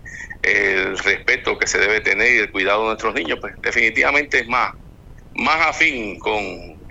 el 0.42 0.98
respeto 0.98 1.57
que 1.57 1.66
se 1.66 1.78
debe 1.78 2.00
tener 2.00 2.34
y 2.34 2.38
el 2.38 2.50
cuidado 2.50 2.80
de 2.80 2.86
nuestros 2.88 3.14
niños, 3.14 3.38
pues 3.40 3.55
definitivamente 3.62 4.40
es 4.40 4.48
más, 4.48 4.72
más 5.34 5.68
afín 5.68 6.18
con 6.18 6.34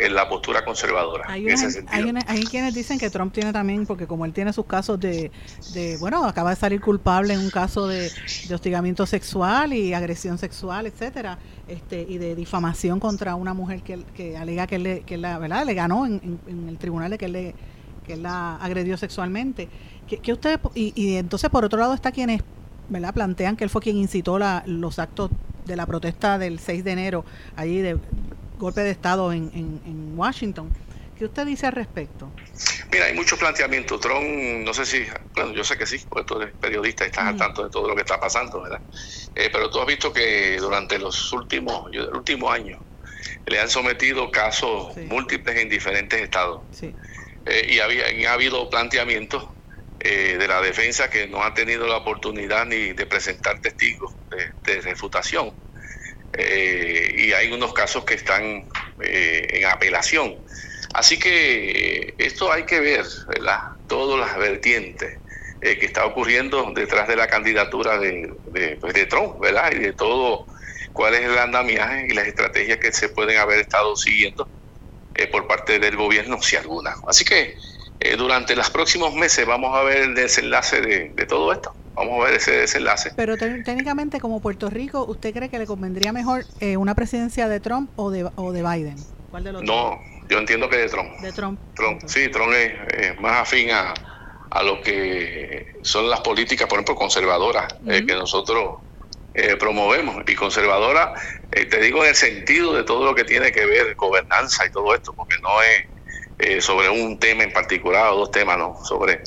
la 0.09 0.27
postura 0.27 0.63
conservadora. 0.65 1.25
Hay, 1.27 1.45
hay, 1.47 2.43
quienes 2.45 2.73
dicen 2.73 2.97
que 2.97 3.09
Trump 3.09 3.33
tiene 3.33 3.53
también, 3.53 3.85
porque 3.85 4.07
como 4.07 4.25
él 4.25 4.33
tiene 4.33 4.53
sus 4.53 4.65
casos 4.65 4.99
de, 4.99 5.31
de 5.73 5.97
bueno, 5.97 6.23
acaba 6.25 6.51
de 6.51 6.55
salir 6.55 6.81
culpable 6.81 7.33
en 7.33 7.39
un 7.39 7.49
caso 7.49 7.87
de, 7.87 8.09
hostigamiento 8.53 9.05
sexual 9.05 9.73
y 9.73 9.93
agresión 9.93 10.37
sexual, 10.37 10.87
etcétera, 10.87 11.37
este, 11.67 12.05
y 12.07 12.17
de 12.17 12.35
difamación 12.35 12.99
contra 12.99 13.35
una 13.35 13.53
mujer 13.53 13.83
que, 13.83 14.03
que 14.15 14.37
alega 14.37 14.67
que 14.67 14.75
él, 14.75 14.83
le, 14.83 15.01
que 15.01 15.17
la 15.17 15.37
verdad 15.37 15.65
le 15.65 15.73
ganó 15.73 16.05
en, 16.05 16.39
el 16.67 16.77
tribunal 16.77 17.11
de 17.11 17.17
que 17.17 17.25
él, 17.25 17.33
le, 17.33 17.55
que 18.05 18.17
la 18.17 18.55
agredió 18.57 18.97
sexualmente. 18.97 19.69
Que, 20.07 20.17
que 20.17 20.33
usted 20.33 20.59
y, 20.73 20.93
y 20.95 21.17
entonces 21.17 21.49
por 21.49 21.63
otro 21.63 21.79
lado 21.79 21.93
está 21.93 22.11
quienes 22.11 22.41
¿verdad? 22.89 23.13
plantean 23.13 23.55
que 23.55 23.63
él 23.63 23.69
fue 23.69 23.81
quien 23.81 23.97
incitó 23.97 24.37
la, 24.37 24.63
los 24.65 24.99
actos 24.99 25.31
de 25.65 25.75
la 25.75 25.85
protesta 25.85 26.37
del 26.37 26.59
6 26.59 26.83
de 26.83 26.91
enero, 26.91 27.25
allí 27.55 27.79
de 27.79 27.97
golpe 28.61 28.81
de 28.81 28.91
Estado 28.91 29.33
en, 29.33 29.51
en, 29.53 30.13
Washington. 30.17 30.71
¿Qué 31.17 31.25
usted 31.25 31.45
dice 31.45 31.65
al 31.67 31.73
respecto? 31.73 32.31
Mira, 32.91 33.05
hay 33.05 33.13
muchos 33.13 33.37
planteamientos. 33.37 33.99
Trump, 33.99 34.23
no 34.23 34.73
sé 34.73 34.85
si, 34.85 35.05
bueno, 35.35 35.53
yo 35.53 35.63
sé 35.63 35.77
que 35.77 35.85
sí, 35.85 35.99
porque 36.07 36.25
tú 36.25 36.41
eres 36.41 36.53
periodista 36.55 37.03
y 37.03 37.07
estás 37.07 37.25
al 37.25 37.37
tanto 37.37 37.63
de 37.63 37.69
todo 37.69 37.87
lo 37.87 37.95
que 37.95 38.01
está 38.01 38.19
pasando, 38.19 38.61
¿verdad? 38.61 38.81
Eh, 39.35 39.49
pero 39.51 39.69
tú 39.69 39.79
has 39.79 39.87
visto 39.87 40.13
que 40.13 40.57
durante 40.57 40.99
los 40.99 41.33
últimos, 41.33 41.89
el 41.91 42.15
último 42.15 42.51
año 42.51 42.79
le 43.45 43.59
han 43.59 43.69
sometido 43.69 44.29
casos 44.31 44.95
múltiples 44.97 45.57
en 45.57 45.69
diferentes 45.69 46.21
estados. 46.21 46.61
Sí. 46.71 46.93
Eh, 47.45 47.67
y 47.69 47.79
había, 47.79 48.29
ha 48.29 48.33
habido 48.33 48.69
planteamientos 48.69 49.47
eh, 49.99 50.37
de 50.39 50.47
la 50.47 50.61
defensa 50.61 51.09
que 51.09 51.27
no 51.27 51.43
ha 51.43 51.53
tenido 51.53 51.87
la 51.87 51.97
oportunidad 51.97 52.65
ni 52.65 52.93
de 52.93 53.05
presentar 53.05 53.59
testigos 53.59 54.13
de, 54.63 54.81
refutación. 54.81 55.53
Eh, 56.33 57.13
y 57.17 57.33
hay 57.33 57.51
unos 57.51 57.73
casos 57.73 58.05
que 58.05 58.15
están 58.15 58.67
eh, 59.01 59.47
en 59.49 59.65
apelación. 59.65 60.37
Así 60.93 61.19
que 61.19 62.15
esto 62.17 62.51
hay 62.51 62.63
que 62.63 62.79
ver, 62.79 63.05
¿verdad? 63.27 63.59
Todas 63.87 64.19
las 64.19 64.37
vertientes 64.37 65.19
que 65.61 65.85
está 65.85 66.07
ocurriendo 66.07 66.71
detrás 66.73 67.07
de 67.07 67.15
la 67.15 67.27
candidatura 67.27 67.99
de, 67.99 68.33
pues, 68.79 68.93
de 68.95 69.05
Trump, 69.05 69.39
¿verdad? 69.39 69.71
Y 69.71 69.77
de 69.77 69.93
todo 69.93 70.47
cuál 70.91 71.13
es 71.13 71.21
el 71.21 71.37
andamiaje 71.37 72.07
y 72.09 72.15
las 72.15 72.25
estrategias 72.25 72.79
que 72.79 72.91
se 72.91 73.09
pueden 73.09 73.37
haber 73.37 73.59
estado 73.59 73.95
siguiendo 73.95 74.49
por 75.31 75.45
parte 75.47 75.77
del 75.77 75.95
gobierno, 75.97 76.41
si 76.41 76.55
alguna. 76.55 76.95
Así 77.07 77.23
que 77.23 77.55
eh, 78.03 78.15
durante 78.15 78.55
los 78.55 78.71
próximos 78.71 79.13
meses 79.13 79.45
vamos 79.45 79.77
a 79.77 79.83
ver 79.83 79.97
el 79.97 80.15
desenlace 80.15 80.81
de, 80.81 81.25
todo 81.27 81.53
esto. 81.53 81.71
Vamos 81.95 82.21
a 82.21 82.25
ver 82.25 82.35
ese 82.35 82.51
desenlace. 82.51 83.11
Pero 83.15 83.37
técnicamente, 83.37 84.19
como 84.19 84.39
Puerto 84.39 84.69
Rico, 84.69 85.05
¿usted 85.05 85.33
cree 85.33 85.49
que 85.49 85.59
le 85.59 85.65
convendría 85.65 86.13
mejor 86.13 86.45
eh, 86.59 86.77
una 86.77 86.95
presidencia 86.95 87.47
de 87.47 87.59
Trump 87.59 87.91
o 87.95 88.11
de, 88.11 88.29
o 88.35 88.51
de 88.51 88.61
Biden? 88.61 88.95
¿Cuál 89.29 89.43
de 89.43 89.51
los 89.51 89.63
No, 89.63 89.99
yo 90.29 90.39
entiendo 90.39 90.69
que 90.69 90.77
de 90.77 90.89
Trump. 90.89 91.09
De 91.19 91.31
Trump. 91.31 91.59
Trump. 91.75 92.01
Sí, 92.05 92.29
Trump 92.29 92.53
es, 92.53 93.19
más 93.19 93.41
afín 93.41 93.71
a, 93.71 93.93
a, 94.49 94.63
lo 94.63 94.81
que 94.81 95.79
son 95.81 96.09
las 96.09 96.21
políticas, 96.21 96.67
por 96.67 96.77
ejemplo, 96.77 96.95
conservadoras 96.95 97.73
eh, 97.87 98.05
que 98.05 98.13
nosotros 98.13 98.79
promovemos. 99.59 100.23
Y 100.27 100.35
conservadora, 100.35 101.13
te 101.49 101.79
digo 101.79 102.03
en 102.03 102.09
el 102.09 102.15
sentido 102.15 102.73
de 102.73 102.83
todo 102.83 103.05
lo 103.05 103.15
que 103.15 103.23
tiene 103.23 103.51
que 103.51 103.65
ver 103.65 103.95
gobernanza 103.95 104.65
y 104.65 104.69
todo 104.71 104.93
esto, 104.93 105.13
porque 105.13 105.35
no 105.41 105.61
es 105.61 105.91
eh, 106.43 106.59
sobre 106.59 106.89
un 106.89 107.19
tema 107.19 107.43
en 107.43 107.53
particular 107.53 108.11
o 108.11 108.17
dos 108.17 108.31
temas, 108.31 108.57
no, 108.57 108.75
sobre, 108.83 109.21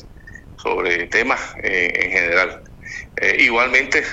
sobre 0.55 1.07
temas 1.07 1.39
eh, 1.63 1.91
en 1.95 2.11
general. 2.11 2.61
Eh, 3.15 3.37
igualmente, 3.39 4.03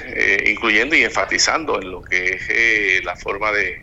incluyendo 0.47 0.97
y 0.97 1.05
enfatizando 1.05 1.81
en 1.81 1.91
lo 1.91 2.03
que 2.03 2.41
es 2.49 3.05
la 3.05 3.17
forma 3.17 3.53
de, 3.53 3.77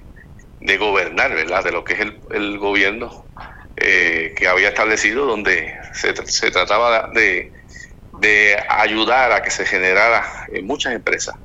de, 0.59 0.77
gobernar, 0.77 1.33
¿verdad? 1.35 1.63
De 1.63 1.71
lo 1.71 1.83
que 1.83 1.93
es 1.93 1.99
el, 1.99 2.19
el 2.31 2.57
gobierno 2.57 3.27
que 3.75 4.47
había 4.47 4.69
establecido, 4.69 5.25
donde 5.25 5.73
se, 5.93 6.13
se 6.25 6.51
trataba 6.51 7.09
de, 7.13 7.53
de 8.11 8.57
ayudar 8.67 9.31
a 9.31 9.41
que 9.41 9.51
se 9.51 9.65
generara 9.65 10.25
muchas 10.63 10.93
empresas 10.93 11.35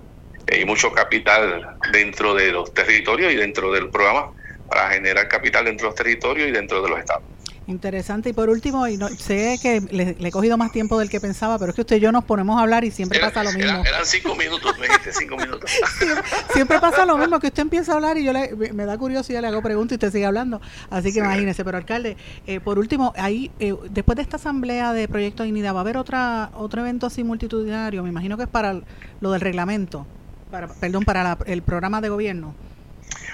y 0.47 0.65
mucho 0.65 0.93
capital 0.93 1.65
dentro 1.93 2.35
de 2.35 2.53
los 2.53 2.73
territorios 2.75 3.33
y 3.33 3.37
dentro 3.37 3.73
del 3.73 3.91
programa 3.91 4.31
para 4.67 4.91
generar 4.91 5.29
capital 5.29 5.65
dentro 5.65 5.87
de 5.87 5.91
los 5.91 5.95
territorios 5.95 6.49
y 6.49 6.53
dentro 6.53 6.83
de 6.83 6.89
los 6.89 6.99
estados. 6.99 7.25
Interesante. 7.67 8.31
Y 8.31 8.33
por 8.35 8.51
último, 8.51 8.87
y 8.89 8.99
no, 8.99 9.09
sé 9.09 9.59
que 9.61 9.81
le, 9.81 10.17
he 10.19 10.31
cogido 10.31 10.59
más 10.59 10.71
tiempo 10.71 10.99
del 10.99 11.09
que 11.09 11.19
pensaba, 11.21 11.59
pero 11.59 11.71
es 11.71 11.75
que 11.75 11.81
usted 11.81 11.97
y 11.97 12.01
yo 12.01 12.13
nos 12.13 12.25
ponemos 12.25 12.59
a 12.59 12.63
hablar 12.63 12.85
y 12.85 12.91
siempre 12.91 13.19
pasa 13.21 13.43
lo 13.43 13.53
mismo. 13.53 13.83
eran 13.85 14.05
cinco 14.05 14.35
minutos, 14.35 14.79
me 14.79 14.87
dijiste 14.87 15.13
cinco 15.13 15.37
minutos. 15.37 15.71
siempre, 16.53 16.79
pasa 16.79 17.07
lo 17.07 17.17
mismo, 17.17 17.41
que 17.41 17.47
usted 17.47 17.63
empieza 17.63 17.93
a 17.93 17.95
hablar 17.95 18.19
y 18.19 18.25
yo 18.25 18.33
le, 18.33 18.55
me 18.73 18.85
da 18.85 18.99
curiosidad, 18.99 19.41
le 19.41 19.49
hago 19.49 19.63
preguntas 19.63 19.93
y 19.93 19.95
usted 19.95 20.13
sigue 20.13 20.27
hablando. 20.27 20.61
Así 20.91 21.13
que 21.13 21.21
imagínese. 21.21 21.65
Pero 21.65 21.79
alcalde, 21.79 22.17
eh, 22.47 22.61
por 22.61 22.79
último, 22.79 23.15
ahí 23.17 23.51
eh, 23.59 23.75
después 23.91 24.17
de 24.17 24.23
esta 24.23 24.37
asamblea 24.37 24.93
de 24.93 25.09
Proyecto 25.09 25.43
Dignidad, 25.43 25.75
¿va 25.75 25.79
a 25.79 25.81
haber 25.81 25.97
otra 25.97 26.51
otro 26.55 26.83
evento 26.83 27.07
así 27.07 27.25
multitudinario? 27.25 28.03
Me 28.03 28.11
imagino 28.11 28.37
que 28.37 28.43
es 28.43 28.49
para 28.49 28.81
lo 29.21 29.31
del 29.31 29.41
reglamento, 29.41 30.07
para, 30.51 30.69
perdón, 30.69 31.05
para 31.05 31.39
el 31.47 31.63
programa 31.63 32.03
de 32.03 32.11
gobierno. 32.11 32.55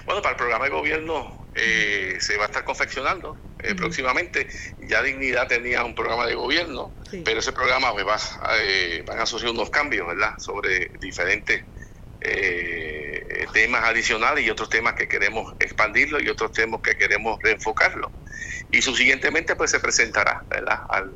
Bueno, 0.07 0.22
para 0.22 0.33
el 0.33 0.37
programa 0.37 0.64
de 0.66 0.70
gobierno 0.70 1.47
eh, 1.55 2.16
se 2.20 2.37
va 2.37 2.45
a 2.45 2.47
estar 2.47 2.64
confeccionando 2.64 3.37
eh, 3.63 3.75
próximamente. 3.75 4.47
Ya 4.89 5.03
Dignidad 5.03 5.49
tenía 5.49 5.85
un 5.85 5.95
programa 5.95 6.27
de 6.27 6.35
gobierno, 6.35 6.93
pero 7.25 7.41
ese 7.41 7.53
programa 7.53 7.93
pues, 7.93 8.07
va, 8.07 8.19
eh, 8.61 9.03
van 9.07 9.21
a 9.21 9.27
surgir 9.27 9.51
unos 9.51 9.71
cambios, 9.71 10.07
¿verdad? 10.07 10.39
Sobre 10.39 10.91
diferentes 11.01 11.65
temas 13.55 13.83
adicionales 13.83 14.45
y 14.45 14.51
otros 14.51 14.69
temas 14.69 14.93
que 14.93 15.09
queremos 15.09 15.55
expandirlo 15.59 16.21
y 16.21 16.29
otros 16.29 16.53
temas 16.53 16.83
que 16.83 16.95
queremos 16.97 17.43
reenfocarlo. 17.43 18.13
Y 18.71 18.83
subsiguientemente 18.83 19.57
pues 19.57 19.71
se 19.71 19.81
presentará, 19.81 20.45
¿verdad? 20.49 20.81
Al, 20.91 21.11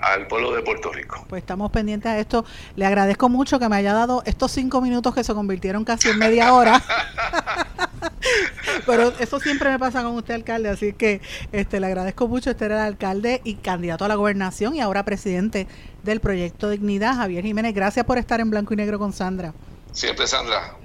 al 0.00 0.26
pueblo 0.26 0.52
de 0.52 0.62
Puerto 0.62 0.92
Rico. 0.92 1.24
Pues 1.28 1.42
estamos 1.42 1.70
pendientes 1.70 2.10
a 2.10 2.18
esto. 2.18 2.44
Le 2.76 2.86
agradezco 2.86 3.28
mucho 3.28 3.58
que 3.58 3.68
me 3.68 3.76
haya 3.76 3.92
dado 3.92 4.22
estos 4.24 4.52
cinco 4.52 4.80
minutos 4.80 5.14
que 5.14 5.24
se 5.24 5.34
convirtieron 5.34 5.84
casi 5.84 6.08
en 6.08 6.18
media 6.18 6.52
hora. 6.54 6.82
Pero 8.86 9.12
eso 9.18 9.40
siempre 9.40 9.70
me 9.70 9.78
pasa 9.78 10.02
con 10.02 10.14
usted, 10.14 10.34
alcalde, 10.34 10.68
así 10.68 10.92
que 10.92 11.20
este 11.52 11.80
le 11.80 11.86
agradezco 11.86 12.28
mucho. 12.28 12.50
Este 12.50 12.64
era 12.64 12.76
el 12.76 12.92
alcalde 12.92 13.40
y 13.44 13.54
candidato 13.54 14.04
a 14.04 14.08
la 14.08 14.14
gobernación 14.14 14.74
y 14.74 14.80
ahora 14.80 15.04
presidente 15.04 15.66
del 16.02 16.20
proyecto 16.20 16.70
Dignidad, 16.70 17.16
Javier 17.16 17.44
Jiménez. 17.44 17.74
Gracias 17.74 18.04
por 18.04 18.18
estar 18.18 18.40
en 18.40 18.50
blanco 18.50 18.74
y 18.74 18.76
negro 18.76 18.98
con 18.98 19.12
Sandra. 19.12 19.52
Siempre, 19.92 20.26
Sandra. 20.26 20.76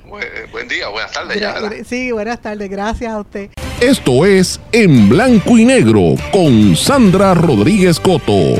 Buen, 0.51 0.67
día, 0.67 0.89
buenas 0.89 1.11
tardes. 1.11 1.39
Ya, 1.39 1.55
sí, 1.85 2.11
buenas 2.11 2.41
tardes. 2.41 2.69
Gracias 2.69 3.11
a 3.11 3.19
usted. 3.19 3.49
Esto 3.79 4.25
es 4.25 4.59
En 4.71 5.09
Blanco 5.09 5.57
y 5.57 5.65
Negro 5.65 6.15
con 6.31 6.75
Sandra 6.75 7.33
Rodríguez 7.33 7.99
Coto. 7.99 8.55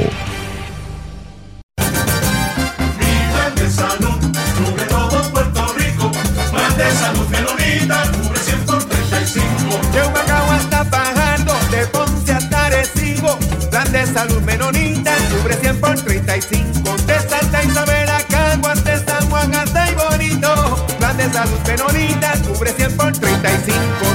Salud 14.16 14.42
menonita, 14.44 15.12
cubre 15.30 15.56
100 15.56 15.82
por 15.82 15.96
35. 16.00 16.96
De 17.06 17.20
Santa 17.20 17.64
Isabel 17.66 18.10
a 18.10 18.22
Caguas, 18.22 18.82
de 18.86 18.98
San 19.04 19.30
Juan 19.30 19.54
hasta 19.54 19.92
y 19.92 19.96
bonito. 19.96 20.88
Plan 20.98 21.18
de 21.18 21.30
salud 21.34 21.60
menonita, 21.68 22.34
cubre 22.48 22.72
100 22.72 22.96
por 22.96 23.12
35. 23.12 24.15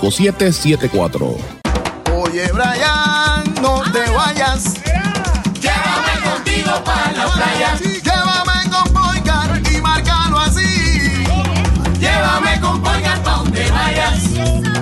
5774. 0.09 1.37
Oye, 2.15 2.47
Brian, 2.51 3.53
no 3.61 3.81
te 3.91 3.99
ah, 4.07 4.11
vayas. 4.15 4.73
Llévame 5.61 6.15
contigo 6.23 6.83
para 6.83 7.11
la 7.11 7.27
playa. 7.27 7.77
Llévame 7.79 8.69
con 8.71 8.93
Polgar 8.93 9.61
y 9.71 9.81
márcalo 9.81 10.39
así. 10.39 11.23
Llévame 11.99 12.59
con 12.59 12.81
Polgar 12.81 13.23
donde 13.23 13.69
vayas. 13.69 14.23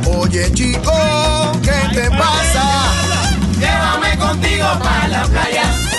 Oye, 0.07 0.51
chico, 0.53 0.91
¿qué 1.61 1.93
te 1.93 2.09
pasa? 2.11 2.63
Llévame 3.59 4.17
contigo 4.17 4.67
para 4.79 5.07
la 5.09 5.23
playa. 5.25 5.98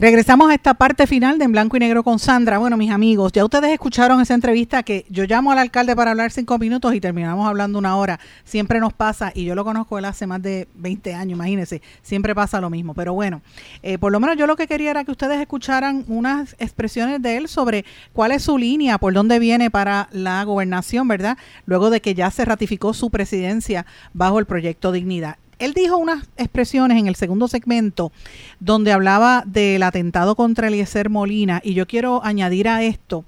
Regresamos 0.00 0.48
a 0.48 0.54
esta 0.54 0.74
parte 0.74 1.08
final 1.08 1.40
de 1.40 1.44
En 1.44 1.50
Blanco 1.50 1.76
y 1.76 1.80
Negro 1.80 2.04
con 2.04 2.20
Sandra. 2.20 2.58
Bueno, 2.58 2.76
mis 2.76 2.92
amigos, 2.92 3.32
ya 3.32 3.44
ustedes 3.44 3.72
escucharon 3.72 4.20
esa 4.20 4.34
entrevista 4.34 4.84
que 4.84 5.04
yo 5.08 5.24
llamo 5.24 5.50
al 5.50 5.58
alcalde 5.58 5.96
para 5.96 6.12
hablar 6.12 6.30
cinco 6.30 6.56
minutos 6.56 6.94
y 6.94 7.00
terminamos 7.00 7.48
hablando 7.48 7.80
una 7.80 7.96
hora. 7.96 8.20
Siempre 8.44 8.78
nos 8.78 8.92
pasa, 8.92 9.32
y 9.34 9.44
yo 9.44 9.56
lo 9.56 9.64
conozco 9.64 9.98
él 9.98 10.04
hace 10.04 10.28
más 10.28 10.40
de 10.40 10.68
20 10.76 11.14
años, 11.14 11.32
imagínense, 11.32 11.82
siempre 12.00 12.32
pasa 12.32 12.60
lo 12.60 12.70
mismo. 12.70 12.94
Pero 12.94 13.12
bueno, 13.12 13.42
eh, 13.82 13.98
por 13.98 14.12
lo 14.12 14.20
menos 14.20 14.36
yo 14.36 14.46
lo 14.46 14.54
que 14.54 14.68
quería 14.68 14.92
era 14.92 15.02
que 15.02 15.10
ustedes 15.10 15.40
escucharan 15.40 16.04
unas 16.06 16.54
expresiones 16.60 17.20
de 17.20 17.36
él 17.36 17.48
sobre 17.48 17.84
cuál 18.12 18.30
es 18.30 18.44
su 18.44 18.56
línea, 18.56 18.98
por 18.98 19.12
dónde 19.14 19.40
viene 19.40 19.68
para 19.68 20.08
la 20.12 20.44
gobernación, 20.44 21.08
¿verdad? 21.08 21.38
Luego 21.66 21.90
de 21.90 22.00
que 22.00 22.14
ya 22.14 22.30
se 22.30 22.44
ratificó 22.44 22.94
su 22.94 23.10
presidencia 23.10 23.84
bajo 24.12 24.38
el 24.38 24.46
proyecto 24.46 24.92
Dignidad. 24.92 25.38
Él 25.58 25.74
dijo 25.74 25.96
unas 25.96 26.28
expresiones 26.36 26.98
en 26.98 27.08
el 27.08 27.16
segundo 27.16 27.48
segmento 27.48 28.12
donde 28.60 28.92
hablaba 28.92 29.42
del 29.46 29.82
atentado 29.82 30.36
contra 30.36 30.68
Eliezer 30.68 31.10
Molina 31.10 31.60
y 31.64 31.74
yo 31.74 31.86
quiero 31.86 32.24
añadir 32.24 32.68
a 32.68 32.82
esto 32.82 33.24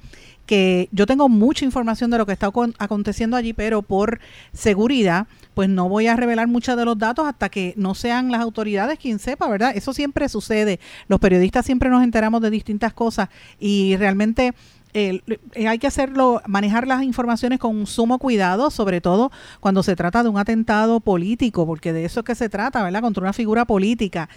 que 0.51 0.89
yo 0.91 1.07
tengo 1.07 1.29
mucha 1.29 1.65
información 1.65 2.11
de 2.11 2.19
lo 2.19 2.27
que 2.27 2.33
está 2.33 2.51
aconteciendo 2.79 3.37
allí, 3.37 3.53
pero 3.53 3.83
por 3.83 4.19
seguridad, 4.53 5.29
pues 5.55 5.69
no 5.69 5.89
voy 5.89 6.09
a 6.09 6.17
revelar 6.17 6.49
muchos 6.49 6.77
de 6.77 6.85
los 6.85 6.99
datos 6.99 7.29
hasta 7.29 7.49
que 7.51 7.73
no 7.77 7.95
sean 7.95 8.33
las 8.33 8.41
autoridades 8.41 8.99
quien 8.99 9.21
sepa, 9.21 9.49
¿verdad? 9.49 9.71
Eso 9.77 9.93
siempre 9.93 10.29
sucede. 10.29 10.81
Los 11.07 11.21
periodistas 11.21 11.65
siempre 11.65 11.89
nos 11.89 12.03
enteramos 12.03 12.43
de 12.43 12.51
distintas 12.51 12.93
cosas 12.93 13.29
y 13.61 13.95
realmente 13.97 14.53
eh, 14.95 15.21
hay 15.69 15.79
que 15.79 15.87
hacerlo, 15.87 16.43
manejar 16.47 16.87
las 16.87 17.03
informaciones 17.03 17.59
con 17.59 17.87
sumo 17.87 18.19
cuidado, 18.19 18.71
sobre 18.71 19.01
todo 19.01 19.31
cuando 19.61 19.83
se 19.83 19.97
trata 19.97 20.23
de 20.23 20.29
un 20.29 20.39
atentado 20.39 21.01
político, 21.01 21.67
porque 21.67 21.93
de 21.93 22.05
eso 22.05 22.21
es 22.21 22.27
que 22.27 22.35
se 22.35 22.49
trata, 22.49 22.83
¿verdad? 22.83 23.01
Contra 23.01 23.23
una 23.23 23.33
figura 23.33 23.65
política. 23.65 24.29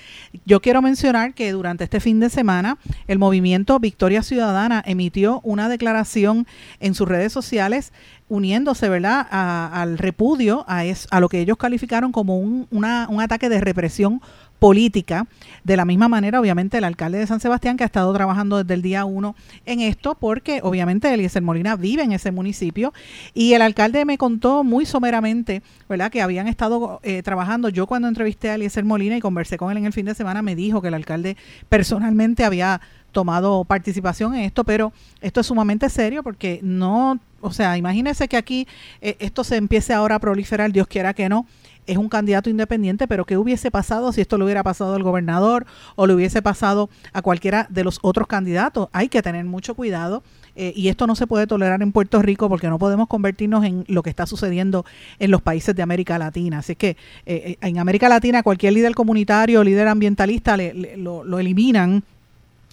Yo 0.46 0.62
quiero 0.62 0.82
mencionar 0.82 1.34
que 1.34 1.52
durante 1.52 1.84
este 1.84 2.00
fin 2.00 2.20
de 2.20 2.30
semana 2.30 2.78
el 3.08 3.20
movimiento 3.20 3.80
Victoria 3.80 4.24
Ciudadana 4.24 4.84
emitió 4.86 5.42
una 5.44 5.70
declaración 5.70 6.48
en 6.80 6.94
sus 6.94 7.08
redes 7.08 7.34
sociales 7.34 7.94
uniéndose, 8.30 8.90
¿verdad?, 8.90 9.28
al 9.30 9.98
repudio 9.98 10.66
a, 10.68 10.84
a 11.12 11.20
lo 11.20 11.30
que 11.30 11.40
ellos 11.40 11.58
calificaron 11.58 12.12
como 12.12 12.40
un, 12.40 12.68
un 12.72 13.22
ataque 13.22 13.50
de 13.50 13.62
represión 13.62 14.22
política. 14.64 15.28
De 15.66 15.76
la 15.76 15.84
misma 15.84 16.08
manera, 16.08 16.40
obviamente, 16.40 16.78
el 16.78 16.86
alcalde 16.86 17.18
de 17.18 17.28
San 17.28 17.42
Sebastián, 17.42 17.76
que 17.76 17.84
ha 17.84 17.86
estado 17.86 18.14
trabajando 18.14 18.56
desde 18.56 18.74
el 18.76 18.82
día 18.82 19.04
uno 19.04 19.36
en 19.66 19.82
esto, 19.82 20.16
porque 20.16 20.62
obviamente 20.64 21.14
Eliezer 21.14 21.42
Molina 21.42 21.76
vive 21.76 22.02
en 22.02 22.14
ese 22.14 22.32
municipio. 22.32 22.94
Y 23.34 23.56
el 23.56 23.62
alcalde 23.62 24.06
me 24.06 24.18
contó 24.18 24.64
muy 24.64 24.86
someramente, 24.86 25.64
¿verdad?, 25.90 26.10
que 26.10 26.22
habían 26.22 26.48
estado 26.48 27.02
eh, 27.04 27.22
trabajando. 27.24 27.68
Yo 27.68 27.88
cuando 27.88 28.08
entrevisté 28.08 28.52
a 28.52 28.56
Eliezer 28.56 28.86
Molina 28.86 29.18
y 29.18 29.20
conversé 29.20 29.58
con 29.58 29.70
él 29.70 29.80
en 29.80 29.86
el 29.86 29.92
fin 29.92 30.06
de 30.06 30.16
semana, 30.16 30.42
me 30.42 30.56
dijo 30.56 30.82
que 30.82 30.88
el 30.88 30.94
alcalde 30.94 31.36
personalmente 31.68 32.46
había 32.46 32.80
tomado 33.12 33.66
participación 33.66 34.34
en 34.34 34.42
esto, 34.42 34.64
pero 34.64 34.94
esto 35.20 35.42
es 35.42 35.48
sumamente 35.48 35.90
serio 35.90 36.24
porque 36.24 36.62
no, 36.64 37.20
o 37.42 37.52
sea, 37.52 37.78
imagínese 37.78 38.30
que 38.30 38.38
aquí 38.38 38.66
eh, 39.02 39.18
esto 39.20 39.44
se 39.44 39.58
empiece 39.58 39.94
ahora 39.94 40.16
a 40.16 40.20
proliferar, 40.20 40.72
Dios 40.72 40.88
quiera 40.88 41.14
que 41.14 41.28
no, 41.28 41.46
es 41.88 41.98
un 41.98 42.10
candidato 42.10 42.50
independiente, 42.50 43.08
pero 43.08 43.26
¿qué 43.26 43.38
hubiese 43.38 43.72
pasado 43.72 44.12
si 44.12 44.22
esto 44.22 44.38
le 44.38 44.46
hubiera 44.46 44.64
pasado 44.64 44.96
al 44.96 45.04
gobernador 45.04 45.66
o 45.96 46.08
le 46.08 46.14
hubiese 46.14 46.42
pasado 46.42 46.90
a 47.14 47.22
cualquiera 47.22 47.68
de 47.70 47.84
los 47.84 48.00
otros 48.02 48.28
candidatos? 48.28 48.90
Hay 48.94 49.10
que 49.10 49.22
tener 49.22 49.46
mucho 49.46 49.76
cuidado 49.76 50.24
eh, 50.56 50.74
y 50.76 50.90
esto 50.90 51.08
no 51.08 51.16
se 51.16 51.28
puede 51.28 51.48
tolerar 51.48 51.82
en 51.82 51.92
Puerto 51.92 52.22
Rico 52.22 52.48
porque 52.48 52.68
no 52.68 52.78
podemos 52.78 53.08
convertirnos 53.08 53.66
en 53.66 53.86
lo 53.88 54.04
que 54.04 54.10
está 54.10 54.26
sucediendo 54.26 54.86
en 55.20 55.32
los 55.32 55.42
países 55.42 55.76
de 55.76 55.82
América 55.82 56.18
Latina. 56.18 56.60
Así 56.60 56.76
que 56.76 56.90
eh, 56.90 56.96
eh, 57.26 57.58
en 57.62 57.80
América 57.80 58.10
Latina 58.10 58.44
cualquier 58.44 58.74
líder 58.74 58.94
comunitario, 58.94 59.64
líder 59.64 59.88
ambientalista, 59.88 60.58
lo, 60.98 61.24
lo 61.24 61.40
eliminan 61.40 62.04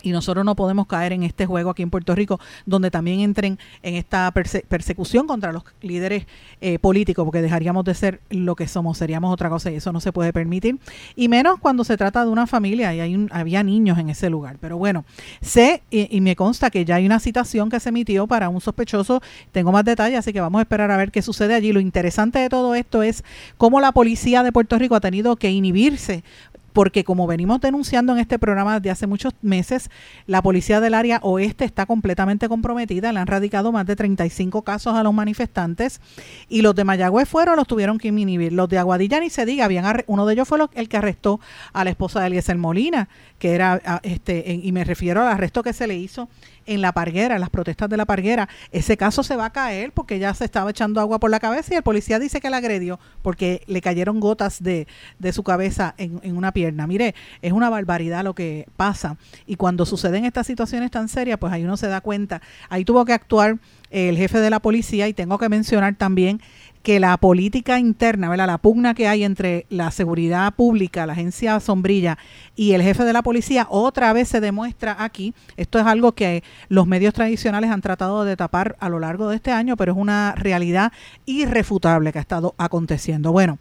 y 0.02 0.12
nosotros 0.12 0.44
no 0.44 0.54
podemos 0.56 0.86
caer 0.86 1.12
en 1.12 1.22
este 1.22 1.46
juego 1.46 1.70
aquí 1.70 1.82
en 1.82 1.90
Puerto 1.90 2.14
Rico, 2.14 2.40
donde 2.66 2.90
también 2.90 3.20
entren 3.20 3.58
en 3.82 3.94
esta 3.94 4.30
persecución 4.32 5.26
contra 5.26 5.52
los 5.52 5.64
líderes 5.82 6.26
eh, 6.60 6.78
políticos, 6.78 7.24
porque 7.24 7.42
dejaríamos 7.42 7.84
de 7.84 7.94
ser 7.94 8.20
lo 8.30 8.54
que 8.56 8.68
somos, 8.68 8.98
seríamos 8.98 9.32
otra 9.32 9.48
cosa 9.48 9.70
y 9.70 9.76
eso 9.76 9.92
no 9.92 10.00
se 10.00 10.12
puede 10.12 10.32
permitir. 10.32 10.78
Y 11.16 11.28
menos 11.28 11.58
cuando 11.60 11.84
se 11.84 11.96
trata 11.96 12.24
de 12.24 12.30
una 12.30 12.46
familia 12.46 12.94
y 12.94 13.00
hay 13.00 13.14
un, 13.14 13.28
había 13.32 13.62
niños 13.62 13.98
en 13.98 14.10
ese 14.10 14.30
lugar. 14.30 14.56
Pero 14.60 14.76
bueno, 14.76 15.04
sé 15.40 15.82
y, 15.90 16.14
y, 16.14 16.20
me 16.20 16.36
consta 16.36 16.70
que 16.70 16.84
ya 16.84 16.96
hay 16.96 17.06
una 17.06 17.20
citación 17.20 17.70
que 17.70 17.80
se 17.80 17.88
emitió 17.88 18.26
para 18.26 18.48
un 18.48 18.60
sospechoso. 18.60 19.22
Tengo 19.52 19.72
más 19.72 19.84
detalles, 19.84 20.18
así 20.18 20.32
que 20.32 20.40
vamos 20.40 20.58
a 20.58 20.62
esperar 20.62 20.90
a 20.90 20.96
ver 20.96 21.10
qué 21.10 21.22
sucede 21.22 21.54
allí. 21.54 21.72
Lo 21.72 21.80
interesante 21.80 22.38
de 22.38 22.48
todo 22.48 22.74
esto 22.74 23.02
es 23.02 23.24
cómo 23.56 23.80
la 23.80 23.92
policía 23.92 24.42
de 24.42 24.52
Puerto 24.52 24.78
Rico 24.78 24.94
ha 24.94 25.00
tenido 25.00 25.36
que 25.36 25.50
inhibirse 25.50 26.24
porque 26.72 27.04
como 27.04 27.26
venimos 27.26 27.60
denunciando 27.60 28.12
en 28.12 28.18
este 28.18 28.38
programa 28.38 28.74
desde 28.80 28.90
hace 28.90 29.06
muchos 29.06 29.34
meses, 29.42 29.90
la 30.26 30.42
policía 30.42 30.80
del 30.80 30.94
área 30.94 31.20
oeste 31.22 31.64
está 31.64 31.86
completamente 31.86 32.48
comprometida, 32.48 33.12
le 33.12 33.20
han 33.20 33.26
radicado 33.26 33.72
más 33.72 33.86
de 33.86 33.96
35 33.96 34.62
casos 34.62 34.94
a 34.94 35.02
los 35.02 35.12
manifestantes 35.12 36.00
y 36.48 36.62
los 36.62 36.74
de 36.74 36.84
Mayagüez 36.84 37.28
fueron, 37.28 37.56
los 37.56 37.66
tuvieron 37.66 37.98
que 37.98 38.08
inhibir. 38.08 38.52
Los 38.52 38.68
de 38.68 38.78
Aguadilla 38.78 39.20
ni 39.20 39.30
se 39.30 39.44
diga, 39.46 39.64
habían 39.64 39.84
uno 40.06 40.26
de 40.26 40.34
ellos 40.34 40.48
fue 40.48 40.58
el 40.74 40.88
que 40.88 40.96
arrestó 40.96 41.40
a 41.72 41.84
la 41.84 41.90
esposa 41.90 42.20
de 42.20 42.28
Eliezer 42.28 42.56
Molina, 42.56 43.08
que 43.38 43.54
era, 43.54 44.00
este, 44.02 44.60
y 44.62 44.72
me 44.72 44.84
refiero 44.84 45.22
al 45.22 45.28
arresto 45.28 45.62
que 45.62 45.72
se 45.72 45.86
le 45.86 45.96
hizo 45.96 46.28
en 46.70 46.82
la 46.82 46.92
parguera, 46.92 47.34
en 47.34 47.40
las 47.40 47.50
protestas 47.50 47.88
de 47.88 47.96
la 47.96 48.04
parguera, 48.04 48.48
ese 48.70 48.96
caso 48.96 49.24
se 49.24 49.34
va 49.34 49.46
a 49.46 49.50
caer 49.50 49.90
porque 49.90 50.20
ya 50.20 50.32
se 50.34 50.44
estaba 50.44 50.70
echando 50.70 51.00
agua 51.00 51.18
por 51.18 51.28
la 51.28 51.40
cabeza 51.40 51.74
y 51.74 51.76
el 51.76 51.82
policía 51.82 52.20
dice 52.20 52.40
que 52.40 52.48
la 52.48 52.58
agredió 52.58 53.00
porque 53.22 53.62
le 53.66 53.80
cayeron 53.80 54.20
gotas 54.20 54.62
de, 54.62 54.86
de 55.18 55.32
su 55.32 55.42
cabeza 55.42 55.94
en, 55.98 56.20
en, 56.22 56.36
una 56.36 56.52
pierna. 56.52 56.86
Mire, 56.86 57.16
es 57.42 57.52
una 57.52 57.70
barbaridad 57.70 58.22
lo 58.22 58.34
que 58.34 58.68
pasa 58.76 59.16
y 59.46 59.56
cuando 59.56 59.84
suceden 59.84 60.24
estas 60.24 60.46
situaciones 60.46 60.92
tan 60.92 61.08
serias, 61.08 61.38
pues 61.38 61.52
ahí 61.52 61.64
uno 61.64 61.76
se 61.76 61.88
da 61.88 62.00
cuenta. 62.00 62.40
Ahí 62.68 62.84
tuvo 62.84 63.04
que 63.04 63.14
actuar 63.14 63.58
el 63.90 64.16
jefe 64.16 64.38
de 64.38 64.50
la 64.50 64.60
policía 64.60 65.08
y 65.08 65.12
tengo 65.12 65.38
que 65.38 65.48
mencionar 65.48 65.96
también 65.96 66.40
que 66.82 66.98
la 66.98 67.16
política 67.18 67.78
interna, 67.78 68.28
¿verdad? 68.30 68.46
la 68.46 68.58
pugna 68.58 68.94
que 68.94 69.06
hay 69.06 69.24
entre 69.24 69.66
la 69.68 69.90
seguridad 69.90 70.54
pública, 70.54 71.06
la 71.06 71.12
agencia 71.12 71.60
sombrilla 71.60 72.16
y 72.56 72.72
el 72.72 72.82
jefe 72.82 73.04
de 73.04 73.12
la 73.12 73.22
policía, 73.22 73.66
otra 73.68 74.12
vez 74.12 74.28
se 74.28 74.40
demuestra 74.40 74.96
aquí. 74.98 75.34
Esto 75.56 75.78
es 75.78 75.86
algo 75.86 76.12
que 76.12 76.42
los 76.68 76.86
medios 76.86 77.12
tradicionales 77.12 77.70
han 77.70 77.82
tratado 77.82 78.24
de 78.24 78.36
tapar 78.36 78.76
a 78.80 78.88
lo 78.88 78.98
largo 78.98 79.28
de 79.28 79.36
este 79.36 79.52
año, 79.52 79.76
pero 79.76 79.92
es 79.92 79.98
una 79.98 80.34
realidad 80.36 80.92
irrefutable 81.26 82.12
que 82.12 82.18
ha 82.18 82.22
estado 82.22 82.54
aconteciendo. 82.56 83.32
Bueno, 83.32 83.58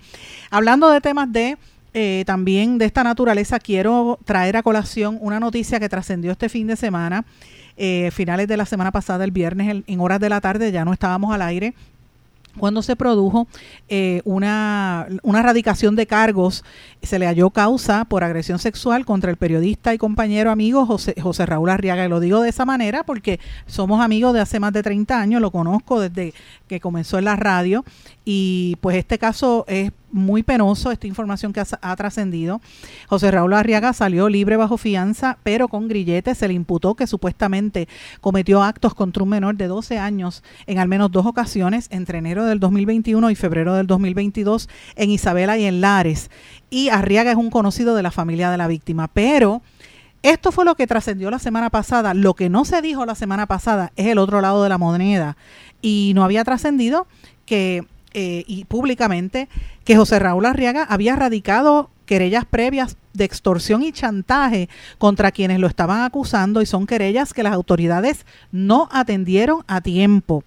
hablando 0.49 0.89
de 0.89 1.01
temas 1.01 1.31
de 1.31 1.57
eh, 1.93 2.23
también 2.25 2.77
de 2.77 2.85
esta 2.85 3.03
naturaleza, 3.03 3.59
quiero 3.59 4.19
traer 4.23 4.55
a 4.55 4.63
colación 4.63 5.17
una 5.21 5.39
noticia 5.39 5.79
que 5.79 5.89
trascendió 5.89 6.31
este 6.31 6.47
fin 6.47 6.67
de 6.67 6.75
semana. 6.75 7.25
Eh, 7.77 8.11
finales 8.11 8.47
de 8.47 8.57
la 8.57 8.65
semana 8.65 8.91
pasada, 8.91 9.23
el 9.23 9.31
viernes, 9.31 9.83
en 9.87 9.99
horas 9.99 10.19
de 10.19 10.29
la 10.29 10.41
tarde, 10.41 10.71
ya 10.71 10.85
no 10.85 10.93
estábamos 10.93 11.33
al 11.33 11.41
aire, 11.41 11.73
cuando 12.59 12.81
se 12.81 12.95
produjo 12.95 13.47
eh, 13.87 14.21
una, 14.25 15.07
una 15.23 15.41
radicación 15.41 15.95
de 15.95 16.05
cargos, 16.05 16.63
se 17.01 17.17
le 17.17 17.25
halló 17.25 17.49
causa 17.49 18.05
por 18.05 18.23
agresión 18.23 18.59
sexual 18.59 19.05
contra 19.05 19.31
el 19.31 19.37
periodista 19.37 19.93
y 19.93 19.97
compañero 19.97 20.51
amigo 20.51 20.85
José, 20.85 21.15
José 21.21 21.45
Raúl 21.45 21.69
Arriaga. 21.69 22.05
Y 22.05 22.09
lo 22.09 22.19
digo 22.19 22.41
de 22.41 22.49
esa 22.49 22.65
manera 22.65 23.03
porque 23.03 23.39
somos 23.65 24.01
amigos 24.01 24.33
de 24.33 24.41
hace 24.41 24.59
más 24.59 24.73
de 24.73 24.83
30 24.83 25.19
años, 25.19 25.41
lo 25.41 25.51
conozco 25.51 25.99
desde 25.99 26.33
que 26.67 26.79
comenzó 26.79 27.17
en 27.17 27.25
la 27.25 27.35
radio 27.35 27.83
y 28.25 28.77
pues 28.81 28.97
este 28.97 29.17
caso 29.17 29.65
es 29.67 29.91
muy 30.11 30.43
penoso, 30.43 30.91
esta 30.91 31.07
información 31.07 31.53
que 31.53 31.59
ha, 31.59 31.95
trascendido. 31.95 32.61
José 33.07 33.31
Raúl 33.31 33.53
Arriaga 33.53 33.93
salió 33.93 34.29
libre 34.29 34.57
bajo 34.57 34.77
fianza, 34.77 35.37
pero 35.43 35.67
con 35.67 35.87
grilletes 35.87 36.37
se 36.37 36.47
le 36.47 36.53
imputó 36.53 36.95
que 36.95 37.07
supuestamente 37.07 37.87
cometió 38.21 38.63
actos 38.63 38.93
contra 38.93 39.23
un 39.23 39.29
menor 39.29 39.55
de 39.55 39.67
12 39.67 39.97
años 39.97 40.43
en 40.67 40.79
al 40.79 40.87
menos 40.87 41.11
dos 41.11 41.25
ocasiones 41.25 41.87
entre 41.91 42.19
enero 42.19 42.45
del 42.45 42.59
2021 42.59 43.29
y 43.29 43.35
febrero 43.35 43.73
del 43.73 43.87
2022 43.87 44.69
en 44.95 45.09
Isabela 45.09 45.57
y 45.57 45.65
en 45.65 45.81
Lares. 45.81 46.29
Y 46.69 46.89
Arriaga 46.89 47.31
es 47.31 47.37
un 47.37 47.49
conocido 47.49 47.95
de 47.95 48.03
la 48.03 48.11
familia 48.11 48.51
de 48.51 48.57
la 48.57 48.67
víctima, 48.67 49.07
pero... 49.07 49.61
Esto 50.21 50.51
fue 50.51 50.65
lo 50.65 50.75
que 50.75 50.85
trascendió 50.85 51.31
la 51.31 51.39
semana 51.39 51.69
pasada. 51.69 52.13
Lo 52.13 52.33
que 52.33 52.49
no 52.49 52.65
se 52.65 52.81
dijo 52.81 53.05
la 53.05 53.15
semana 53.15 53.45
pasada 53.45 53.93
es 53.95 54.07
el 54.07 54.17
otro 54.17 54.41
lado 54.41 54.61
de 54.61 54.67
la 54.67 54.77
moneda. 54.77 55.37
Y 55.81 56.11
no 56.13 56.25
había 56.25 56.43
trascendido 56.43 57.07
que 57.45 57.85
eh, 58.13 58.43
y 58.47 58.65
públicamente 58.65 59.49
que 59.85 59.95
José 59.95 60.19
Raúl 60.19 60.45
Arriaga 60.45 60.83
había 60.83 61.15
radicado 61.15 61.89
querellas 62.05 62.45
previas 62.45 62.97
de 63.13 63.23
extorsión 63.23 63.83
y 63.83 63.91
chantaje 63.91 64.67
contra 64.97 65.31
quienes 65.31 65.59
lo 65.59 65.67
estaban 65.67 66.01
acusando 66.01 66.61
y 66.61 66.65
son 66.65 66.87
querellas 66.87 67.35
que 67.35 67.43
las 67.43 67.53
autoridades 67.53 68.25
no 68.51 68.89
atendieron 68.91 69.63
a 69.67 69.81
tiempo. 69.81 70.43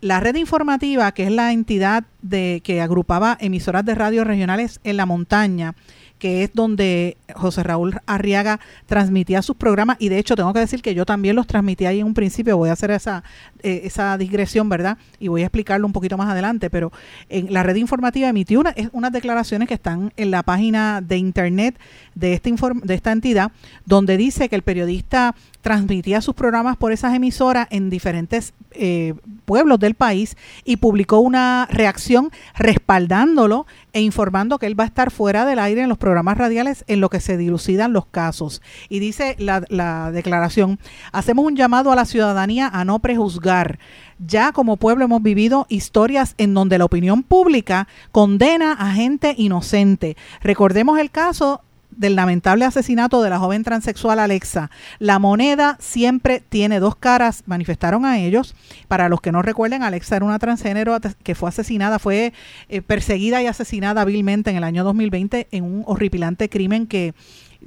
La 0.00 0.20
red 0.20 0.36
informativa, 0.36 1.12
que 1.12 1.24
es 1.24 1.30
la 1.30 1.52
entidad 1.52 2.04
de, 2.22 2.62
que 2.64 2.80
agrupaba 2.80 3.36
emisoras 3.40 3.84
de 3.84 3.94
radio 3.94 4.24
regionales 4.24 4.80
en 4.84 4.96
la 4.96 5.04
montaña, 5.04 5.74
que 6.22 6.44
es 6.44 6.52
donde 6.54 7.16
José 7.34 7.64
Raúl 7.64 7.98
Arriaga 8.06 8.60
transmitía 8.86 9.42
sus 9.42 9.56
programas 9.56 9.96
y 9.98 10.08
de 10.08 10.20
hecho 10.20 10.36
tengo 10.36 10.52
que 10.52 10.60
decir 10.60 10.80
que 10.80 10.94
yo 10.94 11.04
también 11.04 11.34
los 11.34 11.48
transmití 11.48 11.84
ahí 11.84 11.98
en 11.98 12.06
un 12.06 12.14
principio, 12.14 12.56
voy 12.56 12.68
a 12.68 12.74
hacer 12.74 12.92
esa, 12.92 13.24
eh, 13.64 13.80
esa 13.82 14.16
digresión, 14.16 14.68
¿verdad? 14.68 14.98
Y 15.18 15.26
voy 15.26 15.42
a 15.42 15.46
explicarlo 15.46 15.84
un 15.84 15.92
poquito 15.92 16.16
más 16.16 16.30
adelante, 16.30 16.70
pero 16.70 16.92
en 17.28 17.52
la 17.52 17.64
red 17.64 17.74
informativa 17.74 18.28
emitió 18.28 18.60
una, 18.60 18.72
unas 18.92 19.10
declaraciones 19.10 19.66
que 19.66 19.74
están 19.74 20.12
en 20.16 20.30
la 20.30 20.44
página 20.44 21.00
de 21.00 21.16
internet 21.16 21.76
de, 22.14 22.34
este 22.34 22.54
de 22.84 22.94
esta 22.94 23.10
entidad, 23.10 23.50
donde 23.84 24.16
dice 24.16 24.48
que 24.48 24.54
el 24.54 24.62
periodista 24.62 25.34
transmitía 25.62 26.20
sus 26.20 26.34
programas 26.34 26.76
por 26.76 26.92
esas 26.92 27.14
emisoras 27.14 27.68
en 27.70 27.88
diferentes 27.88 28.52
eh, 28.72 29.14
pueblos 29.44 29.78
del 29.78 29.94
país 29.94 30.36
y 30.64 30.76
publicó 30.76 31.20
una 31.20 31.66
reacción 31.70 32.30
respaldándolo 32.54 33.66
e 33.92 34.00
informando 34.00 34.58
que 34.58 34.66
él 34.66 34.78
va 34.78 34.84
a 34.84 34.88
estar 34.88 35.10
fuera 35.10 35.44
del 35.46 35.58
aire 35.58 35.82
en 35.82 35.88
los 35.88 35.98
programas 35.98 36.36
radiales 36.36 36.84
en 36.88 37.00
lo 37.00 37.10
que 37.10 37.20
se 37.20 37.36
dilucidan 37.36 37.92
los 37.92 38.06
casos. 38.06 38.60
Y 38.88 38.98
dice 38.98 39.36
la, 39.38 39.62
la 39.68 40.10
declaración, 40.10 40.78
hacemos 41.12 41.46
un 41.46 41.56
llamado 41.56 41.92
a 41.92 41.96
la 41.96 42.04
ciudadanía 42.04 42.68
a 42.68 42.84
no 42.84 42.98
prejuzgar. 42.98 43.78
Ya 44.18 44.52
como 44.52 44.76
pueblo 44.76 45.04
hemos 45.04 45.22
vivido 45.22 45.66
historias 45.68 46.34
en 46.38 46.54
donde 46.54 46.78
la 46.78 46.84
opinión 46.84 47.22
pública 47.22 47.88
condena 48.10 48.72
a 48.72 48.92
gente 48.92 49.34
inocente. 49.36 50.16
Recordemos 50.42 50.98
el 50.98 51.10
caso 51.10 51.62
del 51.96 52.16
lamentable 52.16 52.64
asesinato 52.64 53.22
de 53.22 53.30
la 53.30 53.38
joven 53.38 53.64
transexual 53.64 54.18
Alexa. 54.18 54.70
La 54.98 55.18
moneda 55.18 55.76
siempre 55.80 56.42
tiene 56.48 56.80
dos 56.80 56.96
caras, 56.96 57.42
manifestaron 57.46 58.04
a 58.04 58.18
ellos. 58.18 58.54
Para 58.88 59.08
los 59.08 59.20
que 59.20 59.32
no 59.32 59.42
recuerden, 59.42 59.82
Alexa 59.82 60.16
era 60.16 60.24
una 60.24 60.38
transgénero 60.38 60.98
que 61.22 61.34
fue 61.34 61.48
asesinada, 61.48 61.98
fue 61.98 62.32
eh, 62.68 62.82
perseguida 62.82 63.42
y 63.42 63.46
asesinada 63.46 64.04
vilmente 64.04 64.50
en 64.50 64.56
el 64.56 64.64
año 64.64 64.84
2020 64.84 65.48
en 65.50 65.64
un 65.64 65.84
horripilante 65.86 66.48
crimen 66.48 66.86
que, 66.86 67.14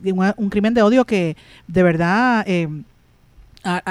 un, 0.04 0.34
un 0.38 0.50
crimen 0.50 0.74
de 0.74 0.82
odio 0.82 1.06
que 1.06 1.38
de 1.68 1.84
verdad... 1.84 2.44
Eh, 2.48 2.68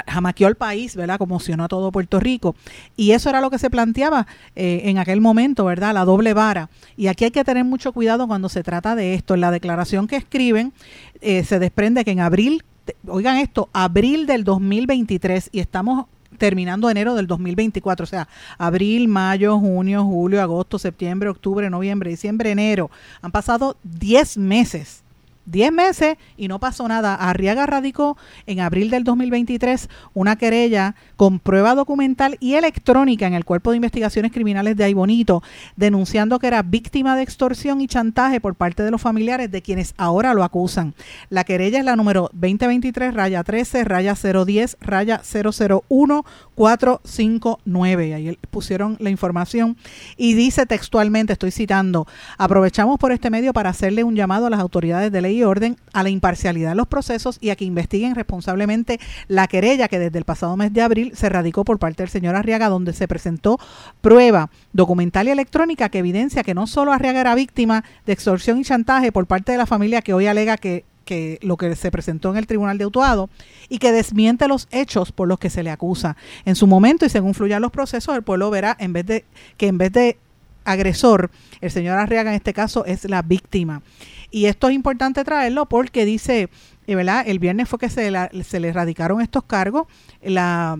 jamaqueó 0.06 0.48
el 0.48 0.54
país, 0.54 0.96
¿verdad? 0.96 1.18
Conmocionó 1.18 1.64
a 1.64 1.68
todo 1.68 1.90
Puerto 1.92 2.20
Rico. 2.20 2.54
Y 2.96 3.12
eso 3.12 3.28
era 3.30 3.40
lo 3.40 3.50
que 3.50 3.58
se 3.58 3.70
planteaba 3.70 4.26
eh, 4.56 4.82
en 4.84 4.98
aquel 4.98 5.20
momento, 5.20 5.64
¿verdad? 5.64 5.94
La 5.94 6.04
doble 6.04 6.34
vara. 6.34 6.70
Y 6.96 7.08
aquí 7.08 7.24
hay 7.24 7.30
que 7.30 7.44
tener 7.44 7.64
mucho 7.64 7.92
cuidado 7.92 8.26
cuando 8.26 8.48
se 8.48 8.62
trata 8.62 8.94
de 8.94 9.14
esto. 9.14 9.34
En 9.34 9.40
la 9.40 9.50
declaración 9.50 10.06
que 10.06 10.16
escriben 10.16 10.72
eh, 11.20 11.44
se 11.44 11.58
desprende 11.58 12.04
que 12.04 12.12
en 12.12 12.20
abril, 12.20 12.64
oigan 13.06 13.36
esto, 13.36 13.68
abril 13.72 14.26
del 14.26 14.44
2023, 14.44 15.50
y 15.52 15.60
estamos 15.60 16.06
terminando 16.38 16.90
enero 16.90 17.14
del 17.14 17.28
2024, 17.28 18.04
o 18.04 18.06
sea, 18.06 18.28
abril, 18.58 19.06
mayo, 19.08 19.58
junio, 19.58 20.04
julio, 20.04 20.42
agosto, 20.42 20.78
septiembre, 20.78 21.28
octubre, 21.28 21.70
noviembre, 21.70 22.10
diciembre, 22.10 22.50
enero. 22.50 22.90
Han 23.22 23.30
pasado 23.30 23.76
10 23.84 24.38
meses 24.38 25.03
10 25.46 25.72
meses 25.72 26.16
y 26.36 26.48
no 26.48 26.58
pasó 26.58 26.86
nada. 26.88 27.14
Arriaga 27.14 27.66
radicó 27.66 28.16
en 28.46 28.60
abril 28.60 28.90
del 28.90 29.04
2023 29.04 29.88
una 30.14 30.36
querella 30.36 30.94
con 31.16 31.38
prueba 31.38 31.74
documental 31.74 32.36
y 32.40 32.54
electrónica 32.54 33.26
en 33.26 33.34
el 33.34 33.44
Cuerpo 33.44 33.70
de 33.70 33.76
Investigaciones 33.76 34.32
Criminales 34.32 34.76
de 34.76 34.84
Aybonito, 34.84 35.42
denunciando 35.76 36.38
que 36.38 36.46
era 36.46 36.62
víctima 36.62 37.16
de 37.16 37.22
extorsión 37.22 37.80
y 37.80 37.86
chantaje 37.86 38.40
por 38.40 38.54
parte 38.54 38.82
de 38.82 38.90
los 38.90 39.00
familiares 39.00 39.50
de 39.50 39.62
quienes 39.62 39.94
ahora 39.96 40.34
lo 40.34 40.44
acusan. 40.44 40.94
La 41.30 41.44
querella 41.44 41.78
es 41.78 41.84
la 41.84 41.96
número 41.96 42.30
2023 42.32 43.14
raya 43.14 43.42
13 43.42 43.84
raya 43.84 44.14
010 44.14 44.76
raya 44.80 45.20
001 45.22 46.24
459. 46.54 48.14
Ahí 48.14 48.38
pusieron 48.50 48.96
la 49.00 49.10
información 49.10 49.76
y 50.16 50.34
dice 50.34 50.66
textualmente, 50.66 51.32
estoy 51.32 51.50
citando, 51.50 52.06
aprovechamos 52.38 52.98
por 52.98 53.12
este 53.12 53.30
medio 53.30 53.52
para 53.52 53.70
hacerle 53.70 54.04
un 54.04 54.14
llamado 54.14 54.46
a 54.46 54.50
las 54.50 54.60
autoridades 54.60 55.10
de 55.10 55.20
ley 55.20 55.33
y 55.34 55.42
orden 55.44 55.76
a 55.92 56.02
la 56.02 56.10
imparcialidad 56.10 56.70
de 56.70 56.74
los 56.76 56.86
procesos 56.86 57.38
y 57.40 57.50
a 57.50 57.56
que 57.56 57.64
investiguen 57.64 58.14
responsablemente 58.14 59.00
la 59.28 59.46
querella 59.46 59.88
que 59.88 59.98
desde 59.98 60.18
el 60.18 60.24
pasado 60.24 60.56
mes 60.56 60.72
de 60.72 60.82
abril 60.82 61.12
se 61.14 61.28
radicó 61.28 61.64
por 61.64 61.78
parte 61.78 62.02
del 62.02 62.10
señor 62.10 62.36
Arriaga, 62.36 62.68
donde 62.68 62.92
se 62.92 63.08
presentó 63.08 63.58
prueba 64.00 64.50
documental 64.72 65.28
y 65.28 65.30
electrónica 65.30 65.88
que 65.88 65.98
evidencia 65.98 66.42
que 66.42 66.54
no 66.54 66.66
solo 66.66 66.92
Arriaga 66.92 67.20
era 67.20 67.34
víctima 67.34 67.84
de 68.06 68.12
extorsión 68.12 68.58
y 68.58 68.64
chantaje 68.64 69.12
por 69.12 69.26
parte 69.26 69.52
de 69.52 69.58
la 69.58 69.66
familia 69.66 70.02
que 70.02 70.14
hoy 70.14 70.26
alega 70.26 70.56
que 70.56 70.84
que 71.04 71.38
lo 71.42 71.56
que 71.56 71.76
se 71.76 71.90
presentó 71.90 72.30
en 72.30 72.38
el 72.38 72.46
Tribunal 72.46 72.78
de 72.78 72.84
Autuado 72.84 73.30
y 73.68 73.78
que 73.78 73.92
desmiente 73.92 74.48
los 74.48 74.68
hechos 74.70 75.12
por 75.12 75.28
los 75.28 75.38
que 75.38 75.50
se 75.50 75.62
le 75.62 75.70
acusa. 75.70 76.16
En 76.44 76.56
su 76.56 76.66
momento 76.66 77.06
y 77.06 77.10
según 77.10 77.34
fluyan 77.34 77.62
los 77.62 77.70
procesos, 77.70 78.16
el 78.16 78.22
pueblo 78.22 78.50
verá 78.50 78.76
en 78.80 78.92
vez 78.92 79.06
de 79.06 79.24
que 79.56 79.68
en 79.68 79.78
vez 79.78 79.92
de 79.92 80.18
agresor, 80.64 81.30
el 81.60 81.70
señor 81.70 81.98
Arriaga 81.98 82.30
en 82.30 82.36
este 82.36 82.52
caso 82.52 82.84
es 82.84 83.04
la 83.04 83.22
víctima. 83.22 83.82
Y 84.30 84.46
esto 84.46 84.68
es 84.68 84.74
importante 84.74 85.24
traerlo 85.24 85.66
porque 85.66 86.04
dice, 86.04 86.48
eh, 86.86 86.94
¿verdad? 86.94 87.24
El 87.26 87.38
viernes 87.38 87.68
fue 87.68 87.78
que 87.78 87.88
se, 87.88 88.12
se 88.42 88.60
le 88.60 88.68
erradicaron 88.68 89.20
estos 89.20 89.44
cargos. 89.44 89.86
La, 90.22 90.78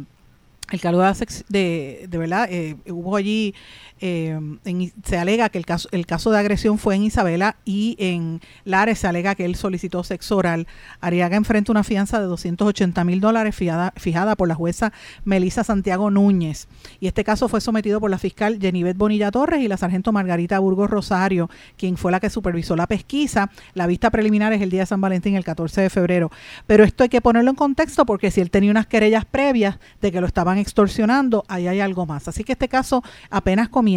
el 0.71 0.81
cargo 0.81 1.03
de, 1.49 2.07
de, 2.09 2.19
verdad, 2.19 2.49
eh, 2.51 2.77
hubo 2.89 3.17
allí 3.17 3.55
eh, 4.01 4.39
se 5.05 5.17
alega 5.17 5.49
que 5.49 5.57
el 5.57 5.65
caso, 5.65 5.89
el 5.93 6.05
caso 6.05 6.31
de 6.31 6.39
agresión 6.39 6.79
fue 6.79 6.97
en 6.97 7.05
Isabela 7.05 7.57
y 7.65 7.97
en 7.99 8.41
Lares 8.65 8.99
se 8.99 9.07
alega 9.07 9.35
que 9.35 9.45
él 9.45 9.55
solicitó 9.55 10.05
sexo 10.05 10.37
oral. 10.37 10.67
Ariaga 11.01 11.37
enfrenta 11.37 11.73
una 11.73 11.85
fianza 11.85 12.21
de 12.21 12.27
280 12.27 13.05
mil 13.05 13.21
dólares 13.21 13.55
fijada, 13.55 13.93
fijada 13.97 14.37
por 14.37 14.49
la 14.49 14.55
jueza 14.55 14.93
Melisa 15.25 15.65
Santiago 15.65 16.11
Núñez. 16.11 16.67
Y 17.01 17.07
este 17.07 17.25
caso 17.25 17.49
fue 17.49 17.61
sometido 17.61 18.01
por 18.01 18.11
la 18.11 18.19
fiscal 18.19 18.59
Jenibet 18.61 18.97
Bonilla 18.97 19.31
Torres 19.31 19.63
y 19.63 19.69
la 19.69 19.77
sargento 19.77 20.13
Margarita 20.13 20.59
Burgos 20.59 20.91
Rosario, 20.91 21.49
quien 21.79 21.97
fue 21.97 22.13
la 22.13 22.21
que 22.21 22.31
supervisó 22.31 22.77
la 22.77 22.87
pesquisa. 22.87 23.51
La 23.75 23.87
vista 23.87 24.11
preliminar 24.11 24.53
es 24.53 24.61
el 24.61 24.71
día 24.71 24.81
de 24.81 24.87
San 24.87 25.01
Valentín, 25.01 25.37
el 25.37 25.45
14 25.45 25.81
de 25.81 25.91
febrero. 25.91 26.31
Pero 26.67 26.85
esto 26.85 27.05
hay 27.05 27.09
que 27.09 27.21
ponerlo 27.21 27.51
en 27.51 27.57
contexto 27.57 28.05
porque 28.05 28.31
si 28.31 28.41
él 28.41 28.51
tenía 28.51 28.71
unas 28.71 28.87
querellas 28.87 29.25
previas 29.25 29.79
de 30.03 30.13
que 30.13 30.21
lo 30.21 30.27
estaban 30.27 30.54
extorsionando, 30.59 31.45
ahí 31.49 31.69
hay 31.69 31.81
algo 31.81 32.07
más. 32.07 32.29
Así 32.29 32.45
que 32.45 32.53
este 32.53 32.69
caso 32.69 33.03
apenas 33.31 33.69
comienza 33.69 33.95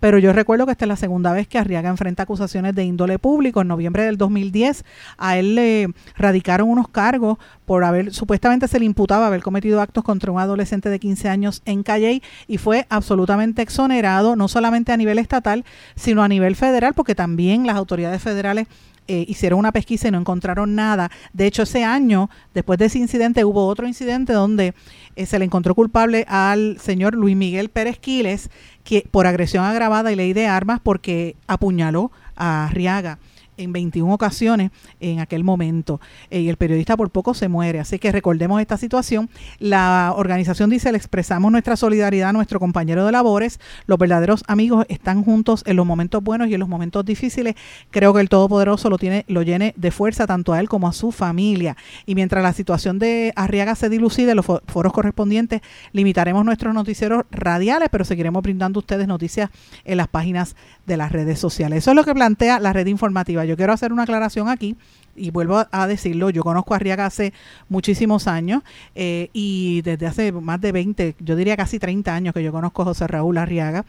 pero 0.00 0.18
yo 0.18 0.32
recuerdo 0.32 0.66
que 0.66 0.72
esta 0.72 0.84
es 0.84 0.88
la 0.88 0.96
segunda 0.96 1.32
vez 1.32 1.48
que 1.48 1.58
Arriaga 1.58 1.88
enfrenta 1.88 2.22
acusaciones 2.22 2.74
de 2.74 2.84
índole 2.84 3.18
público. 3.18 3.60
En 3.60 3.68
noviembre 3.68 4.04
del 4.04 4.16
2010 4.16 4.84
a 5.16 5.38
él 5.38 5.54
le 5.54 5.88
radicaron 6.16 6.68
unos 6.68 6.88
cargos 6.88 7.38
por 7.66 7.84
haber, 7.84 8.12
supuestamente 8.12 8.68
se 8.68 8.78
le 8.78 8.86
imputaba 8.86 9.26
haber 9.26 9.42
cometido 9.42 9.80
actos 9.80 10.04
contra 10.04 10.32
un 10.32 10.40
adolescente 10.40 10.88
de 10.88 10.98
15 10.98 11.28
años 11.28 11.62
en 11.64 11.82
Calle 11.82 12.22
y 12.46 12.58
fue 12.58 12.86
absolutamente 12.88 13.62
exonerado, 13.62 14.36
no 14.36 14.48
solamente 14.48 14.92
a 14.92 14.96
nivel 14.96 15.18
estatal, 15.18 15.64
sino 15.94 16.22
a 16.22 16.28
nivel 16.28 16.56
federal, 16.56 16.94
porque 16.94 17.14
también 17.14 17.66
las 17.66 17.76
autoridades 17.76 18.22
federales 18.22 18.66
eh, 19.08 19.24
hicieron 19.26 19.58
una 19.58 19.72
pesquisa 19.72 20.08
y 20.08 20.10
no 20.10 20.18
encontraron 20.18 20.74
nada. 20.74 21.10
De 21.32 21.46
hecho, 21.46 21.62
ese 21.62 21.84
año, 21.84 22.30
después 22.54 22.78
de 22.78 22.86
ese 22.86 22.98
incidente, 22.98 23.44
hubo 23.44 23.66
otro 23.66 23.86
incidente 23.86 24.32
donde 24.32 24.74
eh, 25.16 25.26
se 25.26 25.38
le 25.38 25.46
encontró 25.46 25.74
culpable 25.74 26.26
al 26.28 26.78
señor 26.78 27.14
Luis 27.14 27.34
Miguel 27.34 27.70
Pérez 27.70 27.98
Quiles 27.98 28.50
que, 28.84 29.08
por 29.10 29.26
agresión 29.26 29.64
agravada 29.64 30.12
y 30.12 30.16
ley 30.16 30.32
de 30.34 30.46
armas 30.46 30.80
porque 30.82 31.36
apuñaló 31.46 32.12
a 32.36 32.70
Riaga 32.72 33.18
en 33.58 33.72
21 33.72 34.12
ocasiones 34.12 34.70
en 35.00 35.20
aquel 35.20 35.44
momento 35.44 36.00
eh, 36.30 36.40
y 36.40 36.48
el 36.48 36.56
periodista 36.56 36.96
por 36.96 37.10
poco 37.10 37.34
se 37.34 37.48
muere. 37.48 37.80
Así 37.80 37.98
que 37.98 38.12
recordemos 38.12 38.60
esta 38.60 38.76
situación. 38.76 39.28
La 39.58 40.14
organización 40.16 40.70
dice, 40.70 40.90
le 40.90 40.98
expresamos 40.98 41.52
nuestra 41.52 41.76
solidaridad 41.76 42.30
a 42.30 42.32
nuestro 42.32 42.60
compañero 42.60 43.04
de 43.04 43.12
labores. 43.12 43.60
Los 43.86 43.98
verdaderos 43.98 44.44
amigos 44.46 44.86
están 44.88 45.22
juntos 45.22 45.62
en 45.66 45.76
los 45.76 45.86
momentos 45.86 46.22
buenos 46.22 46.48
y 46.48 46.54
en 46.54 46.60
los 46.60 46.68
momentos 46.68 47.04
difíciles. 47.04 47.54
Creo 47.90 48.14
que 48.14 48.20
el 48.20 48.28
Todopoderoso 48.28 48.88
lo 48.90 48.98
tiene, 48.98 49.24
lo 49.28 49.42
llene 49.42 49.74
de 49.76 49.90
fuerza 49.90 50.26
tanto 50.26 50.52
a 50.52 50.60
él 50.60 50.68
como 50.68 50.88
a 50.88 50.92
su 50.92 51.12
familia. 51.12 51.76
Y 52.06 52.14
mientras 52.14 52.42
la 52.42 52.52
situación 52.52 52.98
de 52.98 53.32
Arriaga 53.36 53.74
se 53.74 53.88
dilucide, 53.88 54.34
los 54.34 54.46
foros 54.46 54.92
correspondientes, 54.92 55.60
limitaremos 55.92 56.44
nuestros 56.44 56.74
noticieros 56.74 57.24
radiales, 57.30 57.88
pero 57.90 58.04
seguiremos 58.04 58.42
brindando 58.42 58.78
a 58.78 58.82
ustedes 58.82 59.06
noticias 59.08 59.50
en 59.84 59.96
las 59.96 60.08
páginas 60.08 60.56
de 60.86 60.96
las 60.96 61.12
redes 61.12 61.38
sociales. 61.38 61.78
Eso 61.78 61.90
es 61.90 61.96
lo 61.96 62.04
que 62.04 62.14
plantea 62.14 62.60
la 62.60 62.72
red 62.72 62.86
informativa. 62.86 63.44
Yo 63.48 63.56
quiero 63.56 63.72
hacer 63.72 63.92
una 63.92 64.02
aclaración 64.02 64.50
aquí 64.50 64.76
y 65.16 65.30
vuelvo 65.30 65.64
a 65.70 65.86
decirlo, 65.86 66.28
yo 66.28 66.42
conozco 66.42 66.74
a 66.74 66.76
Arriaga 66.76 67.06
hace 67.06 67.32
muchísimos 67.70 68.28
años 68.28 68.62
eh, 68.94 69.30
y 69.32 69.80
desde 69.82 70.06
hace 70.06 70.32
más 70.32 70.60
de 70.60 70.70
20, 70.70 71.16
yo 71.18 71.34
diría 71.34 71.56
casi 71.56 71.78
30 71.78 72.14
años 72.14 72.34
que 72.34 72.42
yo 72.42 72.52
conozco 72.52 72.82
a 72.82 72.84
José 72.84 73.06
Raúl 73.06 73.38
Arriaga 73.38 73.86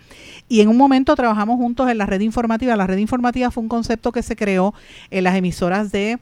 y 0.48 0.62
en 0.62 0.70
un 0.70 0.78
momento 0.78 1.14
trabajamos 1.16 1.58
juntos 1.58 1.90
en 1.90 1.98
la 1.98 2.06
red 2.06 2.22
informativa. 2.22 2.76
La 2.78 2.88
red 2.88 2.98
informativa 2.98 3.52
fue 3.52 3.62
un 3.62 3.70
concepto 3.70 4.14
que 4.14 4.24
se 4.24 4.38
creó 4.38 4.74
en 5.12 5.26
las 5.26 5.36
emisoras 5.36 5.92
de 5.92 6.20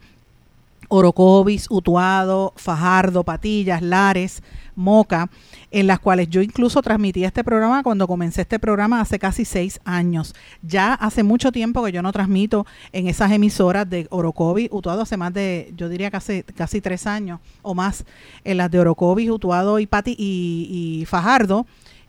Orocovis, 0.88 1.66
Utuado, 1.70 2.52
Fajardo, 2.56 3.22
Patillas, 3.22 3.82
Lares, 3.82 4.42
Moca, 4.74 5.30
en 5.70 5.86
las 5.86 5.98
cuales 5.98 6.28
yo 6.28 6.40
incluso 6.40 6.82
transmitía 6.82 7.26
este 7.26 7.44
programa 7.44 7.82
cuando 7.82 8.06
comencé 8.06 8.42
este 8.42 8.58
programa 8.58 9.00
hace 9.00 9.18
casi 9.18 9.44
seis 9.44 9.80
años. 9.84 10.34
Ya 10.62 10.94
hace 10.94 11.22
mucho 11.22 11.52
tiempo 11.52 11.84
que 11.84 11.92
yo 11.92 12.02
no 12.02 12.12
transmito 12.12 12.66
en 12.92 13.08
esas 13.08 13.32
emisoras 13.32 13.88
de 13.88 14.06
Orocovis, 14.10 14.68
Utuado, 14.70 15.02
hace 15.02 15.16
más 15.16 15.32
de, 15.34 15.72
yo 15.76 15.88
diría 15.88 16.10
casi, 16.10 16.42
casi 16.42 16.80
tres 16.80 17.06
años 17.06 17.40
o 17.62 17.74
más, 17.74 18.04
en 18.44 18.56
las 18.56 18.70
de 18.70 18.80
Orocovis, 18.80 19.30
Utuado 19.30 19.78
y, 19.78 19.86
Pati, 19.86 20.16
y 20.18 21.04
Fajardo 21.06 21.66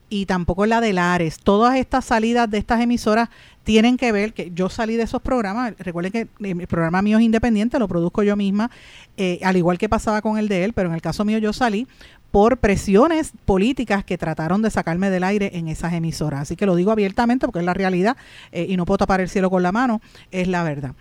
y 0.09 0.25
tampoco 0.25 0.63
en 0.63 0.71
la 0.71 0.81
de 0.81 0.93
Lares. 0.93 1.39
Todas 1.39 1.77
estas 1.77 2.05
salidas 2.05 2.49
de 2.49 2.57
estas 2.57 2.81
emisoras 2.81 3.29
tienen 3.63 3.97
que 3.97 4.11
ver, 4.11 4.33
que 4.33 4.51
yo 4.53 4.69
salí 4.69 4.95
de 4.95 5.03
esos 5.03 5.21
programas, 5.21 5.75
recuerden 5.77 6.11
que 6.11 6.27
el 6.39 6.67
programa 6.67 7.01
mío 7.01 7.19
es 7.19 7.23
independiente, 7.23 7.77
lo 7.77 7.87
produzco 7.87 8.23
yo 8.23 8.35
misma, 8.35 8.71
eh, 9.15 9.39
al 9.43 9.57
igual 9.57 9.77
que 9.77 9.87
pasaba 9.87 10.21
con 10.21 10.39
el 10.39 10.47
de 10.47 10.63
él, 10.63 10.73
pero 10.73 10.89
en 10.89 10.95
el 10.95 11.01
caso 11.01 11.23
mío 11.23 11.37
yo 11.37 11.53
salí 11.53 11.87
por 12.31 12.57
presiones 12.57 13.31
políticas 13.45 14.03
que 14.03 14.17
trataron 14.17 14.61
de 14.61 14.69
sacarme 14.69 15.09
del 15.09 15.23
aire 15.23 15.51
en 15.53 15.67
esas 15.67 15.93
emisoras. 15.93 16.41
Así 16.41 16.55
que 16.55 16.65
lo 16.65 16.75
digo 16.75 16.91
abiertamente 16.91 17.45
porque 17.45 17.59
es 17.59 17.65
la 17.65 17.73
realidad 17.73 18.17
eh, 18.51 18.65
y 18.69 18.77
no 18.77 18.85
puedo 18.85 18.99
tapar 18.99 19.21
el 19.21 19.29
cielo 19.29 19.49
con 19.49 19.63
la 19.63 19.71
mano, 19.71 20.01
es 20.31 20.47
la 20.47 20.63
verdad. 20.63 20.93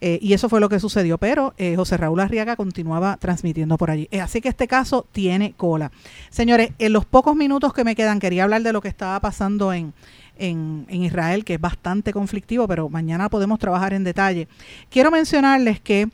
Eh, 0.00 0.18
y 0.20 0.32
eso 0.32 0.48
fue 0.48 0.60
lo 0.60 0.68
que 0.68 0.80
sucedió, 0.80 1.16
pero 1.16 1.54
eh, 1.58 1.76
José 1.76 1.96
Raúl 1.96 2.18
Arriaga 2.18 2.56
continuaba 2.56 3.16
transmitiendo 3.18 3.78
por 3.78 3.90
allí. 3.90 4.08
así 4.20 4.40
que 4.40 4.48
este 4.48 4.66
caso 4.66 5.06
tiene 5.12 5.52
cola. 5.52 5.92
Señores, 6.30 6.72
en 6.78 6.92
los 6.92 7.04
pocos 7.04 7.36
minutos 7.36 7.72
que 7.72 7.84
me 7.84 7.94
quedan, 7.94 8.18
quería 8.18 8.42
hablar 8.42 8.62
de 8.62 8.72
lo 8.72 8.80
que 8.80 8.88
estaba 8.88 9.20
pasando 9.20 9.72
en, 9.72 9.94
en, 10.38 10.86
en, 10.88 11.04
Israel, 11.04 11.44
que 11.44 11.54
es 11.54 11.60
bastante 11.60 12.12
conflictivo, 12.12 12.66
pero 12.66 12.88
mañana 12.88 13.28
podemos 13.28 13.60
trabajar 13.60 13.94
en 13.94 14.02
detalle. 14.02 14.48
Quiero 14.90 15.12
mencionarles 15.12 15.80
que 15.80 16.08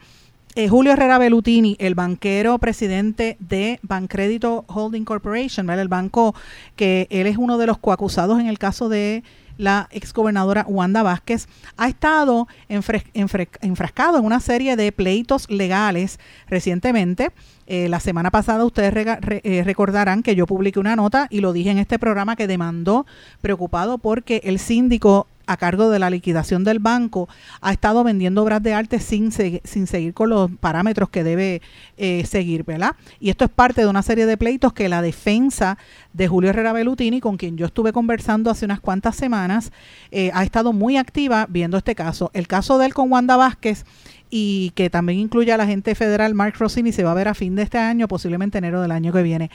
eh, 0.55 0.69
Julio 0.69 0.93
Herrera 0.93 1.19
Belutini, 1.19 1.77
el 1.79 1.95
banquero 1.95 2.59
presidente 2.59 3.37
de 3.41 3.79
Bancrédito 3.83 4.65
Holding 4.69 5.05
Corporation, 5.05 5.69
el 5.71 5.89
banco 5.89 6.35
que 6.77 7.07
él 7.11 7.27
es 7.27 7.37
uno 7.37 7.59
de 7.59 7.67
los 7.67 7.79
coacusados 7.79 8.41
en 8.41 8.47
el 8.47 8.59
caso 8.59 8.89
de 8.89 9.23
la 9.59 9.89
exgobernadora 9.91 10.65
Wanda 10.69 11.03
Vázquez, 11.03 11.49
ha 11.77 11.89
estado 11.89 12.49
enfrascado 12.69 14.19
en 14.19 14.25
una 14.25 14.41
serie 14.41 14.77
de 14.77 14.93
pleitos 14.93 15.51
legales 15.51 16.19
recientemente. 16.49 17.31
Eh, 17.67 17.89
la 17.89 18.01
semana 18.01 18.31
pasada 18.31 18.65
ustedes 18.65 18.95
eh, 19.29 19.63
recordarán 19.65 20.23
que 20.23 20.35
yo 20.35 20.47
publiqué 20.47 20.79
una 20.79 20.97
nota 20.97 21.27
y 21.29 21.41
lo 21.41 21.53
dije 21.53 21.71
en 21.71 21.79
este 21.79 21.99
programa 21.99 22.37
que 22.37 22.47
demandó 22.47 23.05
preocupado 23.43 23.99
porque 23.99 24.41
el 24.45 24.59
síndico 24.59 25.27
a 25.49 25.57
cargo 25.57 25.91
de 25.91 25.99
la 25.99 26.11
liquidación 26.11 26.63
del 26.63 26.79
banco 26.79 27.29
ha 27.63 27.73
estado 27.73 28.05
vendiendo 28.05 28.43
obras 28.43 28.63
de 28.63 28.75
arte 28.75 29.01
sin, 29.01 29.33
sin 29.33 29.87
seguir 29.87 30.13
con 30.15 30.29
los 30.29 30.51
parámetros 30.61 31.09
que 31.09 31.25
debe 31.25 31.63
eh, 31.97 32.25
seguir, 32.27 32.65
¿verdad? 32.65 32.95
Y 33.19 33.31
esto 33.31 33.47
es 33.47 33.51
parte 33.51 33.81
de 33.81 33.87
una 33.87 34.03
serie 34.03 34.27
de 34.27 34.37
pleitos 34.37 34.75
que 34.75 34.89
la 34.89 35.03
defensa 35.03 35.79
de 36.13 36.29
Julio 36.29 36.51
Herrera 36.51 36.73
Belutini, 36.73 37.21
con 37.21 37.39
quien 37.39 37.57
yo 37.57 37.67
estuve 37.67 37.93
conversando 37.93 38.51
hace 38.51 38.67
unas 38.67 38.81
cuantas 38.81 39.17
semanas, 39.17 39.73
eh, 40.11 40.31
ha 40.35 40.45
estado 40.45 40.73
muy 40.75 40.99
activa 40.99 41.47
viendo 41.49 41.79
este 41.79 41.95
caso. 41.95 42.31
El 42.35 42.47
caso 42.47 42.79
de 42.79 42.87
él 42.87 42.95
con 42.95 43.11
Wanda 43.11 43.37
Vázquez 43.37 43.87
y 44.31 44.73
que 44.75 44.91
también 44.91 45.19
incluye 45.19 45.51
a 45.53 45.57
la 45.57 45.65
agente 45.65 45.95
federal 45.95 46.35
Mark 46.35 46.55
Rossini 46.59 46.93
se 46.93 47.05
va 47.05 47.13
a 47.13 47.15
ver 47.15 47.29
a 47.29 47.35
fin 47.35 47.55
de 47.55 47.63
este 47.63 47.79
año, 47.79 48.07
posiblemente 48.07 48.59
enero 48.59 48.83
del 48.83 48.93
año 48.93 49.13
que 49.13 49.23
viene. 49.23 49.51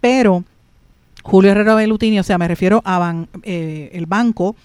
Pero 0.00 0.44
Julio 1.22 1.50
Herrera 1.50 1.74
Belutini, 1.74 2.18
o 2.20 2.22
sea, 2.22 2.38
me 2.38 2.48
refiero 2.48 2.82
a 2.84 3.26
eh, 3.42 3.90
el 3.92 4.06
banco, 4.06 4.56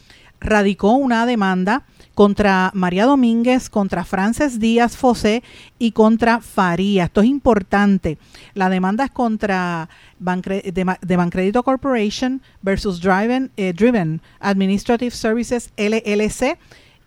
radicó 0.43 0.91
una 0.93 1.25
demanda 1.25 1.83
contra 2.13 2.69
María 2.75 3.05
Domínguez, 3.05 3.69
contra 3.69 4.03
Frances 4.03 4.59
Díaz 4.59 4.95
Fosé 4.95 5.41
y 5.79 5.91
contra 5.91 6.41
Faría. 6.41 7.05
Esto 7.05 7.21
es 7.21 7.27
importante. 7.27 8.17
La 8.53 8.69
demanda 8.69 9.05
es 9.05 9.11
contra 9.11 9.89
de, 10.19 11.15
Bancredito 11.17 11.63
Corporation 11.63 12.41
versus 12.61 13.01
Driven, 13.01 13.51
eh, 13.57 13.73
Driven 13.73 14.21
Administrative 14.39 15.11
Services 15.11 15.71
LLC 15.75 16.57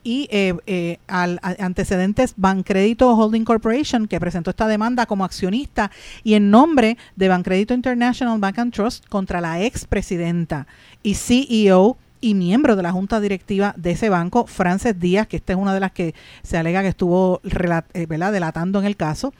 y 0.02 0.28
eh, 0.30 0.54
eh, 0.66 0.98
al, 1.08 1.40
antecedentes 1.42 2.34
Bancredito 2.36 3.12
Holding 3.12 3.44
Corporation, 3.44 4.06
que 4.06 4.20
presentó 4.20 4.50
esta 4.50 4.68
demanda 4.68 5.06
como 5.06 5.24
accionista 5.24 5.90
y 6.22 6.34
en 6.34 6.50
nombre 6.50 6.96
de 7.16 7.28
Bancredito 7.28 7.74
International 7.74 8.38
Bank 8.38 8.58
and 8.58 8.72
Trust 8.72 9.06
contra 9.08 9.40
la 9.40 9.62
expresidenta 9.62 10.66
y 11.02 11.14
CEO 11.14 11.96
y 12.20 12.34
miembro 12.34 12.76
de 12.76 12.82
la 12.82 12.92
junta 12.92 13.20
directiva 13.20 13.74
de 13.76 13.92
ese 13.92 14.08
banco, 14.08 14.46
Frances 14.46 14.98
Díaz, 14.98 15.26
que 15.26 15.36
esta 15.36 15.52
es 15.52 15.58
una 15.58 15.74
de 15.74 15.80
las 15.80 15.92
que 15.92 16.14
se 16.42 16.56
alega 16.56 16.82
que 16.82 16.88
estuvo 16.88 17.40
eh, 17.44 18.06
delatando 18.06 18.78
en 18.78 18.86
el 18.86 18.96
caso, 18.96 19.32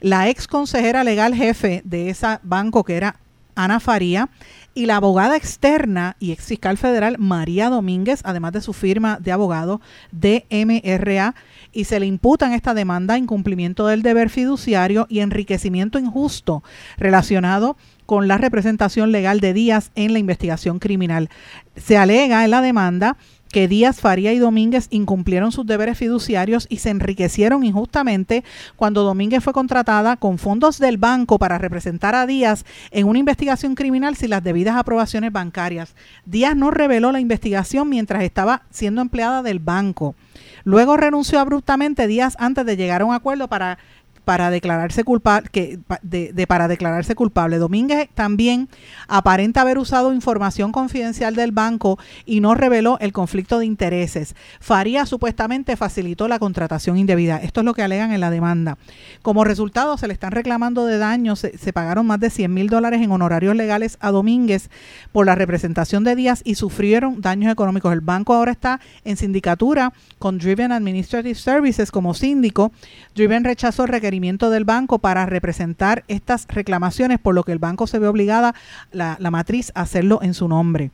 la 0.00 0.28
ex 0.28 0.46
consejera 0.46 1.04
legal 1.04 1.34
jefe 1.34 1.82
de 1.84 2.10
ese 2.10 2.38
banco, 2.42 2.84
que 2.84 2.96
era 2.96 3.16
Ana 3.54 3.80
Faría, 3.80 4.28
y 4.72 4.86
la 4.86 4.96
abogada 4.96 5.36
externa 5.36 6.16
y 6.20 6.32
ex 6.32 6.46
fiscal 6.46 6.78
federal 6.78 7.16
María 7.18 7.68
Domínguez, 7.68 8.20
además 8.24 8.52
de 8.52 8.60
su 8.60 8.72
firma 8.72 9.18
de 9.20 9.32
abogado 9.32 9.80
DMRA, 10.12 11.34
y 11.72 11.84
se 11.84 12.00
le 12.00 12.06
imputa 12.06 12.46
en 12.46 12.52
esta 12.52 12.74
demanda 12.74 13.18
incumplimiento 13.18 13.86
del 13.86 14.02
deber 14.02 14.30
fiduciario 14.30 15.06
y 15.08 15.20
enriquecimiento 15.20 15.98
injusto 15.98 16.62
relacionado 16.96 17.76
con 18.10 18.26
la 18.26 18.38
representación 18.38 19.12
legal 19.12 19.38
de 19.38 19.52
Díaz 19.52 19.92
en 19.94 20.12
la 20.12 20.18
investigación 20.18 20.80
criminal. 20.80 21.30
Se 21.76 21.96
alega 21.96 22.44
en 22.44 22.50
la 22.50 22.60
demanda 22.60 23.16
que 23.52 23.68
Díaz, 23.68 24.00
Faría 24.00 24.32
y 24.32 24.38
Domínguez 24.38 24.88
incumplieron 24.90 25.52
sus 25.52 25.64
deberes 25.64 25.96
fiduciarios 25.96 26.66
y 26.68 26.78
se 26.78 26.90
enriquecieron 26.90 27.62
injustamente 27.62 28.42
cuando 28.74 29.04
Domínguez 29.04 29.44
fue 29.44 29.52
contratada 29.52 30.16
con 30.16 30.38
fondos 30.38 30.80
del 30.80 30.98
banco 30.98 31.38
para 31.38 31.58
representar 31.58 32.16
a 32.16 32.26
Díaz 32.26 32.64
en 32.90 33.06
una 33.06 33.20
investigación 33.20 33.76
criminal 33.76 34.16
sin 34.16 34.30
las 34.30 34.42
debidas 34.42 34.74
aprobaciones 34.74 35.30
bancarias. 35.30 35.94
Díaz 36.26 36.56
no 36.56 36.72
reveló 36.72 37.12
la 37.12 37.20
investigación 37.20 37.88
mientras 37.88 38.24
estaba 38.24 38.62
siendo 38.70 39.02
empleada 39.02 39.44
del 39.44 39.60
banco. 39.60 40.16
Luego 40.64 40.96
renunció 40.96 41.38
abruptamente 41.38 42.08
días 42.08 42.36
antes 42.40 42.66
de 42.66 42.76
llegar 42.76 43.02
a 43.02 43.04
un 43.04 43.14
acuerdo 43.14 43.46
para 43.46 43.78
para 44.24 44.50
declararse 44.50 45.04
culpable, 45.04 45.48
que, 45.50 45.78
de, 46.02 46.46
para 46.46 46.68
declararse 46.68 47.14
culpable. 47.14 47.58
Domínguez 47.58 48.08
también 48.14 48.68
aparenta 49.08 49.62
haber 49.62 49.78
usado 49.78 50.12
información 50.12 50.72
confidencial 50.72 51.34
del 51.34 51.52
banco 51.52 51.98
y 52.26 52.40
no 52.40 52.54
reveló 52.54 52.98
el 53.00 53.12
conflicto 53.12 53.58
de 53.58 53.66
intereses. 53.66 54.34
Faría 54.60 55.06
supuestamente 55.06 55.76
facilitó 55.76 56.28
la 56.28 56.38
contratación 56.38 56.98
indebida. 56.98 57.38
Esto 57.38 57.60
es 57.60 57.64
lo 57.64 57.74
que 57.74 57.82
alegan 57.82 58.12
en 58.12 58.20
la 58.20 58.30
demanda. 58.30 58.78
Como 59.22 59.44
resultado, 59.44 59.96
se 59.96 60.06
le 60.06 60.12
están 60.12 60.32
reclamando 60.32 60.86
de 60.86 60.98
daños. 60.98 61.40
Se, 61.40 61.72
pagaron 61.72 62.06
más 62.06 62.20
de 62.20 62.30
100 62.30 62.52
mil 62.52 62.68
dólares 62.68 63.00
en 63.02 63.12
honorarios 63.12 63.56
legales 63.56 63.96
a 64.00 64.10
Domínguez 64.10 64.70
por 65.12 65.26
la 65.26 65.34
representación 65.34 66.04
de 66.04 66.16
Díaz 66.16 66.42
y 66.44 66.54
sufrieron 66.56 67.20
daños 67.20 67.52
económicos. 67.52 67.92
El 67.92 68.00
banco 68.00 68.34
ahora 68.34 68.52
está 68.52 68.80
en 69.04 69.16
sindicatura 69.16 69.92
con 70.18 70.38
Driven 70.38 70.72
Administrative 70.72 71.34
Services 71.34 71.90
como 71.90 72.14
síndico. 72.14 72.72
Driven 73.14 73.44
rechazó 73.44 73.84
el 73.84 73.88
requerimiento 74.10 74.50
del 74.50 74.64
banco 74.64 74.98
para 74.98 75.24
representar 75.24 76.02
estas 76.08 76.48
reclamaciones, 76.48 77.20
por 77.20 77.32
lo 77.32 77.44
que 77.44 77.52
el 77.52 77.60
banco 77.60 77.86
se 77.86 78.00
ve 78.00 78.08
obligada, 78.08 78.56
la, 78.90 79.16
la 79.20 79.30
matriz, 79.30 79.70
a 79.76 79.82
hacerlo 79.82 80.18
en 80.20 80.34
su 80.34 80.48
nombre. 80.48 80.90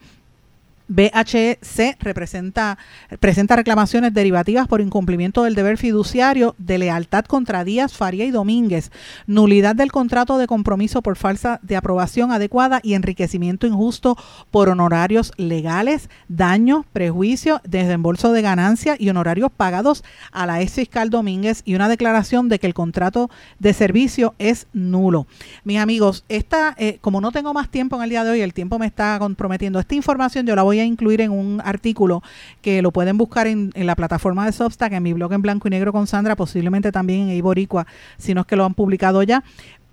BHC 0.89 1.97
representa, 2.01 2.79
presenta 3.21 3.57
reclamaciones 3.57 4.15
derivativas 4.15 4.69
por 4.69 4.81
incumplimiento 4.81 5.43
del 5.43 5.55
deber 5.55 5.79
fiduciario 5.79 6.55
de 6.59 6.79
lealtad 6.79 7.25
contra 7.25 7.65
Díaz, 7.65 7.95
Faría 7.95 8.25
y 8.25 8.31
Domínguez, 8.31 8.93
nulidad 9.27 9.75
del 9.75 9.91
contrato 9.91 10.39
de 10.39 10.47
compromiso 10.47 11.03
por 11.03 11.17
falsa 11.17 11.59
de 11.63 11.77
aprobación 11.77 12.31
adecuada 12.31 12.81
y 12.83 12.95
enriquecimiento 12.95 13.67
injusto 13.67 14.17
por 14.51 14.69
honorarios 14.69 15.33
legales, 15.37 16.09
daños, 16.29 16.85
prejuicios, 16.93 17.61
desembolso 17.65 18.33
de 18.33 18.43
ganancia 18.43 18.97
y 18.99 19.09
honorarios 19.09 19.51
pagados 19.51 20.05
a 20.31 20.47
la 20.47 20.63
ex 20.63 20.73
fiscal 20.73 21.11
Domínguez 21.11 21.63
y 21.65 21.75
una 21.75 21.89
declaración 21.89 22.49
de 22.49 22.59
que 22.59 22.67
el 22.67 22.75
contrato 22.75 23.31
de 23.59 23.73
servicio 23.73 24.35
es 24.39 24.67
nulo. 24.73 25.27
Mis 25.65 25.79
amigos, 25.79 26.25
esta, 26.29 26.75
eh, 26.79 26.99
como 27.01 27.21
no 27.21 27.33
tengo 27.33 27.53
más 27.53 27.71
tiempo 27.71 27.97
en 27.97 28.03
el 28.03 28.11
día 28.11 28.25
de 28.25 28.31
hoy, 28.31 28.41
el 28.41 28.55
tiempo 28.55 28.79
me 28.79 28.87
está 28.87 29.19
comprometiendo, 29.19 29.81
esta 29.81 29.95
información 29.95 30.47
yo 30.47 30.55
la 30.55 30.63
voy 30.63 30.76
incluir 30.85 31.21
en 31.21 31.31
un 31.31 31.63
artículo 31.65 32.23
que 32.61 32.83
lo 32.83 32.91
pueden 32.91 33.17
buscar 33.17 33.47
en, 33.47 33.73
la 33.75 33.97
plataforma 33.97 34.45
de 34.47 34.53
Substack, 34.53 34.93
en 34.93 35.03
mi 35.03 35.13
blog 35.13 35.33
en 35.33 35.43
blanco 35.43 35.69
y 35.69 35.71
negro 35.71 35.93
con 35.93 36.07
Sandra, 36.07 36.37
posiblemente 36.37 36.93
también 36.93 37.29
en 37.29 37.37
Iboricua, 37.37 37.87
si 38.19 38.35
no 38.35 38.43
es 38.43 38.47
que 38.47 38.57
lo 38.57 38.65
han 38.65 38.75
publicado 38.75 39.23
ya 39.23 39.43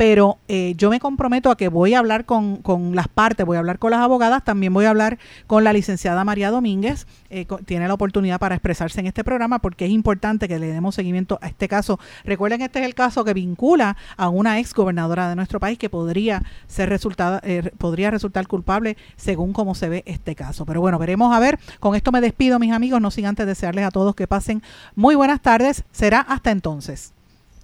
pero 0.04 0.38
eh, 0.50 0.74
yo 0.76 0.90
me 0.90 1.00
comprometo 1.00 1.50
a 1.50 1.56
que 1.56 1.70
voy 1.70 1.94
a 1.94 2.00
hablar 2.00 2.26
con, 2.26 2.60
las 2.94 3.08
partes, 3.08 3.46
voy 3.46 3.56
a 3.56 3.60
hablar 3.60 3.80
con 3.80 3.92
las 3.92 4.02
abogadas, 4.02 4.44
también 4.44 4.74
voy 4.74 4.84
a 4.84 4.90
hablar 4.90 5.18
con 5.48 5.64
la 5.64 5.72
licenciada 5.72 6.26
María 6.26 6.52
Domínguez, 6.52 7.08
eh, 7.30 7.48
tiene 7.64 7.88
la 7.88 7.94
oportunidad 7.94 8.38
para 8.38 8.54
expresarse 8.54 9.00
en 9.00 9.08
este 9.08 9.24
programa 9.24 9.60
porque 9.60 9.86
es 9.86 9.92
importante 9.92 10.50
que 10.50 10.60
le 10.60 10.68
demos 10.68 10.96
seguimiento 10.96 11.40
a 11.42 11.48
este 11.48 11.70
caso. 11.70 12.02
Recuerden 12.26 12.62
este 12.64 12.80
es 12.80 12.86
el 12.86 12.96
caso 12.96 13.24
que 13.24 13.34
vincula 13.34 13.96
a 14.18 14.28
una 14.28 14.60
ex 14.60 14.74
gobernadora 14.74 15.30
de 15.30 15.38
nuestro 15.38 15.62
país 15.62 15.80
que 15.80 15.90
podría 15.90 16.44
ser 16.68 16.90
resultada, 16.90 17.40
eh, 17.46 17.72
podría 17.78 18.12
resultar 18.12 18.46
culpable 18.46 18.98
según 19.16 19.54
cómo 19.54 19.74
se 19.74 19.88
ve 19.88 20.04
este 20.06 20.36
caso. 20.36 20.66
Pero 20.66 20.82
bueno, 20.82 21.00
veremos 21.00 21.34
a 21.34 21.40
ver. 21.40 21.60
Con 21.80 21.96
esto 21.96 22.12
me 22.12 22.20
despido, 22.20 22.60
mis 22.60 22.74
amigos, 22.74 23.00
no 23.00 23.10
sin 23.10 23.26
antes 23.26 23.48
desearles 23.48 23.86
a 23.86 23.92
todos 23.92 24.16
que 24.16 24.28
pasen 24.28 24.64
muy 24.96 25.16
buenas 25.16 25.42
tardes. 25.42 25.86
Será 25.94 26.20
hasta 26.20 26.52
entonces. 26.52 27.14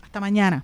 Hasta 0.01 0.21
mañana. 0.21 0.63